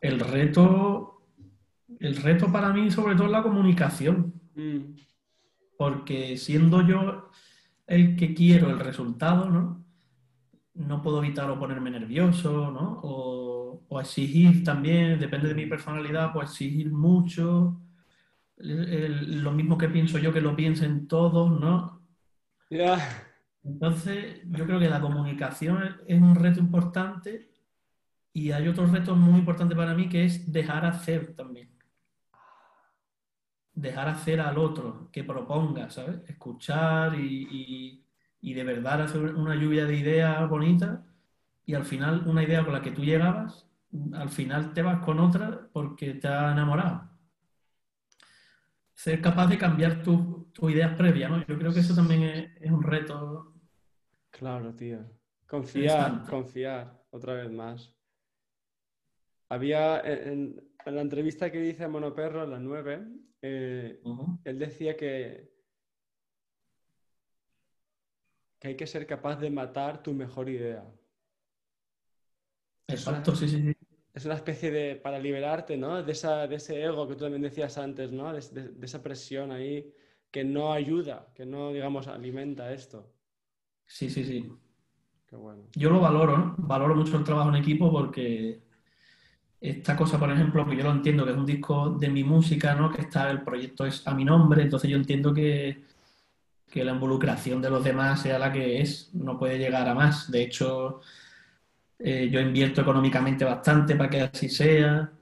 El 0.00 0.20
reto, 0.20 1.24
el 2.00 2.16
reto 2.16 2.50
para 2.50 2.72
mí 2.72 2.90
sobre 2.90 3.16
todo 3.16 3.26
es 3.26 3.32
la 3.32 3.42
comunicación. 3.42 4.32
Porque 5.82 6.36
siendo 6.36 6.86
yo 6.86 7.28
el 7.88 8.14
que 8.14 8.34
quiero 8.34 8.70
el 8.70 8.78
resultado, 8.78 9.50
¿no? 9.50 9.84
No 10.74 11.02
puedo 11.02 11.18
evitar 11.24 11.50
o 11.50 11.58
ponerme 11.58 11.90
nervioso, 11.90 12.70
¿no? 12.70 13.00
O, 13.02 13.84
o 13.88 14.00
exigir 14.00 14.62
también, 14.62 15.18
depende 15.18 15.48
de 15.48 15.56
mi 15.56 15.66
personalidad, 15.66 16.32
pues 16.32 16.50
exigir 16.50 16.92
mucho 16.92 17.80
lo 18.58 19.50
mismo 19.50 19.76
que 19.76 19.88
pienso 19.88 20.18
yo 20.18 20.32
que 20.32 20.40
lo 20.40 20.54
piensen 20.54 21.08
todos, 21.08 21.50
¿no? 21.60 22.06
Entonces, 23.64 24.40
yo 24.44 24.64
creo 24.66 24.78
que 24.78 24.88
la 24.88 25.00
comunicación 25.00 25.96
es 26.06 26.22
un 26.22 26.36
reto 26.36 26.60
importante 26.60 27.50
y 28.32 28.52
hay 28.52 28.68
otro 28.68 28.86
reto 28.86 29.16
muy 29.16 29.40
importante 29.40 29.74
para 29.74 29.94
mí 29.94 30.08
que 30.08 30.26
es 30.26 30.52
dejar 30.52 30.86
hacer 30.86 31.34
también. 31.34 31.72
Dejar 33.74 34.08
hacer 34.08 34.40
al 34.40 34.58
otro, 34.58 35.08
que 35.10 35.24
proponga, 35.24 35.90
¿sabes? 35.90 36.20
Escuchar 36.28 37.18
y, 37.18 38.04
y 38.40 38.54
de 38.54 38.64
verdad 38.64 39.02
hacer 39.02 39.34
una 39.34 39.54
lluvia 39.54 39.86
de 39.86 39.96
ideas 39.96 40.48
bonitas 40.48 41.00
y 41.64 41.74
al 41.74 41.84
final 41.84 42.24
una 42.26 42.42
idea 42.42 42.64
con 42.64 42.74
la 42.74 42.82
que 42.82 42.90
tú 42.90 43.02
llegabas, 43.02 43.66
al 44.14 44.28
final 44.30 44.72
te 44.72 44.82
vas 44.82 45.04
con 45.04 45.20
otra 45.20 45.68
porque 45.72 46.14
te 46.14 46.28
ha 46.28 46.52
enamorado 46.52 47.12
ser 49.02 49.20
capaz 49.20 49.48
de 49.48 49.58
cambiar 49.58 50.00
tus 50.00 50.70
ideas 50.70 50.94
previas, 50.96 51.28
¿no? 51.28 51.44
Yo 51.44 51.58
creo 51.58 51.72
que 51.72 51.80
eso 51.80 51.92
también 51.92 52.22
es, 52.60 52.70
un 52.70 52.84
reto. 52.84 53.52
Claro, 54.30 54.72
tío. 54.76 55.00
Confiar, 55.44 56.24
confiar, 56.30 57.02
otra 57.10 57.34
vez 57.34 57.50
más. 57.50 57.92
Había 59.48 60.00
en, 60.00 60.71
la 60.90 61.00
entrevista 61.00 61.50
que 61.50 61.60
dice 61.60 61.84
a 61.84 61.88
Monoperro, 61.88 62.44
en 62.44 62.50
la 62.50 62.58
9, 62.58 63.08
eh, 63.42 64.02
él 64.44 64.58
decía 64.58 64.96
que, 64.96 65.52
que 68.58 68.68
hay 68.68 68.76
que 68.76 68.86
ser 68.86 69.06
capaz 69.06 69.36
de 69.36 69.50
matar 69.50 70.02
tu 70.02 70.12
mejor 70.12 70.48
idea. 70.48 70.84
Exacto, 72.88 73.34
sí, 73.34 73.48
sí, 73.48 73.62
sí 73.62 73.76
es 74.14 74.24
una 74.26 74.34
especie 74.34 74.70
de, 74.70 74.96
para 74.96 75.18
liberarte, 75.18 75.76
¿no? 75.76 76.02
De, 76.02 76.12
esa, 76.12 76.46
de 76.46 76.56
ese 76.56 76.82
ego 76.82 77.08
que 77.08 77.14
tú 77.14 77.20
también 77.24 77.42
decías 77.42 77.78
antes, 77.78 78.12
¿no? 78.12 78.32
De, 78.32 78.74
esa 78.82 79.02
presión 79.02 79.52
ahí 79.52 79.90
que 80.30 80.44
no 80.44 80.72
ayuda, 80.72 81.28
que 81.34 81.46
no, 81.46 81.72
digamos, 81.72 82.08
alimenta 82.08 82.72
esto. 82.72 83.10
Sí, 83.86 84.10
sí, 84.10 84.24
sí. 84.24 84.52
Qué 85.26 85.36
bueno. 85.36 85.64
Yo 85.74 85.90
lo 85.90 86.00
valoro, 86.00 86.36
¿no? 86.36 86.54
Valoro 86.58 86.94
mucho 86.94 87.16
el 87.16 87.24
trabajo 87.24 87.48
en 87.48 87.56
equipo 87.56 87.90
porque 87.90 88.62
esta 89.62 89.96
cosa, 89.96 90.18
por 90.18 90.30
ejemplo, 90.30 90.66
que 90.68 90.76
yo 90.76 90.82
lo 90.82 90.90
entiendo, 90.90 91.24
que 91.24 91.30
es 91.30 91.36
un 91.36 91.46
disco 91.46 91.90
de 91.90 92.08
mi 92.10 92.24
música, 92.24 92.74
¿no? 92.74 92.90
Que 92.90 93.02
está, 93.02 93.30
el 93.30 93.42
proyecto 93.42 93.86
es 93.86 94.06
a 94.06 94.14
mi 94.14 94.24
nombre, 94.24 94.62
entonces 94.62 94.90
yo 94.90 94.96
entiendo 94.96 95.32
que, 95.32 95.84
que 96.68 96.84
la 96.84 96.92
involucración 96.92 97.62
de 97.62 97.70
los 97.70 97.84
demás 97.84 98.22
sea 98.22 98.38
la 98.40 98.52
que 98.52 98.80
es, 98.80 99.10
no 99.14 99.38
puede 99.38 99.58
llegar 99.58 99.88
a 99.88 99.94
más. 99.94 100.30
De 100.30 100.42
hecho, 100.42 101.00
eh, 101.98 102.28
yo 102.30 102.40
invierto 102.40 102.80
económicamente 102.80 103.44
bastante 103.44 103.94
para 103.94 104.10
que 104.10 104.20
así 104.22 104.48
sea, 104.48 105.12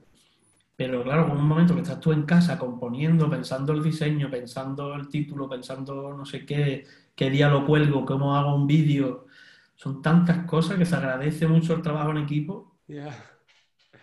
pero 0.75 1.03
claro, 1.03 1.27
en 1.27 1.33
un 1.33 1.45
momento 1.47 1.75
que 1.75 1.81
estás 1.81 1.99
tú 1.99 2.11
en 2.11 2.23
casa 2.23 2.57
componiendo, 2.57 3.29
pensando 3.29 3.73
el 3.73 3.83
diseño, 3.83 4.31
pensando 4.31 4.95
el 4.95 5.07
título, 5.07 5.47
pensando 5.47 6.15
no 6.17 6.25
sé 6.25 6.45
qué, 6.45 6.85
qué 7.15 7.29
día 7.29 7.49
lo 7.49 7.65
cuelgo, 7.67 8.05
cómo 8.05 8.35
hago 8.35 8.55
un 8.55 8.65
vídeo, 8.65 9.27
son 9.75 10.01
tantas 10.01 10.45
cosas 10.45 10.77
que 10.77 10.85
se 10.85 10.95
agradece 10.95 11.47
mucho 11.47 11.75
el 11.75 11.83
trabajo 11.83 12.09
en 12.11 12.17
equipo. 12.17 12.77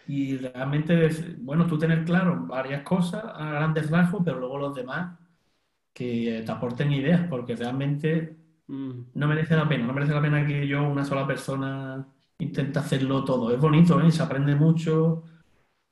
Y 0.09 0.39
realmente, 0.39 1.11
bueno, 1.39 1.67
tú 1.67 1.79
tener 1.79 2.03
claro 2.03 2.47
varias 2.47 2.83
cosas 2.83 3.23
a 3.23 3.51
grandes 3.51 3.91
rasgos, 3.91 4.23
pero 4.25 4.39
luego 4.41 4.57
los 4.57 4.75
demás 4.75 5.19
que 5.93 6.43
te 6.47 6.51
aporten 6.51 6.93
ideas, 6.93 7.27
porque 7.29 7.55
realmente 7.55 8.35
mm. 8.69 8.91
no 9.15 9.29
merece 9.29 9.55
la 9.55 9.69
pena, 9.69 9.87
no 9.87 9.93
merece 9.93 10.15
la 10.15 10.23
pena 10.23 10.47
que 10.47 10.67
yo, 10.67 10.89
una 10.89 11.05
sola 11.05 11.27
persona, 11.27 12.09
intenta 12.39 12.81
hacerlo 12.81 13.23
todo. 13.23 13.53
Es 13.53 13.61
bonito, 13.61 14.01
¿eh? 14.01 14.11
se 14.11 14.23
aprende 14.23 14.55
mucho, 14.55 15.25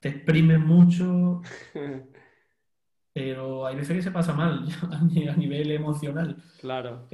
te 0.00 0.08
exprimes 0.08 0.60
mucho, 0.60 1.42
pero 3.12 3.66
hay 3.66 3.76
veces 3.76 3.96
que 3.96 4.02
se 4.02 4.10
pasa 4.12 4.32
mal 4.32 4.66
a 4.92 5.36
nivel 5.36 5.72
emocional. 5.72 6.42
Claro. 6.58 7.06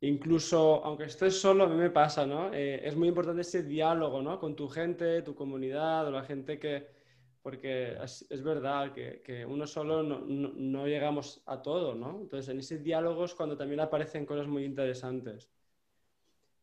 Incluso, 0.00 0.84
aunque 0.84 1.04
estés 1.04 1.40
solo, 1.40 1.64
a 1.64 1.68
mí 1.68 1.76
me 1.76 1.90
pasa, 1.90 2.26
¿no? 2.26 2.52
Eh, 2.52 2.86
es 2.86 2.94
muy 2.96 3.08
importante 3.08 3.40
ese 3.40 3.62
diálogo, 3.62 4.20
¿no? 4.20 4.38
Con 4.38 4.54
tu 4.54 4.68
gente, 4.68 5.22
tu 5.22 5.34
comunidad, 5.34 6.06
o 6.06 6.10
la 6.10 6.22
gente 6.22 6.58
que... 6.58 6.94
Porque 7.42 7.96
es, 8.02 8.42
verdad 8.42 8.92
que, 8.92 9.46
uno 9.48 9.68
solo 9.68 10.02
no, 10.02 10.18
no, 10.18 10.86
llegamos 10.88 11.42
a 11.46 11.62
todo, 11.62 11.94
¿no? 11.94 12.18
Entonces, 12.22 12.48
en 12.48 12.58
ese 12.58 12.78
diálogo 12.78 13.24
es 13.24 13.34
cuando 13.34 13.56
también 13.56 13.78
aparecen 13.78 14.26
cosas 14.26 14.48
muy 14.48 14.64
interesantes. 14.64 15.48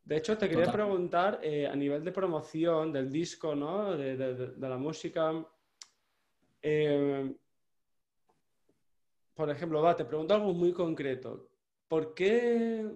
De 0.03 0.17
hecho, 0.17 0.37
te 0.37 0.49
quería 0.49 0.69
preguntar, 0.69 1.39
eh, 1.41 1.65
a 1.65 1.75
nivel 1.75 2.03
de 2.03 2.11
promoción 2.11 2.91
del 2.91 3.09
disco, 3.09 3.55
¿no? 3.55 3.95
De, 3.95 4.53
la 4.57 4.77
música, 4.77 5.31
eh, 6.61 7.33
por 9.33 9.49
ejemplo, 9.49 9.81
va, 9.81 9.95
te 9.95 10.03
pregunto 10.03 10.33
algo 10.33 10.53
muy 10.53 10.73
concreto. 10.73 11.47
¿Por 11.87 12.13
qué 12.13 12.93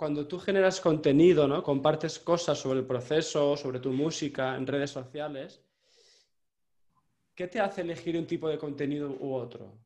cuando 0.00 0.26
tú 0.26 0.38
generas 0.38 0.80
contenido, 0.80 1.46
¿no? 1.46 1.62
Compartes 1.62 2.18
cosas 2.18 2.56
sobre 2.56 2.78
el 2.78 2.86
proceso, 2.86 3.54
sobre 3.54 3.80
tu 3.80 3.92
música 3.92 4.56
en 4.56 4.66
redes 4.66 4.92
sociales, 4.92 5.62
¿qué 7.34 7.46
te 7.48 7.60
hace 7.60 7.82
elegir 7.82 8.16
un 8.16 8.26
tipo 8.26 8.48
de 8.48 8.56
contenido 8.56 9.10
u 9.10 9.34
otro? 9.34 9.78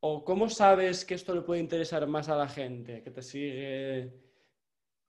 ¿O 0.00 0.24
cómo 0.24 0.48
sabes 0.48 1.04
que 1.04 1.16
esto 1.16 1.34
le 1.34 1.42
puede 1.42 1.60
interesar 1.60 2.06
más 2.06 2.30
a 2.30 2.34
la 2.34 2.48
gente 2.48 3.02
que 3.02 3.10
te 3.10 3.20
sigue? 3.20 4.10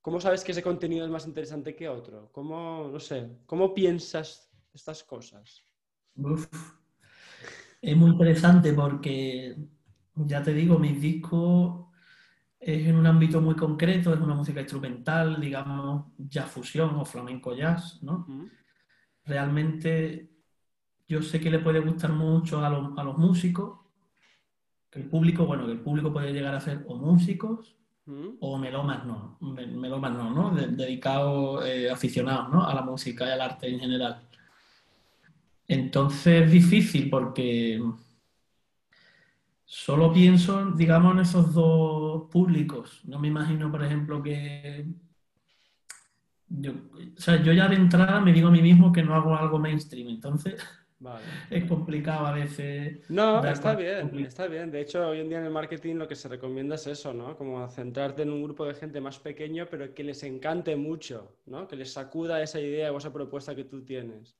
¿Cómo 0.01 0.19
sabes 0.19 0.43
que 0.43 0.51
ese 0.51 0.61
contenido 0.61 1.05
es 1.05 1.11
más 1.11 1.25
interesante 1.25 1.73
que 1.73 1.87
otro? 1.87 2.33
¿Cómo, 2.33 2.89
no 2.91 2.99
sé, 2.99 3.29
cómo 3.45 3.73
piensas 3.73 4.51
estas 4.73 5.05
cosas? 5.05 5.63
Es 7.81 7.95
muy 7.95 8.11
interesante 8.11 8.73
porque, 8.73 9.55
ya 10.15 10.43
te 10.43 10.53
digo, 10.53 10.77
mis 10.77 10.99
discos 10.99 11.90
es 12.61 12.87
en 12.87 12.95
un 12.95 13.07
ámbito 13.07 13.41
muy 13.41 13.55
concreto, 13.55 14.13
es 14.13 14.21
una 14.21 14.35
música 14.35 14.61
instrumental, 14.61 15.41
digamos, 15.41 16.05
jazz 16.17 16.51
fusión 16.51 16.95
o 16.95 17.03
flamenco 17.03 17.55
jazz, 17.55 18.01
¿no? 18.03 18.27
Realmente 19.25 20.29
yo 21.07 21.23
sé 21.23 21.39
que 21.39 21.49
le 21.49 21.59
puede 21.59 21.79
gustar 21.79 22.13
mucho 22.13 22.63
a 22.63 22.69
los, 22.69 22.97
a 22.97 23.03
los 23.03 23.17
músicos, 23.17 23.79
que 24.91 24.99
el 24.99 25.09
público, 25.09 25.45
bueno, 25.45 25.65
que 25.65 25.71
el 25.71 25.79
público 25.79 26.13
puede 26.13 26.33
llegar 26.33 26.53
a 26.53 26.59
ser 26.59 26.85
o 26.87 26.95
músicos 26.95 27.75
o 28.39 28.57
melómanos, 28.57 29.41
no, 29.41 29.53
melómanos, 29.53 30.35
¿no? 30.35 30.51
dedicados, 30.53 31.65
eh, 31.65 31.89
aficionados, 31.89 32.49
¿no? 32.49 32.65
A 32.65 32.73
la 32.75 32.81
música 32.81 33.25
y 33.25 33.31
al 33.31 33.41
arte 33.41 33.69
en 33.69 33.79
general. 33.79 34.21
Entonces 35.67 36.43
es 36.43 36.51
difícil 36.51 37.09
porque 37.09 37.81
solo 39.71 40.11
pienso, 40.11 40.71
digamos, 40.71 41.13
en 41.13 41.19
esos 41.21 41.53
dos 41.53 42.29
públicos. 42.29 42.99
No 43.05 43.19
me 43.19 43.29
imagino, 43.29 43.71
por 43.71 43.81
ejemplo, 43.81 44.21
que... 44.21 44.85
Yo, 46.49 46.73
o 46.73 47.21
sea, 47.21 47.41
yo 47.41 47.53
ya 47.53 47.69
de 47.69 47.77
entrada 47.77 48.19
me 48.19 48.33
digo 48.33 48.49
a 48.49 48.51
mí 48.51 48.61
mismo 48.61 48.91
que 48.91 49.01
no 49.01 49.15
hago 49.15 49.33
algo 49.33 49.59
mainstream, 49.59 50.09
entonces 50.09 50.61
es 51.49 51.63
complicado 51.69 52.27
a 52.27 52.33
veces. 52.33 53.09
No, 53.09 53.41
está 53.45 53.73
bien, 53.73 54.13
está 54.19 54.47
bien. 54.47 54.71
De 54.71 54.81
hecho, 54.81 55.07
hoy 55.07 55.21
en 55.21 55.29
día 55.29 55.39
en 55.39 55.45
el 55.45 55.51
marketing 55.51 55.95
lo 55.95 56.07
que 56.09 56.17
se 56.17 56.27
recomienda 56.27 56.75
es 56.75 56.87
eso, 56.87 57.13
¿no? 57.13 57.37
Como 57.37 57.65
centrarte 57.69 58.23
en 58.23 58.31
un 58.31 58.43
grupo 58.43 58.65
de 58.65 58.73
gente 58.73 58.99
más 58.99 59.19
pequeño, 59.19 59.67
pero 59.71 59.93
que 59.93 60.03
les 60.03 60.21
encante 60.23 60.75
mucho, 60.75 61.37
¿no? 61.45 61.69
Que 61.69 61.77
les 61.77 61.93
sacuda 61.93 62.43
esa 62.43 62.59
idea 62.59 62.91
o 62.91 62.97
esa 62.97 63.13
propuesta 63.13 63.55
que 63.55 63.63
tú 63.63 63.85
tienes. 63.85 64.35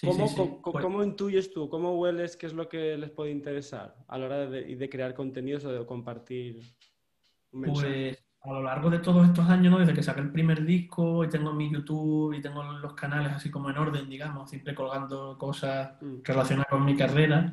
¿Cómo, 0.00 0.60
pues 0.62 0.82
¿Cómo, 0.82 1.04
intuyes 1.04 1.52
tú, 1.52 1.68
cómo 1.68 1.98
hueles 1.98 2.36
qué 2.36 2.46
es 2.46 2.54
lo 2.54 2.68
que 2.68 2.96
les 2.96 3.10
puede 3.10 3.30
interesar 3.30 3.94
a 4.08 4.18
la 4.18 4.26
hora 4.26 4.46
de, 4.46 4.88
crear 4.90 5.14
contenidos 5.14 5.64
o 5.64 5.72
de 5.72 5.84
compartir 5.84 6.62
un 7.52 7.60
mensaje? 7.60 8.08
Pues 8.08 8.24
a 8.40 8.52
lo 8.52 8.62
largo 8.62 8.90
de 8.90 8.98
todos 8.98 9.26
estos 9.26 9.48
años, 9.48 9.78
desde 9.78 9.94
que 9.94 10.02
saqué 10.02 10.20
el 10.20 10.32
primer 10.32 10.64
disco 10.64 11.24
y 11.24 11.28
tengo 11.28 11.52
mi 11.52 11.70
YouTube 11.70 12.32
y 12.32 12.40
tengo 12.40 12.62
los 12.62 12.94
canales 12.94 13.32
así 13.32 13.50
como 13.50 13.70
en 13.70 13.78
orden, 13.78 14.08
digamos, 14.08 14.50
siempre 14.50 14.74
colgando 14.74 15.38
cosas 15.38 15.92
mm. 16.00 16.22
relacionadas 16.24 16.70
con 16.70 16.84
mi 16.84 16.96
carrera, 16.96 17.52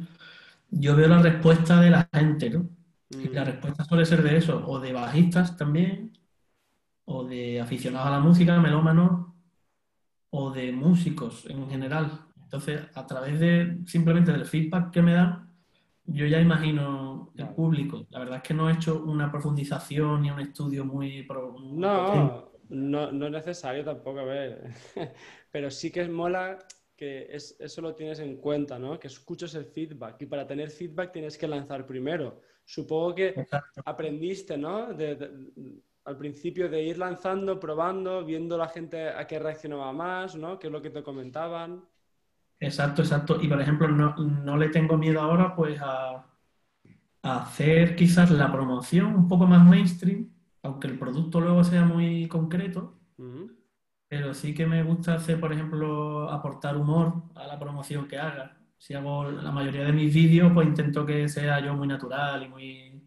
yo 0.72 0.96
veo 0.96 1.08
la 1.08 1.22
respuesta 1.22 1.80
de 1.80 1.90
la 1.92 2.10
gente, 2.12 2.50
¿no? 2.50 2.70
Y 3.10 3.28
la 3.30 3.44
mm. 3.44 3.46
respuesta 3.46 3.84
suele 3.84 4.06
ser 4.06 4.24
de 4.24 4.38
eso, 4.38 4.64
o 4.68 4.80
de 4.80 4.94
bajistas 4.94 5.58
también, 5.58 6.18
o 7.06 7.24
de 7.24 7.62
aficionados 7.62 8.08
a 8.08 8.12
la 8.12 8.20
música, 8.20 8.60
melómanos, 8.60 9.28
o 10.32 10.52
de 10.52 10.72
músicos 10.72 11.46
en 11.48 11.70
general. 11.70 12.29
Entonces, 12.50 12.82
a 12.96 13.06
través 13.06 13.40
de 13.40 13.78
simplemente 13.86 14.32
del 14.32 14.44
feedback 14.44 14.90
que 14.90 15.04
me 15.04 15.14
dan, 15.14 15.54
yo 16.06 16.26
ya 16.26 16.42
imagino 16.42 17.32
el 17.38 17.48
público. 17.50 18.08
La 18.10 18.18
verdad 18.18 18.38
es 18.38 18.42
que 18.42 18.56
no 18.56 18.68
he 18.68 18.74
hecho 18.74 19.04
una 19.04 19.32
profundización 19.32 20.24
ni 20.24 20.32
un 20.32 20.40
estudio 20.40 20.84
muy... 20.84 21.28
No, 21.28 22.52
no, 22.70 23.12
no 23.12 23.26
es 23.28 23.32
necesario 23.32 23.86
tampoco, 23.86 24.22
a 24.22 24.24
ver. 24.24 24.64
Pero 25.52 25.70
sí 25.70 25.92
que 25.92 26.02
es 26.02 26.10
mola 26.10 26.58
que 26.96 27.28
eso 27.32 27.82
lo 27.82 27.94
tienes 27.94 28.18
en 28.20 28.38
cuenta, 28.38 28.80
¿no? 28.80 29.00
Que 29.00 29.10
escuches 29.10 29.54
el 29.54 29.66
feedback 29.66 30.20
y 30.24 30.26
para 30.26 30.48
tener 30.48 30.72
feedback 30.72 31.12
tienes 31.12 31.38
que 31.38 31.48
lanzar 31.48 31.86
primero. 31.86 32.42
Supongo 32.66 33.14
que 33.14 33.46
aprendiste, 33.86 34.58
¿no? 34.58 34.88
al 36.06 36.18
principio 36.18 36.68
de 36.68 36.82
ir 36.82 36.98
lanzando, 36.98 37.60
probando, 37.60 38.26
viendo 38.26 38.58
la 38.58 38.70
gente 38.70 39.10
a 39.10 39.28
qué 39.28 39.38
reaccionaba 39.38 39.94
más, 39.94 40.36
¿no? 40.36 40.58
¿Qué 40.58 40.66
es 40.66 40.74
lo 40.74 40.82
que 40.82 40.90
te 40.90 41.04
comentaban? 41.04 41.86
Exacto, 42.60 43.02
exacto. 43.02 43.40
Y 43.42 43.48
por 43.48 43.62
ejemplo, 43.62 43.88
no, 43.88 44.58
le 44.58 44.70
tengo 44.70 44.98
miedo 44.98 45.22
ahora 45.22 45.56
pues 45.56 45.80
a, 45.82 46.26
hacer 47.22 47.96
quizás 47.96 48.32
la 48.32 48.52
promoción 48.52 49.16
un 49.16 49.28
poco 49.28 49.46
más 49.46 49.66
mainstream, 49.66 50.30
aunque 50.64 50.88
el 50.88 50.98
producto 50.98 51.42
luego 51.42 51.64
sea 51.64 51.86
muy 51.86 52.28
concreto. 52.28 52.98
Pero 54.08 54.34
sí 54.34 54.54
que 54.54 54.66
me 54.66 54.82
gusta 54.84 55.16
hacer, 55.16 55.40
por 55.40 55.54
ejemplo, 55.54 56.30
aportar 56.32 56.78
humor 56.78 57.24
a 57.36 57.46
la 57.46 57.60
promoción 57.60 58.08
que 58.08 58.18
haga. 58.18 58.58
Si 58.78 58.94
hago 58.94 59.30
la 59.30 59.52
mayoría 59.52 59.84
de 59.84 59.92
mis 59.94 60.14
vídeos, 60.14 60.52
pues 60.54 60.68
intento 60.68 61.06
que 61.06 61.28
sea 61.30 61.60
yo 61.60 61.76
muy 61.76 61.88
natural 61.88 62.44
y 62.44 62.48
muy 62.48 63.04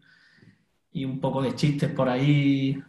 y 0.93 1.05
un 1.05 1.19
poco 1.19 1.41
de 1.41 1.55
chistes 1.55 1.91
por 1.91 2.07
ahí 2.07 2.81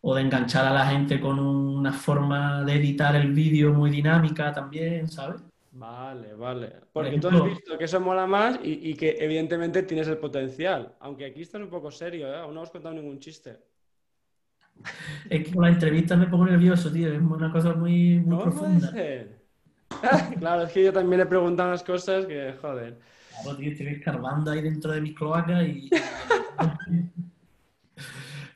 o 0.00 0.14
de 0.14 0.22
enganchar 0.22 0.66
a 0.66 0.72
la 0.72 0.86
gente 0.86 1.20
con 1.20 1.38
una 1.38 1.92
forma 1.92 2.64
de 2.64 2.74
editar 2.76 3.14
el 3.14 3.32
vídeo 3.32 3.72
muy 3.74 3.90
dinámica 3.90 4.52
también, 4.52 5.08
¿sabes? 5.08 5.42
Vale, 5.72 6.34
vale. 6.34 6.72
Porque 6.92 7.18
tú 7.18 7.28
has 7.28 7.44
visto 7.44 7.78
que 7.78 7.84
eso 7.84 8.00
mola 8.00 8.26
más 8.26 8.58
y, 8.62 8.94
que 8.94 9.16
evidentemente 9.20 9.84
tienes 9.84 10.08
el 10.08 10.18
potencial. 10.18 10.96
Aunque 11.00 11.26
aquí 11.26 11.42
estás 11.42 11.60
un 11.60 11.68
poco 11.68 11.90
serio, 11.90 12.28
¿eh? 12.28 12.38
Aún 12.38 12.54
no 12.54 12.62
has 12.62 12.70
contado 12.70 12.94
ningún 12.94 13.20
chiste. 13.20 13.58
Es 15.30 15.44
que 15.44 15.52
con 15.52 15.62
la 15.62 15.68
entrevista 15.68 16.16
me 16.16 16.26
pongo 16.26 16.46
nervioso, 16.46 16.90
tío. 16.90 17.12
Es 17.12 17.20
una 17.20 17.52
cosa 17.52 17.74
muy, 17.74 18.18
muy 18.18 18.42
profunda. 18.42 18.92
claro, 20.38 20.62
es 20.62 20.72
que 20.72 20.84
yo 20.84 20.92
también 20.92 21.20
he 21.20 21.26
preguntado 21.26 21.68
unas 21.68 21.82
cosas 21.82 22.26
que, 22.26 22.54
joder. 22.60 22.98
Claro, 23.42 23.56
tío, 23.58 23.70
estoy 23.70 23.86
escarbando 23.88 24.50
ahí 24.50 24.62
dentro 24.62 24.92
de 24.92 25.00
mis 25.00 25.14
cloacas 25.14 25.62
y... 25.64 25.90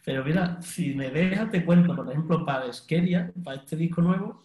Pero 0.05 0.23
mira, 0.25 0.61
si 0.61 0.95
me 0.95 1.11
dejas, 1.11 1.51
te 1.51 1.65
cuento, 1.65 1.97
por 1.97 2.11
ejemplo, 2.11 2.45
para 2.45 2.67
Esqueria, 2.67 3.33
para 3.43 3.57
este 3.59 3.75
disco 3.77 4.03
nuevo, 4.03 4.43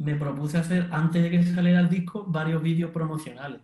me 0.00 0.14
propuse 0.14 0.58
hacer, 0.58 0.88
antes 0.90 1.22
de 1.22 1.30
que 1.30 1.42
saliera 1.42 1.80
el 1.80 1.88
disco, 1.88 2.24
varios 2.26 2.62
vídeos 2.62 2.90
promocionales. 2.90 3.60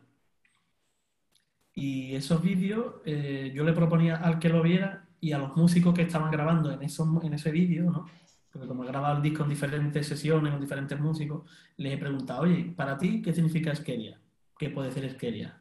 Y 1.74 2.14
esos 2.14 2.42
vídeos 2.42 2.96
eh, 3.04 3.52
yo 3.54 3.64
le 3.64 3.72
proponía 3.72 4.16
al 4.16 4.38
que 4.38 4.48
lo 4.48 4.62
viera 4.62 5.06
y 5.20 5.32
a 5.32 5.38
los 5.38 5.56
músicos 5.56 5.94
que 5.94 6.02
estaban 6.02 6.30
grabando 6.30 6.70
en, 6.70 6.82
esos, 6.82 7.08
en 7.24 7.32
ese 7.32 7.50
vídeo, 7.50 7.90
¿no? 7.90 8.06
Porque 8.50 8.68
como 8.68 8.84
he 8.84 8.86
grabado 8.86 9.16
el 9.16 9.22
disco 9.22 9.42
en 9.42 9.50
diferentes 9.50 10.06
sesiones 10.06 10.52
con 10.52 10.60
diferentes 10.60 10.98
músicos, 10.98 11.50
les 11.76 11.94
he 11.94 11.98
preguntado, 11.98 12.42
oye, 12.42 12.72
para 12.76 12.96
ti, 12.96 13.20
¿qué 13.22 13.32
significa 13.32 13.72
Esqueria? 13.72 14.18
¿Qué 14.58 14.70
puede 14.70 14.92
ser 14.92 15.04
Esqueria? 15.04 15.60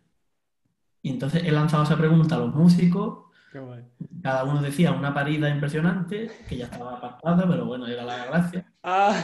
Y 1.02 1.10
entonces 1.10 1.44
he 1.46 1.52
lanzado 1.52 1.84
esa 1.84 1.98
pregunta 1.98 2.36
a 2.36 2.40
los 2.40 2.54
músicos. 2.54 3.26
Cada 4.22 4.44
uno 4.44 4.62
decía 4.62 4.92
una 4.92 5.14
parida 5.14 5.50
impresionante, 5.50 6.32
que 6.50 6.58
ya 6.58 6.66
estaba 6.66 6.98
apartada, 6.98 7.48
pero 7.48 7.66
bueno, 7.66 7.88
era 7.88 8.04
la 8.04 8.26
gracia. 8.26 8.74
Ah. 8.84 9.24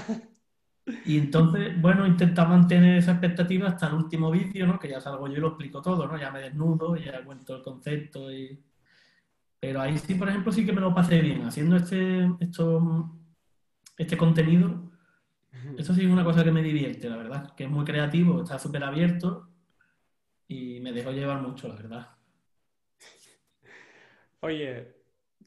Y 1.06 1.18
entonces, 1.18 1.80
bueno, 1.80 2.08
intenta 2.08 2.46
mantener 2.46 2.98
esa 2.98 3.12
expectativa 3.12 3.70
hasta 3.70 3.88
el 3.88 3.94
último 3.94 4.32
vídeo, 4.32 4.66
¿no? 4.66 4.80
Que 4.80 4.90
ya 4.90 5.00
salgo 5.00 5.28
yo 5.28 5.36
y 5.36 5.40
lo 5.40 5.50
explico 5.50 5.82
todo, 5.82 6.08
¿no? 6.08 6.18
Ya 6.18 6.32
me 6.32 6.42
desnudo, 6.42 6.96
ya 6.96 7.24
cuento 7.24 7.56
el 7.56 7.62
concepto 7.62 8.32
y... 8.32 8.60
Pero 9.60 9.80
ahí 9.80 9.98
sí, 10.00 10.16
por 10.16 10.28
ejemplo, 10.28 10.52
sí 10.52 10.66
que 10.66 10.74
me 10.74 10.82
lo 10.82 10.94
pasé 10.94 11.22
bien. 11.22 11.44
Haciendo 11.44 11.76
este, 11.76 12.32
esto, 12.40 13.16
este 13.96 14.18
contenido, 14.18 14.92
eso 15.78 15.94
sí 15.94 16.02
es 16.02 16.12
una 16.12 16.24
cosa 16.24 16.44
que 16.44 16.52
me 16.52 16.64
divierte, 16.64 17.10
la 17.10 17.18
verdad. 17.18 17.56
Que 17.56 17.66
es 17.66 17.70
muy 17.70 17.86
creativo, 17.86 18.42
está 18.42 18.58
súper 18.58 18.84
abierto 18.84 19.50
y 20.48 20.80
me 20.80 20.92
dejó 20.92 21.12
llevar 21.12 21.42
mucho, 21.42 21.68
la 21.68 21.76
verdad. 21.76 22.10
Oye, 24.40 24.96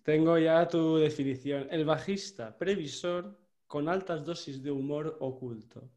tengo 0.04 0.38
ya 0.38 0.68
tu 0.68 0.96
definición. 0.96 1.66
El 1.70 1.84
bajista, 1.84 2.56
previsor, 2.56 3.36
con 3.74 3.88
altas 3.88 4.24
dosis 4.24 4.62
de 4.62 4.70
humor 4.70 5.16
oculto. 5.18 5.90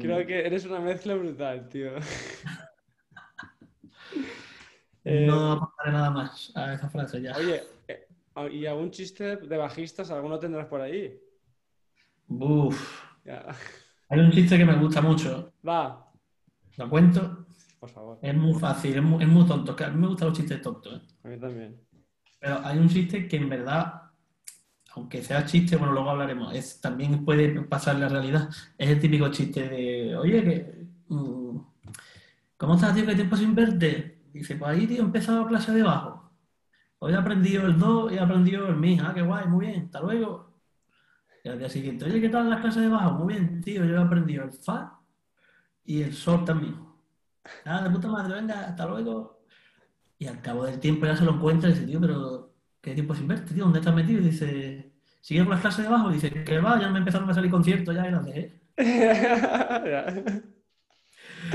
Creo 0.00 0.26
que 0.26 0.44
eres 0.44 0.64
una 0.64 0.80
mezcla 0.80 1.14
brutal, 1.14 1.68
tío. 1.68 1.92
no 5.04 5.52
aportaré 5.52 5.92
nada 5.92 6.10
más 6.10 6.50
a 6.56 6.74
esa 6.74 6.90
frase 6.90 7.22
ya. 7.22 7.36
Oye, 7.36 7.62
eh, 7.86 8.08
¿y 8.50 8.66
algún 8.66 8.90
chiste 8.90 9.36
de 9.36 9.56
bajistas? 9.56 10.10
¿Alguno 10.10 10.40
tendrás 10.40 10.66
por 10.66 10.80
ahí? 10.80 11.16
Uf. 12.26 13.04
Hay 14.08 14.18
un 14.18 14.32
chiste 14.32 14.58
que 14.58 14.64
me 14.64 14.76
gusta 14.76 15.00
mucho. 15.00 15.52
Va. 15.64 16.12
¿Lo 16.78 16.90
cuento? 16.90 17.46
Por 17.78 17.90
favor. 17.90 18.18
Es 18.20 18.34
muy 18.34 18.54
fácil, 18.54 18.96
es 18.96 19.02
muy, 19.04 19.46
tonto. 19.46 19.76
A 19.84 19.90
mí 19.90 20.00
me 20.00 20.08
gustan 20.08 20.30
los 20.30 20.36
chistes 20.36 20.60
tontos. 20.60 21.00
¿eh? 21.00 21.06
A 21.22 21.28
mí 21.28 21.38
también. 21.38 21.80
Pero 22.40 22.58
hay 22.64 22.76
un 22.76 22.88
chiste 22.88 23.28
que 23.28 23.36
en 23.36 23.48
verdad 23.48 24.05
aunque 24.96 25.22
sea 25.22 25.44
chiste, 25.44 25.76
bueno, 25.76 25.92
luego 25.92 26.10
hablaremos, 26.10 26.80
también 26.80 27.22
puede 27.24 27.60
pasar 27.62 27.96
la 27.96 28.08
realidad. 28.08 28.48
Es 28.78 28.88
el 28.88 28.98
típico 28.98 29.28
chiste 29.30 29.68
de, 29.68 30.16
oye, 30.16 30.42
que, 30.42 30.86
mm, 31.08 31.58
¿cómo 32.56 32.74
estás, 32.74 32.94
tío? 32.94 33.06
¿Qué 33.06 33.14
tiempo 33.14 33.36
sin 33.36 33.54
verte? 33.54 34.22
Dice, 34.32 34.56
pues 34.56 34.70
ahí, 34.70 34.86
tío, 34.86 35.02
he 35.02 35.04
empezado 35.04 35.46
clase 35.46 35.72
de 35.72 35.82
bajo. 35.82 36.32
hoy 37.00 37.12
he 37.12 37.16
aprendido 37.16 37.66
el 37.66 37.78
do, 37.78 38.10
he 38.10 38.18
aprendido 38.18 38.68
el 38.68 38.76
mi, 38.76 38.98
ah, 38.98 39.12
qué 39.14 39.22
guay, 39.22 39.46
muy 39.48 39.66
bien, 39.66 39.84
hasta 39.84 40.00
luego. 40.00 40.60
Y 41.44 41.48
al 41.50 41.58
día 41.58 41.68
siguiente, 41.68 42.06
oye, 42.06 42.20
¿qué 42.20 42.30
tal 42.30 42.48
las 42.50 42.60
clases 42.60 42.82
de 42.82 42.88
bajo? 42.88 43.12
Muy 43.12 43.34
bien, 43.34 43.60
tío, 43.62 43.84
yo 43.84 43.96
he 43.96 43.98
aprendido 43.98 44.44
el 44.44 44.52
fa 44.52 44.98
y 45.84 46.02
el 46.02 46.14
sol 46.14 46.44
también. 46.44 46.74
Ah, 47.66 47.82
de 47.82 47.90
puta 47.90 48.08
madre, 48.08 48.34
venga, 48.34 48.60
hasta 48.60 48.86
luego. 48.86 49.44
Y 50.18 50.26
al 50.26 50.40
cabo 50.40 50.64
del 50.64 50.80
tiempo 50.80 51.06
ya 51.06 51.16
se 51.16 51.24
lo 51.24 51.34
encuentra 51.34 51.68
y 51.68 51.74
dice, 51.74 51.86
tío, 51.86 52.00
pero 52.00 52.45
¿qué 52.86 52.94
tiempo 52.94 53.16
sin 53.16 53.26
verte, 53.26 53.52
tío? 53.52 53.64
¿Dónde 53.64 53.80
estás 53.80 53.94
metido? 53.94 54.20
Y 54.20 54.26
dice, 54.26 54.92
¿sigue 55.20 55.40
con 55.40 55.50
las 55.50 55.60
clases 55.60 55.84
de 55.84 55.90
bajo? 55.90 56.10
Y 56.10 56.14
dice, 56.14 56.44
que 56.44 56.60
va, 56.60 56.80
ya 56.80 56.88
me 56.88 57.00
empezaron 57.00 57.28
a 57.28 57.34
salir 57.34 57.50
conciertos 57.50 57.94
ya 57.94 58.06
y 58.06 58.12
las 58.12 58.24
dejé. 58.26 58.60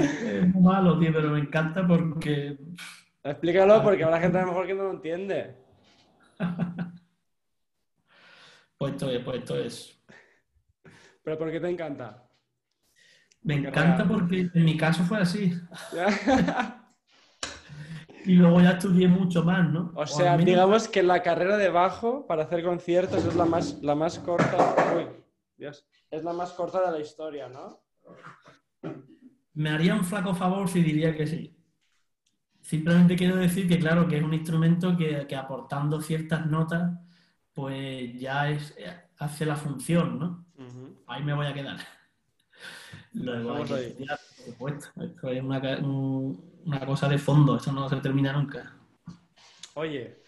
Es 0.02 0.54
muy 0.54 0.62
malo, 0.62 1.00
tío, 1.00 1.14
pero 1.14 1.30
me 1.30 1.40
encanta 1.40 1.88
porque 1.88 2.58
Explícalo 3.24 3.82
porque 3.82 4.04
habrá 4.04 4.20
gente 4.20 4.40
a 4.40 4.42
lo 4.42 4.48
mejor 4.48 4.68
que 4.68 4.74
no 4.74 4.84
lo 4.84 4.92
entiende. 4.92 5.56
pues 8.78 8.92
esto 8.92 9.10
es, 9.10 9.24
pues 9.24 9.38
esto 9.38 9.58
es. 9.58 10.04
¿Pero 11.24 11.38
por 11.38 11.50
qué 11.50 11.62
te 11.62 11.70
encanta? 11.70 12.28
Me 13.44 13.56
encanta 13.56 14.06
porque 14.06 14.50
en 14.54 14.66
mi 14.66 14.76
caso 14.76 15.04
fue 15.04 15.20
así. 15.20 15.54
Y 18.26 18.34
luego 18.36 18.62
ya 18.62 18.72
estudié 18.72 19.08
mucho 19.08 19.44
más, 19.44 19.68
¿no? 19.70 19.92
O 19.96 20.06
sea, 20.06 20.32
menos- 20.34 20.46
digamos 20.46 20.88
que 20.88 21.02
la 21.04 21.22
carrera 21.24 21.58
de 21.58 21.70
bajo 21.70 22.26
para 22.28 22.44
hacer 22.44 22.64
conciertos 22.64 23.26
es 23.26 23.36
la 23.36 23.46
más, 23.46 23.82
la 23.82 23.96
más 23.96 24.20
corta. 24.20 24.94
Uy, 24.96 25.06
Dios. 25.58 25.86
Es 26.10 26.24
la 26.24 26.34
más 26.34 26.52
corta 26.52 26.86
de 26.86 26.92
la 26.92 27.00
historia, 27.00 27.48
¿no? 27.50 27.82
Me 29.54 29.70
haría 29.70 29.96
un 29.96 30.04
flaco 30.04 30.34
favor 30.34 30.70
si 30.70 30.82
diría 30.82 31.16
que 31.16 31.28
sí. 31.28 31.56
Simplemente 32.62 33.16
quiero 33.16 33.36
decir 33.38 33.68
que, 33.68 33.80
claro, 33.80 34.08
que 34.08 34.18
es 34.18 34.24
un 34.24 34.34
instrumento 34.34 34.96
que, 34.96 35.26
que 35.28 35.36
aportando 35.36 36.00
ciertas 36.02 36.46
notas, 36.46 36.92
pues 37.54 38.20
ya 38.20 38.50
es, 38.50 38.76
hace 39.18 39.46
la 39.46 39.56
función, 39.56 40.20
¿no? 40.20 40.46
Ahí 41.08 41.24
me 41.24 41.34
voy 41.34 41.48
a 41.48 41.54
quedar. 41.54 41.78
Luego 43.14 43.52
hay 43.54 43.64
Vamos 43.64 43.70
que 43.72 43.88
estudiar, 43.88 44.20
por 44.38 44.46
supuesto. 44.46 44.88
Esto 45.02 45.30
es 45.30 45.44
una, 45.44 45.60
un- 45.80 46.51
una 46.66 46.86
cosa 46.86 47.08
de 47.08 47.18
fondo, 47.18 47.58
esto 47.58 47.72
no 47.72 47.90
se 47.90 47.98
termina 47.98 48.34
nunca. 48.34 48.76
Oye, 49.76 50.22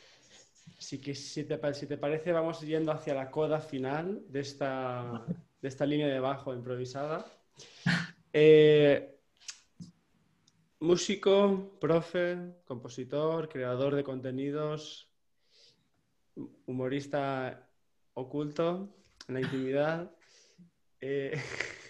que 0.99 1.15
si 1.15 1.43
te, 1.45 1.73
si 1.73 1.87
te 1.87 1.97
parece, 1.97 2.31
vamos 2.31 2.61
yendo 2.61 2.91
hacia 2.91 3.13
la 3.13 3.31
coda 3.31 3.59
final 3.59 4.21
de 4.27 4.41
esta, 4.41 5.25
de 5.61 5.67
esta 5.67 5.85
línea 5.85 6.07
de 6.07 6.19
bajo 6.19 6.53
improvisada. 6.53 7.25
Eh, 8.35 9.15
músico, 10.79 11.77
profe, 11.79 12.35
compositor, 12.65 13.47
creador 13.47 13.93
de 13.93 14.03
contenidos, 14.03 15.07
humorista 16.65 17.69
oculto 18.15 18.89
en 19.27 19.35
la 19.35 19.41
intimidad. 19.41 20.11
Eh, 20.99 21.39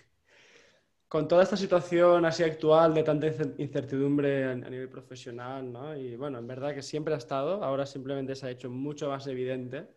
con 1.14 1.28
toda 1.28 1.44
esta 1.44 1.56
situación 1.56 2.26
así 2.26 2.42
actual 2.42 2.92
de 2.96 3.04
tanta 3.04 3.28
incer- 3.28 3.54
incertidumbre 3.60 4.46
a, 4.46 4.52
a 4.54 4.56
nivel 4.56 4.90
profesional, 4.90 5.72
¿no? 5.72 5.96
Y 5.96 6.16
bueno, 6.16 6.40
en 6.40 6.48
verdad 6.48 6.74
que 6.74 6.82
siempre 6.82 7.14
ha 7.14 7.18
estado, 7.18 7.64
ahora 7.64 7.86
simplemente 7.86 8.36
se 8.36 8.48
ha 8.48 8.50
hecho 8.50 8.72
mucho 8.72 9.10
más 9.10 9.28
evidente. 9.28 9.94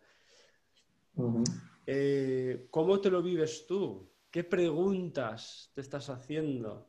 Eh, 1.87 2.67
¿Cómo 2.69 3.01
te 3.01 3.09
lo 3.09 3.23
vives 3.23 3.65
tú? 3.65 4.13
¿Qué 4.29 4.43
preguntas 4.43 5.71
te 5.73 5.81
estás 5.81 6.07
haciendo 6.11 6.87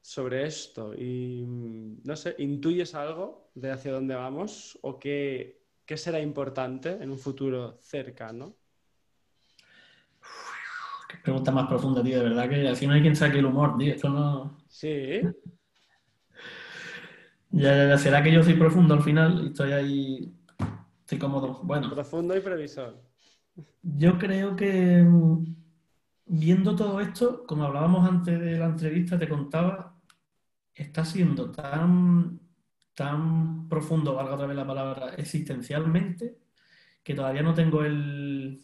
sobre 0.00 0.44
esto? 0.44 0.92
Y 0.92 1.44
mm, 1.46 2.00
no 2.02 2.16
sé, 2.16 2.34
¿intuyes 2.38 2.92
algo 2.96 3.52
de 3.54 3.70
hacia 3.70 3.92
dónde 3.92 4.16
vamos 4.16 4.76
o 4.82 4.98
qué, 4.98 5.62
qué 5.86 5.96
será 5.96 6.18
importante 6.18 6.90
en 6.90 7.08
un 7.08 7.18
futuro 7.20 7.78
cercano? 7.80 8.56
Pregunta 11.22 11.52
más 11.52 11.68
profunda, 11.68 12.02
tío. 12.02 12.18
De 12.18 12.28
verdad 12.28 12.48
que 12.48 12.68
así 12.68 12.86
no 12.86 12.94
hay 12.94 13.02
quien 13.02 13.16
saque 13.16 13.38
el 13.38 13.46
humor, 13.46 13.76
tío. 13.78 13.94
Esto 13.94 14.08
no... 14.08 14.58
Sí, 14.68 15.20
Ya, 17.50 17.76
ya, 17.76 17.88
ya, 17.88 17.98
será 17.98 18.22
que 18.22 18.32
yo 18.32 18.42
soy 18.42 18.54
profundo 18.54 18.94
al 18.94 19.02
final 19.02 19.42
y 19.44 19.46
estoy 19.48 19.72
ahí... 19.72 20.34
Estoy 21.00 21.18
cómodo. 21.18 21.60
Bueno, 21.62 21.90
profundo 21.90 22.36
y 22.36 22.40
previsor. 22.40 22.98
yo 23.82 24.18
creo 24.18 24.56
que 24.56 25.02
mm, 25.02 25.44
viendo 26.26 26.74
todo 26.74 27.00
esto, 27.00 27.44
como 27.46 27.64
hablábamos 27.64 28.08
antes 28.08 28.40
de 28.40 28.58
la 28.58 28.66
entrevista, 28.66 29.18
te 29.18 29.28
contaba, 29.28 30.00
está 30.74 31.04
siendo 31.04 31.50
tan, 31.50 32.40
tan 32.94 33.68
profundo, 33.68 34.14
valga 34.14 34.34
otra 34.34 34.46
vez 34.46 34.56
la 34.56 34.66
palabra, 34.66 35.14
existencialmente, 35.16 36.38
que 37.02 37.14
todavía 37.14 37.42
no 37.42 37.52
tengo 37.52 37.84
el, 37.84 38.62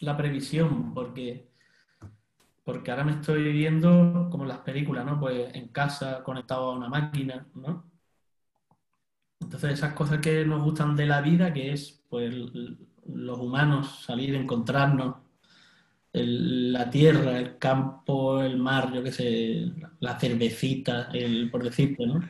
la 0.00 0.16
previsión, 0.16 0.94
porque, 0.94 1.49
porque 2.72 2.90
ahora 2.90 3.04
me 3.04 3.12
estoy 3.12 3.52
viendo 3.52 4.28
como 4.30 4.44
en 4.44 4.48
las 4.50 4.58
películas, 4.60 5.04
¿no? 5.06 5.18
Pues 5.20 5.54
en 5.54 5.68
casa, 5.68 6.22
conectado 6.22 6.70
a 6.72 6.76
una 6.76 6.88
máquina, 6.88 7.48
¿no? 7.54 7.90
Entonces, 9.40 9.72
esas 9.74 9.94
cosas 9.94 10.20
que 10.20 10.44
nos 10.44 10.62
gustan 10.62 10.96
de 10.96 11.06
la 11.06 11.20
vida, 11.20 11.52
que 11.52 11.72
es, 11.72 12.02
pues, 12.08 12.34
los 13.06 13.38
humanos, 13.38 14.02
salir, 14.04 14.34
encontrarnos, 14.34 15.16
el- 16.12 16.72
la 16.72 16.90
tierra, 16.90 17.38
el 17.38 17.58
campo, 17.58 18.40
el 18.42 18.58
mar, 18.58 18.92
yo 18.94 19.02
qué 19.02 19.12
sé, 19.12 19.72
la 20.00 20.18
cervecita, 20.20 21.10
el, 21.12 21.50
por 21.50 21.64
decirte, 21.64 22.06
¿no? 22.06 22.20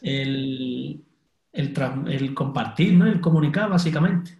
El, 0.00 1.04
el, 1.52 1.74
el 2.08 2.34
compartir, 2.34 2.94
¿no? 2.94 3.06
El 3.06 3.20
comunicar, 3.20 3.68
básicamente. 3.70 4.38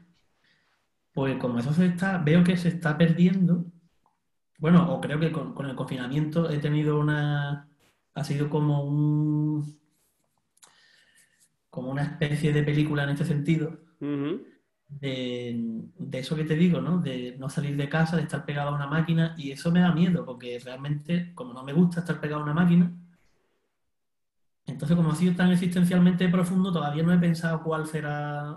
Pues 1.14 1.38
como 1.38 1.58
eso 1.58 1.72
se 1.72 1.86
está, 1.86 2.18
veo 2.18 2.44
que 2.44 2.56
se 2.58 2.68
está 2.68 2.98
perdiendo. 2.98 3.64
Bueno, 4.58 4.92
o 4.92 5.00
creo 5.00 5.18
que 5.18 5.32
con, 5.32 5.52
con 5.52 5.68
el 5.68 5.74
confinamiento 5.74 6.48
he 6.48 6.58
tenido 6.58 6.98
una, 6.98 7.68
ha 8.14 8.24
sido 8.24 8.48
como 8.48 8.84
un, 8.84 9.78
como 11.70 11.90
una 11.90 12.02
especie 12.02 12.52
de 12.52 12.62
película 12.62 13.04
en 13.04 13.10
este 13.10 13.24
sentido, 13.24 13.80
de, 14.88 15.82
de 15.98 16.18
eso 16.18 16.36
que 16.36 16.44
te 16.44 16.54
digo, 16.54 16.80
¿no? 16.80 16.98
De 16.98 17.36
no 17.38 17.48
salir 17.48 17.76
de 17.76 17.88
casa, 17.88 18.16
de 18.16 18.22
estar 18.22 18.44
pegado 18.44 18.70
a 18.70 18.74
una 18.74 18.86
máquina, 18.86 19.34
y 19.36 19.50
eso 19.50 19.72
me 19.72 19.80
da 19.80 19.92
miedo, 19.92 20.24
porque 20.24 20.60
realmente, 20.64 21.34
como 21.34 21.52
no 21.52 21.64
me 21.64 21.72
gusta 21.72 22.00
estar 22.00 22.20
pegado 22.20 22.42
a 22.42 22.44
una 22.44 22.54
máquina, 22.54 22.92
entonces 24.66 24.96
como 24.96 25.10
ha 25.10 25.16
sido 25.16 25.34
tan 25.34 25.50
existencialmente 25.50 26.28
profundo, 26.28 26.72
todavía 26.72 27.02
no 27.02 27.12
he 27.12 27.18
pensado 27.18 27.62
cuál 27.62 27.86
será 27.86 28.56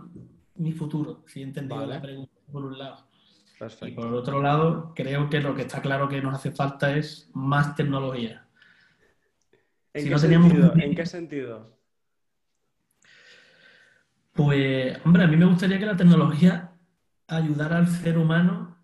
mi 0.56 0.72
futuro, 0.72 1.24
si 1.28 1.42
he 1.42 1.44
entendido 1.44 1.82
Vale. 1.82 1.96
la 1.96 2.02
pregunta 2.02 2.34
por 2.52 2.66
un 2.66 2.78
lado. 2.78 3.07
Y 3.82 3.92
por 3.92 4.14
otro 4.14 4.42
lado, 4.42 4.94
creo 4.96 5.30
que 5.30 5.40
lo 5.42 5.56
que 5.56 5.64
está 5.64 5.82
claro 5.82 6.08
que 6.08 6.22
nos 6.22 6.36
hace 6.36 6.52
falta 6.52 6.96
es 6.96 7.30
más 7.34 7.76
tecnología. 7.76 8.48
¿En 9.94 10.02
si 10.04 10.10
qué 10.10 10.16
no 10.16 10.22
teníamos 10.22 10.48
sentido? 10.52 10.74
¿En 10.76 10.96
qué 10.96 11.06
sentido? 11.06 11.78
Pues, 14.34 14.98
hombre, 15.06 15.24
a 15.24 15.28
mí 15.28 15.36
me 15.36 15.46
gustaría 15.46 15.80
que 15.80 15.86
la 15.86 15.98
tecnología 15.98 16.72
ayudara 17.28 17.78
al 17.78 17.88
ser 17.88 18.18
humano 18.18 18.78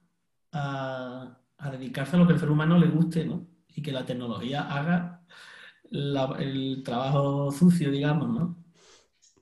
a, 0.51 1.37
a 1.57 1.71
dedicarse 1.71 2.15
a 2.15 2.19
lo 2.19 2.27
que 2.27 2.33
el 2.33 2.39
ser 2.39 2.49
humano 2.49 2.77
le 2.79 2.87
guste, 2.87 3.25
¿no? 3.25 3.45
Y 3.75 3.81
que 3.81 3.91
la 3.91 4.05
tecnología 4.05 4.61
haga 4.63 5.21
la- 5.91 6.35
el 6.39 6.81
trabajo 6.83 7.51
sucio, 7.51 7.91
digamos, 7.91 8.29
¿no? 8.29 8.57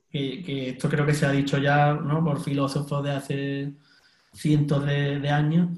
Que, 0.10 0.44
que 0.44 0.70
esto 0.72 0.90
creo 0.90 1.06
que 1.06 1.14
se 1.14 1.26
ha 1.26 1.32
dicho 1.32 1.58
ya, 1.58 1.94
¿no? 1.94 2.24
Por 2.24 2.42
filósofos 2.44 3.04
de 3.04 3.12
hace 3.12 3.74
cientos 4.34 4.86
de, 4.86 5.20
de 5.20 5.30
años. 5.30 5.70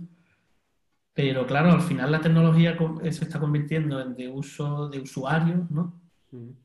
Pero 1.13 1.45
claro, 1.45 1.71
al 1.71 1.81
final 1.81 2.11
la 2.11 2.21
tecnología 2.21 2.75
se 3.03 3.23
está 3.23 3.39
convirtiendo 3.39 4.01
en 4.01 4.15
de 4.15 4.29
uso 4.29 4.89
de 4.89 4.99
usuarios, 4.99 5.69
¿no? 5.69 6.01
Ujú. 6.31 6.55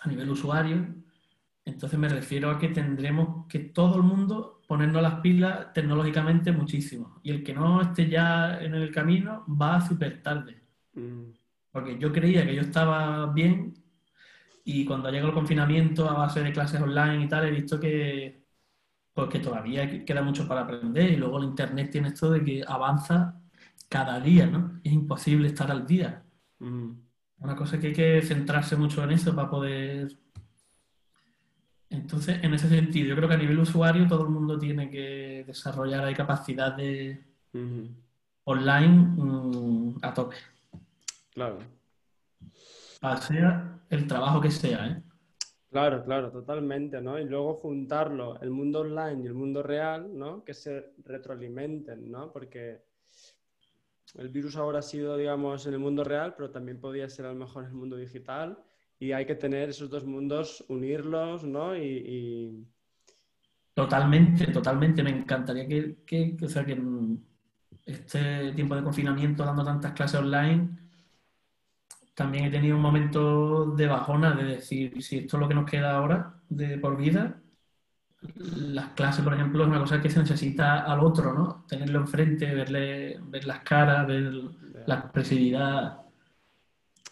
a 0.00 0.08
nivel 0.08 0.30
usuario. 0.30 0.94
Entonces 1.64 1.98
me 1.98 2.08
refiero 2.08 2.50
a 2.50 2.58
que 2.58 2.68
tendremos 2.68 3.46
que 3.46 3.58
todo 3.58 3.96
el 3.96 4.02
mundo 4.02 4.62
ponernos 4.66 5.02
las 5.02 5.20
pilas 5.20 5.72
tecnológicamente 5.74 6.52
muchísimo. 6.52 7.20
Y 7.22 7.30
el 7.30 7.42
que 7.42 7.52
no 7.52 7.82
esté 7.82 8.08
ya 8.08 8.58
en 8.58 8.74
el 8.74 8.90
camino 8.90 9.44
va 9.48 9.80
súper 9.80 10.22
tarde. 10.22 10.62
Mm. 10.94 11.30
Porque 11.70 11.98
yo 11.98 12.10
creía 12.12 12.46
que 12.46 12.54
yo 12.54 12.62
estaba 12.62 13.26
bien 13.32 13.74
y 14.64 14.84
cuando 14.84 15.10
llega 15.10 15.26
el 15.26 15.32
confinamiento 15.32 16.08
a 16.08 16.12
base 16.12 16.42
de 16.42 16.52
clases 16.52 16.80
online 16.80 17.24
y 17.24 17.28
tal, 17.28 17.46
he 17.46 17.50
visto 17.50 17.80
que, 17.80 18.37
pues 19.18 19.30
que 19.30 19.40
todavía 19.40 20.04
queda 20.04 20.22
mucho 20.22 20.46
para 20.46 20.60
aprender. 20.60 21.10
Y 21.10 21.16
luego 21.16 21.38
el 21.38 21.46
Internet 21.46 21.90
tiene 21.90 22.06
esto 22.06 22.30
de 22.30 22.44
que 22.44 22.62
avanza 22.64 23.34
cada 23.88 24.20
día, 24.20 24.46
¿no? 24.46 24.78
Es 24.84 24.92
imposible 24.92 25.48
estar 25.48 25.68
al 25.72 25.84
día. 25.84 26.22
Mm. 26.60 26.90
Una 27.40 27.56
cosa 27.56 27.80
que 27.80 27.88
hay 27.88 27.92
que 27.92 28.22
centrarse 28.22 28.76
mucho 28.76 29.02
en 29.02 29.10
eso 29.10 29.34
para 29.34 29.50
poder. 29.50 30.16
Entonces, 31.90 32.38
en 32.44 32.54
ese 32.54 32.68
sentido, 32.68 33.08
yo 33.08 33.16
creo 33.16 33.28
que 33.28 33.34
a 33.34 33.38
nivel 33.38 33.58
usuario 33.58 34.06
todo 34.06 34.22
el 34.22 34.30
mundo 34.30 34.56
tiene 34.56 34.88
que 34.88 35.42
desarrollar 35.44 36.04
ahí 36.04 36.14
capacidad 36.14 36.76
de 36.76 37.20
Ujú. 37.52 37.88
online 38.44 38.88
mm, 39.16 39.96
a 40.00 40.14
tope. 40.14 40.36
Claro. 41.34 41.58
Para 43.00 43.16
sea 43.16 43.80
el 43.90 44.06
trabajo 44.06 44.40
que 44.40 44.52
sea, 44.52 44.86
¿eh? 44.86 45.02
Claro, 45.70 46.02
claro, 46.02 46.30
totalmente, 46.30 47.00
¿no? 47.02 47.18
Y 47.18 47.24
luego 47.24 47.54
juntarlo, 47.54 48.40
el 48.40 48.50
mundo 48.50 48.80
online 48.80 49.22
y 49.22 49.26
el 49.26 49.34
mundo 49.34 49.62
real, 49.62 50.08
¿no? 50.16 50.42
Que 50.42 50.54
se 50.54 50.92
retroalimenten, 51.04 52.10
¿no? 52.10 52.32
Porque 52.32 52.80
el 54.16 54.30
virus 54.30 54.56
ahora 54.56 54.78
ha 54.78 54.82
sido, 54.82 55.16
digamos, 55.18 55.66
en 55.66 55.74
el 55.74 55.78
mundo 55.78 56.04
real, 56.04 56.34
pero 56.34 56.50
también 56.50 56.80
podría 56.80 57.08
ser 57.10 57.26
a 57.26 57.32
lo 57.32 57.34
mejor 57.34 57.64
en 57.64 57.70
el 57.70 57.76
mundo 57.76 57.96
digital. 57.96 58.58
Y 58.98 59.12
hay 59.12 59.26
que 59.26 59.34
tener 59.34 59.68
esos 59.68 59.90
dos 59.90 60.06
mundos, 60.06 60.64
unirlos, 60.68 61.44
¿no? 61.44 61.76
Y. 61.76 62.66
Totalmente, 63.74 64.46
totalmente. 64.46 65.02
Me 65.02 65.10
encantaría 65.10 65.68
que, 65.68 65.98
que, 66.06 66.34
que, 66.34 66.46
o 66.46 66.48
sea, 66.48 66.64
que 66.64 66.80
este 67.84 68.52
tiempo 68.52 68.74
de 68.74 68.82
confinamiento, 68.82 69.44
dando 69.44 69.64
tantas 69.64 69.92
clases 69.92 70.18
online, 70.18 70.87
también 72.18 72.46
he 72.46 72.50
tenido 72.50 72.74
un 72.74 72.82
momento 72.82 73.66
de 73.76 73.86
bajona, 73.86 74.34
de 74.34 74.42
decir, 74.42 75.00
si 75.00 75.18
esto 75.18 75.36
es 75.36 75.40
lo 75.40 75.48
que 75.48 75.54
nos 75.54 75.70
queda 75.70 75.96
ahora 75.96 76.34
de 76.48 76.76
por 76.76 76.96
vida, 76.96 77.40
las 78.34 78.88
clases, 78.94 79.22
por 79.22 79.34
ejemplo, 79.34 79.62
es 79.62 79.68
una 79.68 79.78
cosa 79.78 80.02
que 80.02 80.10
se 80.10 80.18
necesita 80.18 80.80
al 80.80 80.98
otro, 80.98 81.32
¿no? 81.32 81.64
Tenerlo 81.68 82.00
enfrente, 82.00 82.52
verle, 82.52 83.20
ver 83.22 83.44
las 83.44 83.60
caras, 83.60 84.08
ver 84.08 84.32
la 84.84 84.96
expresividad. 84.96 86.00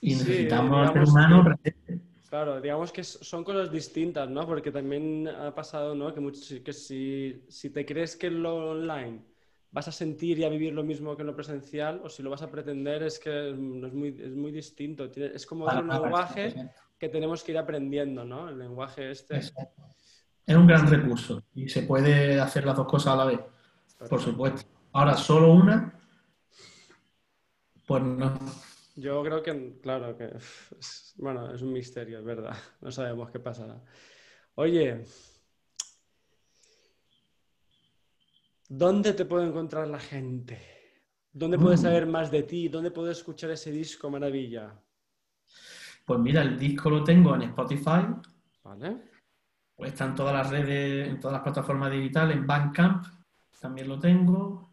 Y 0.00 0.14
Sí, 0.14 0.24
necesitamos 0.24 0.88
digamos 0.88 1.08
humano 1.08 1.44
presente. 1.44 2.00
Claro, 2.28 2.60
digamos 2.60 2.90
que 2.90 3.04
son 3.04 3.44
cosas 3.44 3.70
distintas, 3.70 4.28
¿no? 4.28 4.44
Porque 4.44 4.72
también 4.72 5.28
ha 5.28 5.54
pasado, 5.54 5.94
¿no? 5.94 6.12
Que, 6.12 6.20
que 6.64 6.72
si, 6.72 7.44
si 7.48 7.70
te 7.70 7.86
crees 7.86 8.16
que 8.16 8.28
lo 8.28 8.70
online 8.70 9.22
vas 9.76 9.88
a 9.88 9.92
sentir 9.92 10.38
y 10.38 10.44
a 10.44 10.48
vivir 10.48 10.72
lo 10.72 10.82
mismo 10.82 11.14
que 11.14 11.20
en 11.22 11.26
lo 11.26 11.36
presencial, 11.36 12.00
o 12.02 12.08
si 12.08 12.22
lo 12.22 12.30
vas 12.30 12.40
a 12.40 12.50
pretender, 12.50 13.02
es 13.02 13.18
que 13.18 13.52
no 13.54 13.86
es 13.86 13.92
muy, 13.92 14.08
es 14.18 14.34
muy 14.34 14.50
distinto. 14.50 15.04
Es 15.04 15.44
como 15.44 15.66
Para- 15.66 15.86
para- 15.86 16.00
lenguaje 16.00 16.54
que 16.98 17.08
tenemos 17.10 17.44
que 17.44 17.52
ir 17.52 17.58
aprendiendo, 17.58 18.24
¿no? 18.24 18.48
El 18.48 18.58
lenguaje 18.58 19.10
este. 19.10 19.36
Es 19.36 20.56
un 20.56 20.66
gran 20.66 20.88
recurso 20.88 21.42
y 21.54 21.68
se 21.68 21.82
puede 21.82 22.40
hacer 22.40 22.64
las 22.64 22.74
dos 22.74 22.86
cosas 22.86 23.12
a 23.12 23.16
la 23.16 23.24
vez, 23.26 23.40
por 24.08 24.18
supuesto. 24.18 24.62
Ahora, 24.92 25.14
solo 25.14 25.52
una, 25.52 25.92
pues 27.86 28.02
no. 28.02 28.32
Yo 28.94 29.22
creo 29.24 29.42
que, 29.42 29.78
claro, 29.82 30.16
que 30.16 30.24
es- 30.78 31.12
bueno, 31.18 31.52
es 31.52 31.60
un 31.60 31.74
misterio, 31.74 32.18
es 32.20 32.24
verdad. 32.24 32.56
No 32.80 32.90
sabemos 32.90 33.30
qué 33.30 33.40
pasará. 33.40 33.78
Oye, 34.54 35.04
¿dónde 38.68 39.12
te 39.12 39.24
puede 39.24 39.46
encontrar 39.48 39.88
la 39.88 39.98
gente? 39.98 40.60
¿Dónde 41.32 41.58
puede 41.58 41.76
Mm. 41.76 41.80
saber 41.80 42.06
más 42.06 42.30
de 42.30 42.42
ti? 42.44 42.68
¿Dónde 42.68 42.90
puede 42.90 43.12
escuchar 43.12 43.50
ese 43.50 43.70
disco 43.70 44.10
maravilla? 44.10 44.74
Pues 46.04 46.20
mira, 46.20 46.42
el 46.42 46.58
disco 46.58 46.88
lo 46.90 47.02
tengo 47.04 47.34
en 47.34 47.42
Spotify, 47.42 48.06
¿Vale? 48.62 48.96
pues 49.74 49.92
está 49.92 50.06
en 50.06 50.14
todas 50.14 50.32
las 50.32 50.50
redes, 50.50 51.08
en 51.08 51.20
todas 51.20 51.34
las 51.34 51.42
plataformas 51.42 51.90
digitales, 51.90 52.36
en 52.36 52.46
Bandcamp 52.46 53.04
también 53.60 53.88
lo 53.88 53.98
tengo. 53.98 54.70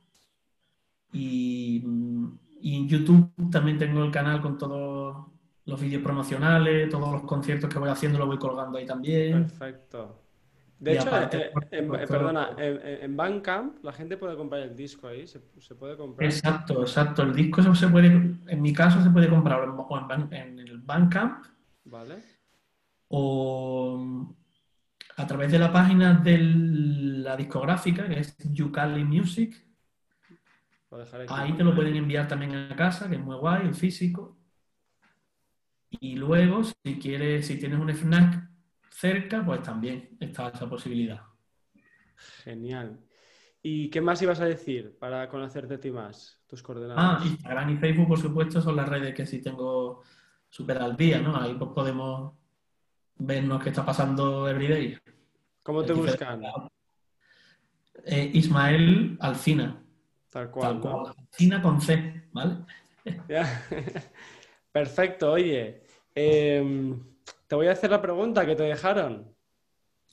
Y, 1.12 1.82
mm, 1.86 2.40
y 2.62 2.76
en 2.78 2.88
YouTube 2.88 3.32
también 3.52 3.78
tengo 3.78 4.04
el 4.04 4.12
canal 4.12 4.42
con 4.42 4.58
todos 4.58 5.28
los 5.66 5.82
vídeos 5.82 6.02
promocionales, 6.04 6.90
todos 6.90 7.12
los 7.12 7.24
conciertos 7.24 7.70
que 7.70 7.80
voy 7.80 7.90
haciendo 7.90 8.20
lo 8.20 8.28
voy 8.28 8.38
colgando 8.38 8.78
ahí 8.78 8.86
también. 8.86 9.48
Perfecto. 9.48 10.23
De 10.84 10.92
Y 10.94 10.98
hecho, 10.98 11.08
aparte, 11.08 11.38
eh, 11.38 11.50
por 11.54 11.68
en- 11.72 11.86
supuesto- 11.86 12.14
perdona, 12.14 12.50
en, 12.58 13.04
en- 13.04 13.16
Bandcamp 13.16 13.84
la 13.86 13.94
gente 13.94 14.18
puede 14.18 14.36
comprar 14.36 14.62
el 14.64 14.76
disco 14.76 15.08
ahí, 15.08 15.26
se, 15.26 15.40
se 15.60 15.76
puede 15.76 15.96
comprar. 15.96 16.30
Exacto, 16.30 16.82
exacto. 16.82 17.24
El 17.24 17.34
disco 17.34 17.64
se- 17.64 17.74
se 17.76 17.88
puede, 17.88 18.08
en 18.08 18.62
mi 18.62 18.74
caso 18.74 19.02
se 19.02 19.10
puede 19.10 19.30
comprar 19.30 19.62
o 19.62 20.08
en, 20.14 20.34
en 20.34 20.60
el 20.60 20.80
Bandcamp 20.80 21.46
¿Vale? 21.86 22.16
o 23.08 24.28
a 25.16 25.28
través 25.28 25.52
de 25.54 25.60
la 25.60 25.72
página 25.72 26.16
de 26.16 26.38
la 26.40 27.38
discográfica, 27.38 28.08
que 28.10 28.20
es 28.20 28.36
Yucali 28.52 29.06
Music. 29.06 29.66
Ahí 31.30 31.54
te 31.54 31.64
lo 31.64 31.74
pueden 31.74 31.96
enviar 31.96 32.28
también 32.28 32.56
a 32.56 32.76
casa, 32.76 33.08
que 33.10 33.16
es 33.16 33.22
muy 33.22 33.36
guay, 33.38 33.68
el 33.68 33.74
físico. 33.76 34.38
Y 35.92 36.16
luego, 36.18 36.64
si 36.64 37.00
quieres, 37.00 37.48
si 37.48 37.58
tienes 37.58 37.80
un 37.80 37.90
FNAC 37.90 38.50
cerca, 38.94 39.44
pues 39.46 39.62
también 39.64 40.16
está 40.20 40.50
esa 40.50 40.70
posibilidad. 40.70 41.22
Genial. 42.44 43.00
¿Y 43.62 43.90
qué 43.90 44.02
más 44.02 44.22
ibas 44.22 44.40
a 44.42 44.46
decir 44.46 44.98
para 45.00 45.28
conocerte 45.30 45.76
a 45.76 45.80
ti 45.80 45.90
más? 45.92 46.42
Tus 46.48 46.62
Ah, 46.62 46.64
coordenadas. 46.66 47.26
Instagram 47.26 47.70
y 47.72 47.78
Facebook, 47.78 48.08
por 48.08 48.20
supuesto, 48.20 48.62
son 48.62 48.76
las 48.76 48.88
redes 48.90 49.14
que 49.16 49.26
sí 49.26 49.42
tengo 49.42 50.02
súper 50.50 50.78
al 50.80 50.96
día, 50.98 51.20
¿no? 51.20 51.36
Ahí 51.36 51.56
pues 51.56 51.72
podemos 51.74 52.34
vernos 53.16 53.64
qué 53.64 53.70
está 53.70 53.86
pasando 53.86 54.48
everyday. 54.50 54.98
¿Cómo 55.64 55.84
te 55.84 55.94
Es 55.94 55.98
buscan? 55.98 56.42
Eh, 58.06 58.32
Ismael 58.34 59.18
Alcina, 59.22 59.82
Tal 60.30 60.52
cual, 60.52 60.68
tal 60.68 60.76
¿no? 60.76 60.82
cual. 61.04 61.16
Alcina 61.18 61.62
con 61.62 61.80
C, 61.82 62.28
¿vale? 62.34 62.58
Ya. 63.30 63.66
Perfecto, 64.72 65.32
oye. 65.34 65.84
em, 66.16 67.00
te 67.48 67.56
voy 67.56 67.68
a 67.68 67.74
hacer 67.74 67.92
la 67.92 68.02
pregunta 68.02 68.46
que 68.46 68.56
te 68.56 68.64
dejaron. 68.64 69.36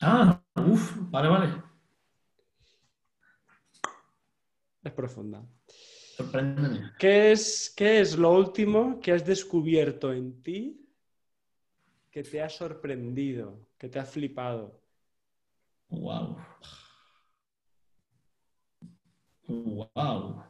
Ah, 0.01 0.43
uff, 0.57 0.97
vale, 1.11 1.29
vale. 1.29 1.63
Es 4.83 4.93
profunda. 4.93 5.45
Sorpréndeme. 6.17 6.93
¿Qué 6.99 7.33
es, 7.33 7.73
qué 7.77 8.01
es 8.01 8.17
lo 8.17 8.33
último 8.33 9.01
que 9.01 9.13
has 9.13 9.25
descubierto 9.25 10.13
en 10.13 10.43
ti 10.43 10.87
que 12.11 12.23
te 12.23 12.43
ha 12.43 12.49
sorprendido, 12.49 13.67
que 13.79 13.89
te 13.89 13.99
ha 13.99 14.05
flipado? 14.05 14.81
Wow. 15.89 16.39
Wow. 19.47 20.50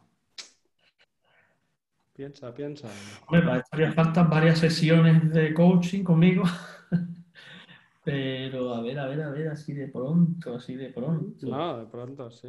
Piensa, 2.20 2.52
piensa. 2.52 2.86
Hombre, 3.28 3.46
para 3.46 3.56
esto 3.60 3.68
haría 3.72 3.92
falta 3.92 4.22
varias 4.24 4.58
sesiones 4.58 5.32
de 5.32 5.54
coaching 5.54 6.04
conmigo. 6.04 6.42
Pero 8.04 8.74
a 8.74 8.82
ver, 8.82 8.98
a 8.98 9.06
ver, 9.06 9.22
a 9.22 9.30
ver, 9.30 9.48
así 9.48 9.72
de 9.72 9.88
pronto, 9.88 10.54
así 10.54 10.76
de 10.76 10.90
pronto. 10.90 11.46
No, 11.46 11.78
de 11.78 11.86
pronto, 11.86 12.30
sí. 12.30 12.48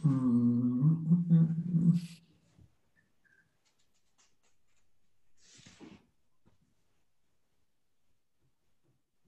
Mm. 0.00 1.94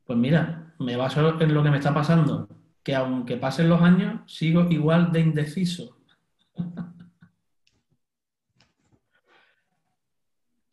Pues 0.04 0.18
mira, 0.18 0.74
me 0.80 0.96
baso 0.98 1.40
en 1.40 1.54
lo 1.54 1.62
que 1.62 1.70
me 1.70 1.78
está 1.78 1.94
pasando, 1.94 2.46
que 2.82 2.94
aunque 2.94 3.38
pasen 3.38 3.70
los 3.70 3.80
años, 3.80 4.30
sigo 4.30 4.70
igual 4.70 5.12
de 5.12 5.20
indeciso. 5.20 6.01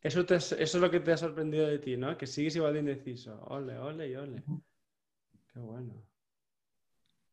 Eso, 0.01 0.25
te- 0.25 0.35
eso 0.35 0.55
es 0.55 0.75
lo 0.75 0.89
que 0.89 0.99
te 1.01 1.11
ha 1.11 1.17
sorprendido 1.17 1.67
de 1.67 1.79
ti, 1.79 1.97
¿no? 1.97 2.17
Que 2.17 2.25
sigues 2.25 2.55
igual 2.55 2.73
de 2.73 2.79
indeciso. 2.79 3.39
Ole, 3.47 3.77
ole 3.77 4.07
y 4.09 4.15
ole. 4.15 4.43
Qué 5.53 5.59
bueno. 5.59 5.93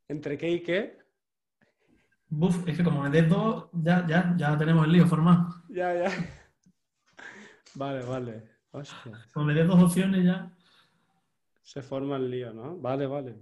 ¿Entre 0.09 0.37
qué 0.37 0.51
y 0.51 0.63
qué? 0.63 0.99
Buf, 2.29 2.67
es 2.67 2.77
que 2.77 2.83
como 2.85 3.03
me 3.03 3.11
des 3.11 3.29
dos, 3.29 3.69
ya, 3.73 4.05
ya, 4.07 4.35
ya 4.37 4.57
tenemos 4.59 4.85
el 4.87 4.93
lío 4.93 5.07
formado. 5.07 5.63
Ya, 5.69 5.95
ya. 5.95 6.11
Vale, 7.75 8.03
vale. 8.05 8.49
Hostia. 8.71 9.13
Como 9.35 9.47
me 9.47 9.55
des 9.55 9.67
dos 9.67 9.83
opciones 9.83 10.25
ya. 10.25 10.51
Se 11.63 11.83
forma 11.83 12.17
el 12.17 12.31
lío, 12.31 12.53
¿no? 12.55 12.77
Vale, 12.79 13.07
vale. 13.07 13.37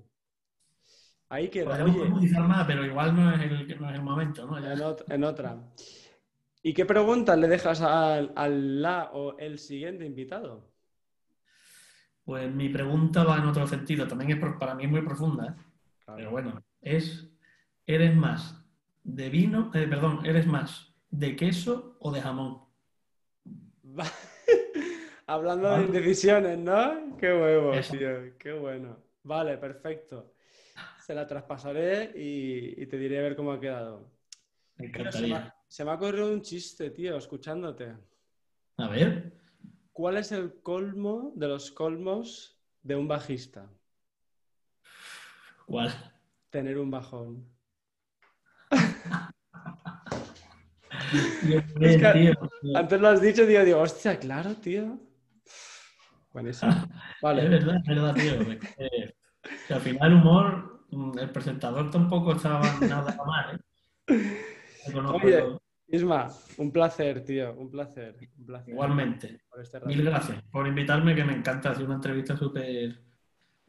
Ahí 1.28 1.48
queda. 1.48 1.66
Podríamos 1.66 2.18
Oye, 2.20 2.38
más, 2.40 2.66
pero 2.66 2.84
igual 2.84 3.14
no 3.14 3.32
es 3.32 3.40
el, 3.42 3.80
no 3.80 3.88
es 3.90 3.94
el 3.94 4.02
momento, 4.02 4.46
¿no? 4.46 4.58
Ya. 4.60 4.72
en, 4.72 4.78
ot- 4.80 5.04
en 5.08 5.24
otra. 5.24 5.62
¿Y 6.64 6.74
qué 6.74 6.84
preguntas 6.84 7.38
le 7.38 7.46
dejas 7.46 7.80
al, 7.80 8.32
al 8.34 8.82
la 8.82 9.10
o 9.12 9.38
el 9.38 9.58
siguiente 9.60 10.04
invitado? 10.04 10.72
Pues 12.24 12.50
mi 12.52 12.68
pregunta 12.70 13.22
va 13.24 13.36
en 13.38 13.44
otro 13.46 13.66
sentido, 13.66 14.08
también 14.08 14.32
es 14.32 14.38
por- 14.38 14.58
para 14.58 14.74
mí 14.74 14.84
es 14.84 14.90
muy 14.90 15.02
profunda, 15.02 15.46
¿eh? 15.46 15.54
Claro. 16.04 16.18
pero 16.18 16.30
bueno, 16.30 16.62
es, 16.80 17.30
¿eres 17.86 18.14
más 18.16 18.64
de 19.02 19.28
vino, 19.30 19.70
eh, 19.74 19.86
perdón, 19.88 20.24
eres 20.24 20.46
más 20.46 20.94
de 21.10 21.36
queso 21.36 21.96
o 22.00 22.10
de 22.12 22.20
jamón? 22.22 22.64
Hablando 25.26 25.70
de 25.76 25.84
indecisiones, 25.84 26.58
¿no? 26.58 27.16
Qué 27.18 27.32
huevo, 27.32 27.72
Eso. 27.74 27.92
tío. 27.96 28.36
Qué 28.38 28.52
bueno. 28.52 28.98
Vale, 29.22 29.56
perfecto. 29.58 30.34
Se 30.98 31.14
la 31.14 31.26
traspasaré 31.26 32.12
y, 32.14 32.82
y 32.82 32.86
te 32.86 32.98
diré 32.98 33.18
a 33.18 33.22
ver 33.22 33.36
cómo 33.36 33.52
ha 33.52 33.60
quedado. 33.60 34.10
Me, 34.76 34.86
encantaría. 34.86 35.53
Se 35.68 35.84
me 35.84 35.90
ha 35.90 35.94
ocurrido 35.94 36.32
un 36.32 36.42
chiste, 36.42 36.90
tío, 36.90 37.16
escuchándote. 37.16 37.96
A 38.78 38.88
ver, 38.88 39.32
¿Cuál 39.92 40.16
es 40.16 40.32
el 40.32 40.60
colmo 40.60 41.32
de 41.36 41.46
los 41.46 41.70
colmos 41.70 42.58
de 42.82 42.96
un 42.96 43.06
bajista? 43.06 43.70
¿cuál? 45.66 45.90
Tener 46.50 46.78
un 46.78 46.90
bajón. 46.90 47.46
Bien, 51.42 51.64
Es 51.80 51.96
que- 51.96 52.12
tío. 52.12 52.50
Antes 52.74 53.00
lo 53.00 53.08
has 53.08 53.20
dicho, 53.20 53.46
tío, 53.46 53.64
digo, 53.64 53.80
hostia, 53.80 54.18
claro, 54.18 54.54
tío. 54.56 54.98
Buenísimo. 56.32 56.72
Es 56.72 56.88
Vale. 57.22 57.48
verdad, 57.48 57.76
es 57.76 57.86
verdad, 57.86 58.14
tío. 58.16 58.50
Es 58.52 58.58
que, 58.58 59.14
que 59.68 59.74
al 59.74 59.80
final 59.80 60.10
el 60.12 60.18
humor, 60.18 60.84
mm, 60.90 61.18
el 61.18 61.30
presentador 61.30 61.90
tampoco 61.90 62.32
estaba 62.32 62.80
nada 62.80 63.16
mal, 63.24 63.60
¿eh? 64.08 64.43
Oye. 65.22 65.58
Isma, 65.86 66.28
un 66.56 66.72
placer, 66.72 67.24
tío. 67.24 67.54
Un 67.54 67.70
placer. 67.70 68.16
Un 68.38 68.46
placer. 68.46 68.72
Igualmente. 68.72 69.40
Por 69.48 69.60
este. 69.60 69.80
Mil 69.86 70.02
gracias 70.02 70.42
por 70.50 70.66
invitarme, 70.66 71.14
que 71.14 71.24
me 71.24 71.34
encanta 71.34 71.70
hacer 71.70 71.84
una 71.84 71.96
entrevista 71.96 72.36
súper 72.36 73.04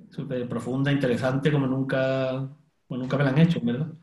súper 0.09 0.47
profunda, 0.47 0.91
interesante, 0.91 1.51
como 1.51 1.67
nunca, 1.67 2.49
como 2.87 3.01
nunca 3.01 3.17
me 3.17 3.23
la 3.23 3.29
han 3.31 3.39
hecho, 3.39 3.59
¿verdad? 3.61 3.93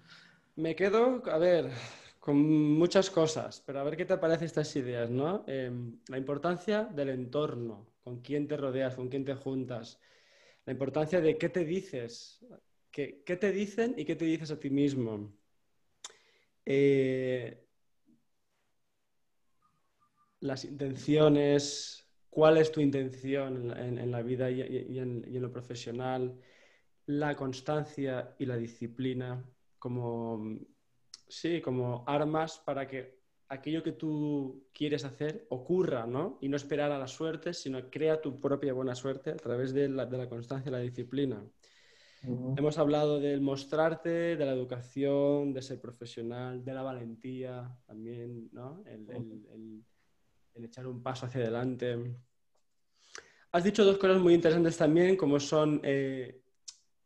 Me 0.56 0.74
quedo, 0.74 1.22
a 1.30 1.38
ver, 1.38 1.70
con 2.18 2.36
muchas 2.38 3.10
cosas, 3.10 3.62
pero 3.66 3.80
a 3.80 3.84
ver 3.84 3.96
qué 3.96 4.04
te 4.04 4.16
parecen 4.16 4.46
estas 4.46 4.74
ideas, 4.76 5.10
¿no? 5.10 5.44
Eh, 5.46 5.70
la 6.08 6.18
importancia 6.18 6.84
del 6.84 7.10
entorno, 7.10 7.86
con 8.02 8.20
quién 8.20 8.46
te 8.48 8.56
rodeas, 8.56 8.94
con 8.94 9.08
quién 9.08 9.24
te 9.24 9.34
juntas, 9.34 10.00
la 10.64 10.72
importancia 10.72 11.20
de 11.20 11.36
qué 11.38 11.48
te 11.48 11.64
dices, 11.64 12.44
qué, 12.90 13.22
qué 13.24 13.36
te 13.36 13.52
dicen 13.52 13.94
y 13.96 14.04
qué 14.04 14.16
te 14.16 14.24
dices 14.24 14.50
a 14.50 14.60
ti 14.60 14.70
mismo. 14.70 15.32
Eh, 16.64 17.58
las 20.40 20.64
intenciones, 20.64 22.06
cuál 22.30 22.56
es 22.58 22.72
tu 22.72 22.80
intención 22.80 23.70
en, 23.78 24.10
la- 24.10 24.22
vida 24.22 24.50
y 24.50 24.60
en, 24.98 25.24
y 25.28 25.36
en 25.36 25.42
lo 25.42 25.52
profesional, 25.52 26.38
la 27.06 27.36
constancia 27.36 28.34
y 28.38 28.46
la 28.46 28.56
disciplina 28.56 29.44
como, 29.78 30.58
sí, 31.28 31.60
como 31.60 32.04
armas 32.06 32.58
para 32.64 32.86
que 32.88 33.20
aquello 33.48 33.82
que 33.82 33.92
tú 33.92 34.68
quieres 34.72 35.04
hacer 35.04 35.46
ocurra, 35.50 36.06
¿no? 36.06 36.38
Y 36.40 36.48
no 36.48 36.56
esperar 36.56 36.92
a 36.92 36.98
la 36.98 37.08
suerte, 37.08 37.54
sino 37.54 37.90
crea 37.90 38.20
tu 38.20 38.40
propia 38.40 38.72
buena 38.72 38.94
suerte 38.94 39.30
a 39.30 39.36
través 39.36 39.72
de 39.74 39.88
la, 39.88 40.06
de 40.06 40.18
la 40.18 40.28
constancia 40.28 40.70
y 40.70 40.72
la 40.72 40.78
disciplina. 40.80 41.44
Hemos 42.56 42.78
hablado 42.78 43.18
del 43.18 43.40
mostrarte, 43.40 44.36
de 44.36 44.44
la 44.46 44.52
educación, 44.52 45.52
de 45.52 45.62
ser 45.62 45.80
profesional, 45.80 46.64
de 46.64 46.72
la 46.74 46.82
valentía 46.82 47.76
también, 47.86 48.48
¿no? 48.52 48.82
El, 48.86 49.10
el- 49.10 49.46
el- 49.52 49.84
el 50.54 50.64
echar 50.64 50.86
un 50.86 51.02
paso 51.02 51.26
hacia 51.26 51.40
adelante. 51.40 51.96
Has 53.52 53.64
dicho 53.64 53.84
dos 53.84 53.98
cosas 53.98 54.20
muy 54.20 54.34
interesantes 54.34 54.76
también, 54.76 55.16
como 55.16 55.40
son 55.40 55.80
eh, 55.82 56.42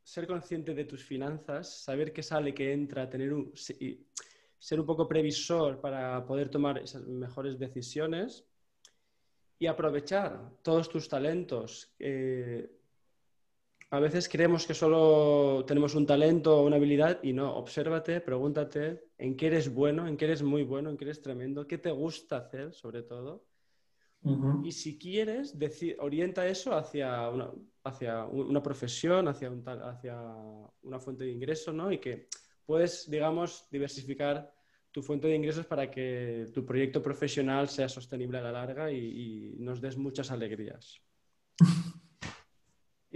ser 0.02 0.26
consciente 0.26 0.74
de 0.74 0.84
tus 0.84 1.02
finanzas, 1.04 1.82
saber 1.82 2.12
qué 2.12 2.22
sale, 2.22 2.52
qué 2.54 2.72
entra, 2.72 3.08
tener 3.08 3.32
un, 3.32 3.52
ser 3.56 4.80
un 4.80 4.86
poco 4.86 5.08
previsor 5.08 5.80
para 5.80 6.24
poder 6.26 6.48
tomar 6.48 6.78
esas 6.78 7.06
mejores 7.06 7.58
decisiones 7.58 8.44
y 9.58 9.66
aprovechar 9.66 10.52
todos 10.62 10.88
tus 10.88 11.08
talentos. 11.08 11.94
Eh, 11.98 12.75
a 13.90 14.00
veces 14.00 14.28
creemos 14.28 14.66
que 14.66 14.74
solo 14.74 15.64
tenemos 15.66 15.94
un 15.94 16.06
talento 16.06 16.58
o 16.58 16.66
una 16.66 16.76
habilidad 16.76 17.20
y 17.22 17.32
no, 17.32 17.54
obsérvate, 17.56 18.20
pregúntate 18.20 19.04
en 19.18 19.36
qué 19.36 19.46
eres 19.46 19.72
bueno, 19.72 20.08
en 20.08 20.16
qué 20.16 20.24
eres 20.24 20.42
muy 20.42 20.64
bueno, 20.64 20.90
en 20.90 20.96
qué 20.96 21.04
eres 21.04 21.22
tremendo, 21.22 21.66
qué 21.66 21.78
te 21.78 21.90
gusta 21.90 22.38
hacer 22.38 22.72
sobre 22.72 23.02
todo. 23.02 23.44
Y 24.64 24.72
si 24.72 24.98
quieres, 24.98 25.54
orienta 26.00 26.46
eso 26.48 26.74
hacia 26.76 27.30
una, 27.30 27.52
hacia 27.84 28.24
un- 28.24 28.46
una 28.48 28.62
profesión, 28.62 29.28
hacia, 29.28 29.50
un 29.50 29.62
tal- 29.62 29.82
hacia 29.82 30.20
una 30.82 30.98
fuente 30.98 31.24
de 31.24 31.30
ingreso, 31.30 31.72
¿no? 31.72 31.92
Y 31.92 31.98
que 31.98 32.26
puedes, 32.64 33.08
digamos, 33.08 33.68
diversificar 33.70 34.52
tu 34.90 35.00
fuente 35.02 35.28
de 35.28 35.36
ingresos 35.36 35.66
para 35.66 35.88
que 35.90 36.46
tu 36.52 36.64
proyecto 36.64 37.00
profesional 37.00 37.68
sea 37.68 37.88
sostenible 37.88 38.38
a 38.38 38.42
la 38.42 38.52
larga 38.52 38.90
y, 38.90 38.96
y 39.54 39.56
nos 39.58 39.80
des 39.80 39.96
muchas 39.96 40.30
alegrías. 40.32 41.00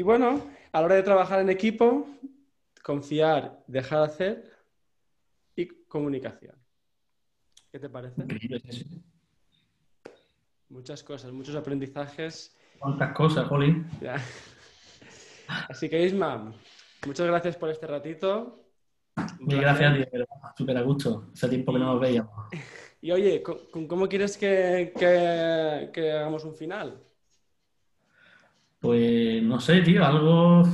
Y 0.00 0.02
bueno, 0.02 0.40
a 0.72 0.80
la 0.80 0.86
hora 0.86 0.94
de 0.94 1.02
trabajar 1.02 1.40
en 1.40 1.50
equipo, 1.50 2.08
confiar, 2.82 3.62
dejar 3.66 4.02
hacer 4.02 4.50
y 5.54 5.66
comunicación. 5.88 6.56
¿Qué 7.70 7.78
te 7.78 7.90
parece? 7.90 8.24
Muchas 10.70 11.02
cosas, 11.02 11.32
muchos 11.32 11.54
aprendizajes. 11.54 12.56
Cuántas 12.78 13.12
cosas, 13.12 13.46
Jolín. 13.46 13.86
Así 15.68 15.90
que 15.90 16.02
Isma, 16.02 16.50
muchas 17.06 17.26
gracias 17.26 17.58
por 17.58 17.68
este 17.68 17.86
ratito. 17.86 18.64
Placer. 19.14 19.60
gracias, 19.60 19.92
de 19.98 20.08
verdad, 20.10 20.26
súper 20.56 20.78
a 20.78 20.80
gusto. 20.80 21.28
Hace 21.34 21.48
tiempo 21.50 21.74
que 21.74 21.78
no 21.78 21.92
nos 21.92 22.00
veíamos. 22.00 22.32
Y 23.02 23.12
oye, 23.12 23.42
¿con, 23.42 23.58
con 23.70 23.86
cómo 23.86 24.08
quieres 24.08 24.36
que, 24.38 24.92
que- 24.98 25.90
que 25.92 26.12
hagamos 26.12 26.44
un 26.44 26.54
final? 26.54 27.02
Pues 28.80 29.42
no 29.42 29.60
sé, 29.60 29.82
tío, 29.82 30.04
algo. 30.04 30.64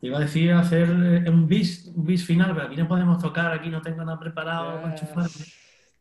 Te 0.00 0.08
iba 0.08 0.18
a 0.18 0.20
decir 0.20 0.52
hacer 0.52 0.88
eh, 0.90 1.30
un 1.30 1.46
bis, 1.48 1.86
un 1.86 2.04
bis 2.04 2.24
final, 2.26 2.52
pero 2.54 2.66
aquí 2.66 2.76
no 2.76 2.86
podemos 2.86 3.18
tocar, 3.18 3.52
aquí 3.52 3.70
no 3.70 3.80
tengo 3.80 4.04
nada 4.04 4.18
preparado 4.18 4.80
para 4.80 4.92
enchufar. 4.92 5.30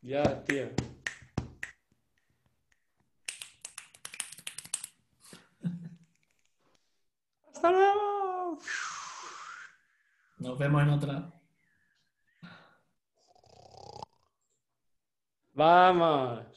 Ya, 0.02 0.44
tío. 0.44 0.70
¡Hasta 7.54 7.72
luego! 7.72 8.60
Nos 10.40 10.58
vemos 10.58 10.84
en 10.84 10.90
otra. 10.90 11.32
Vamos. 15.54 16.53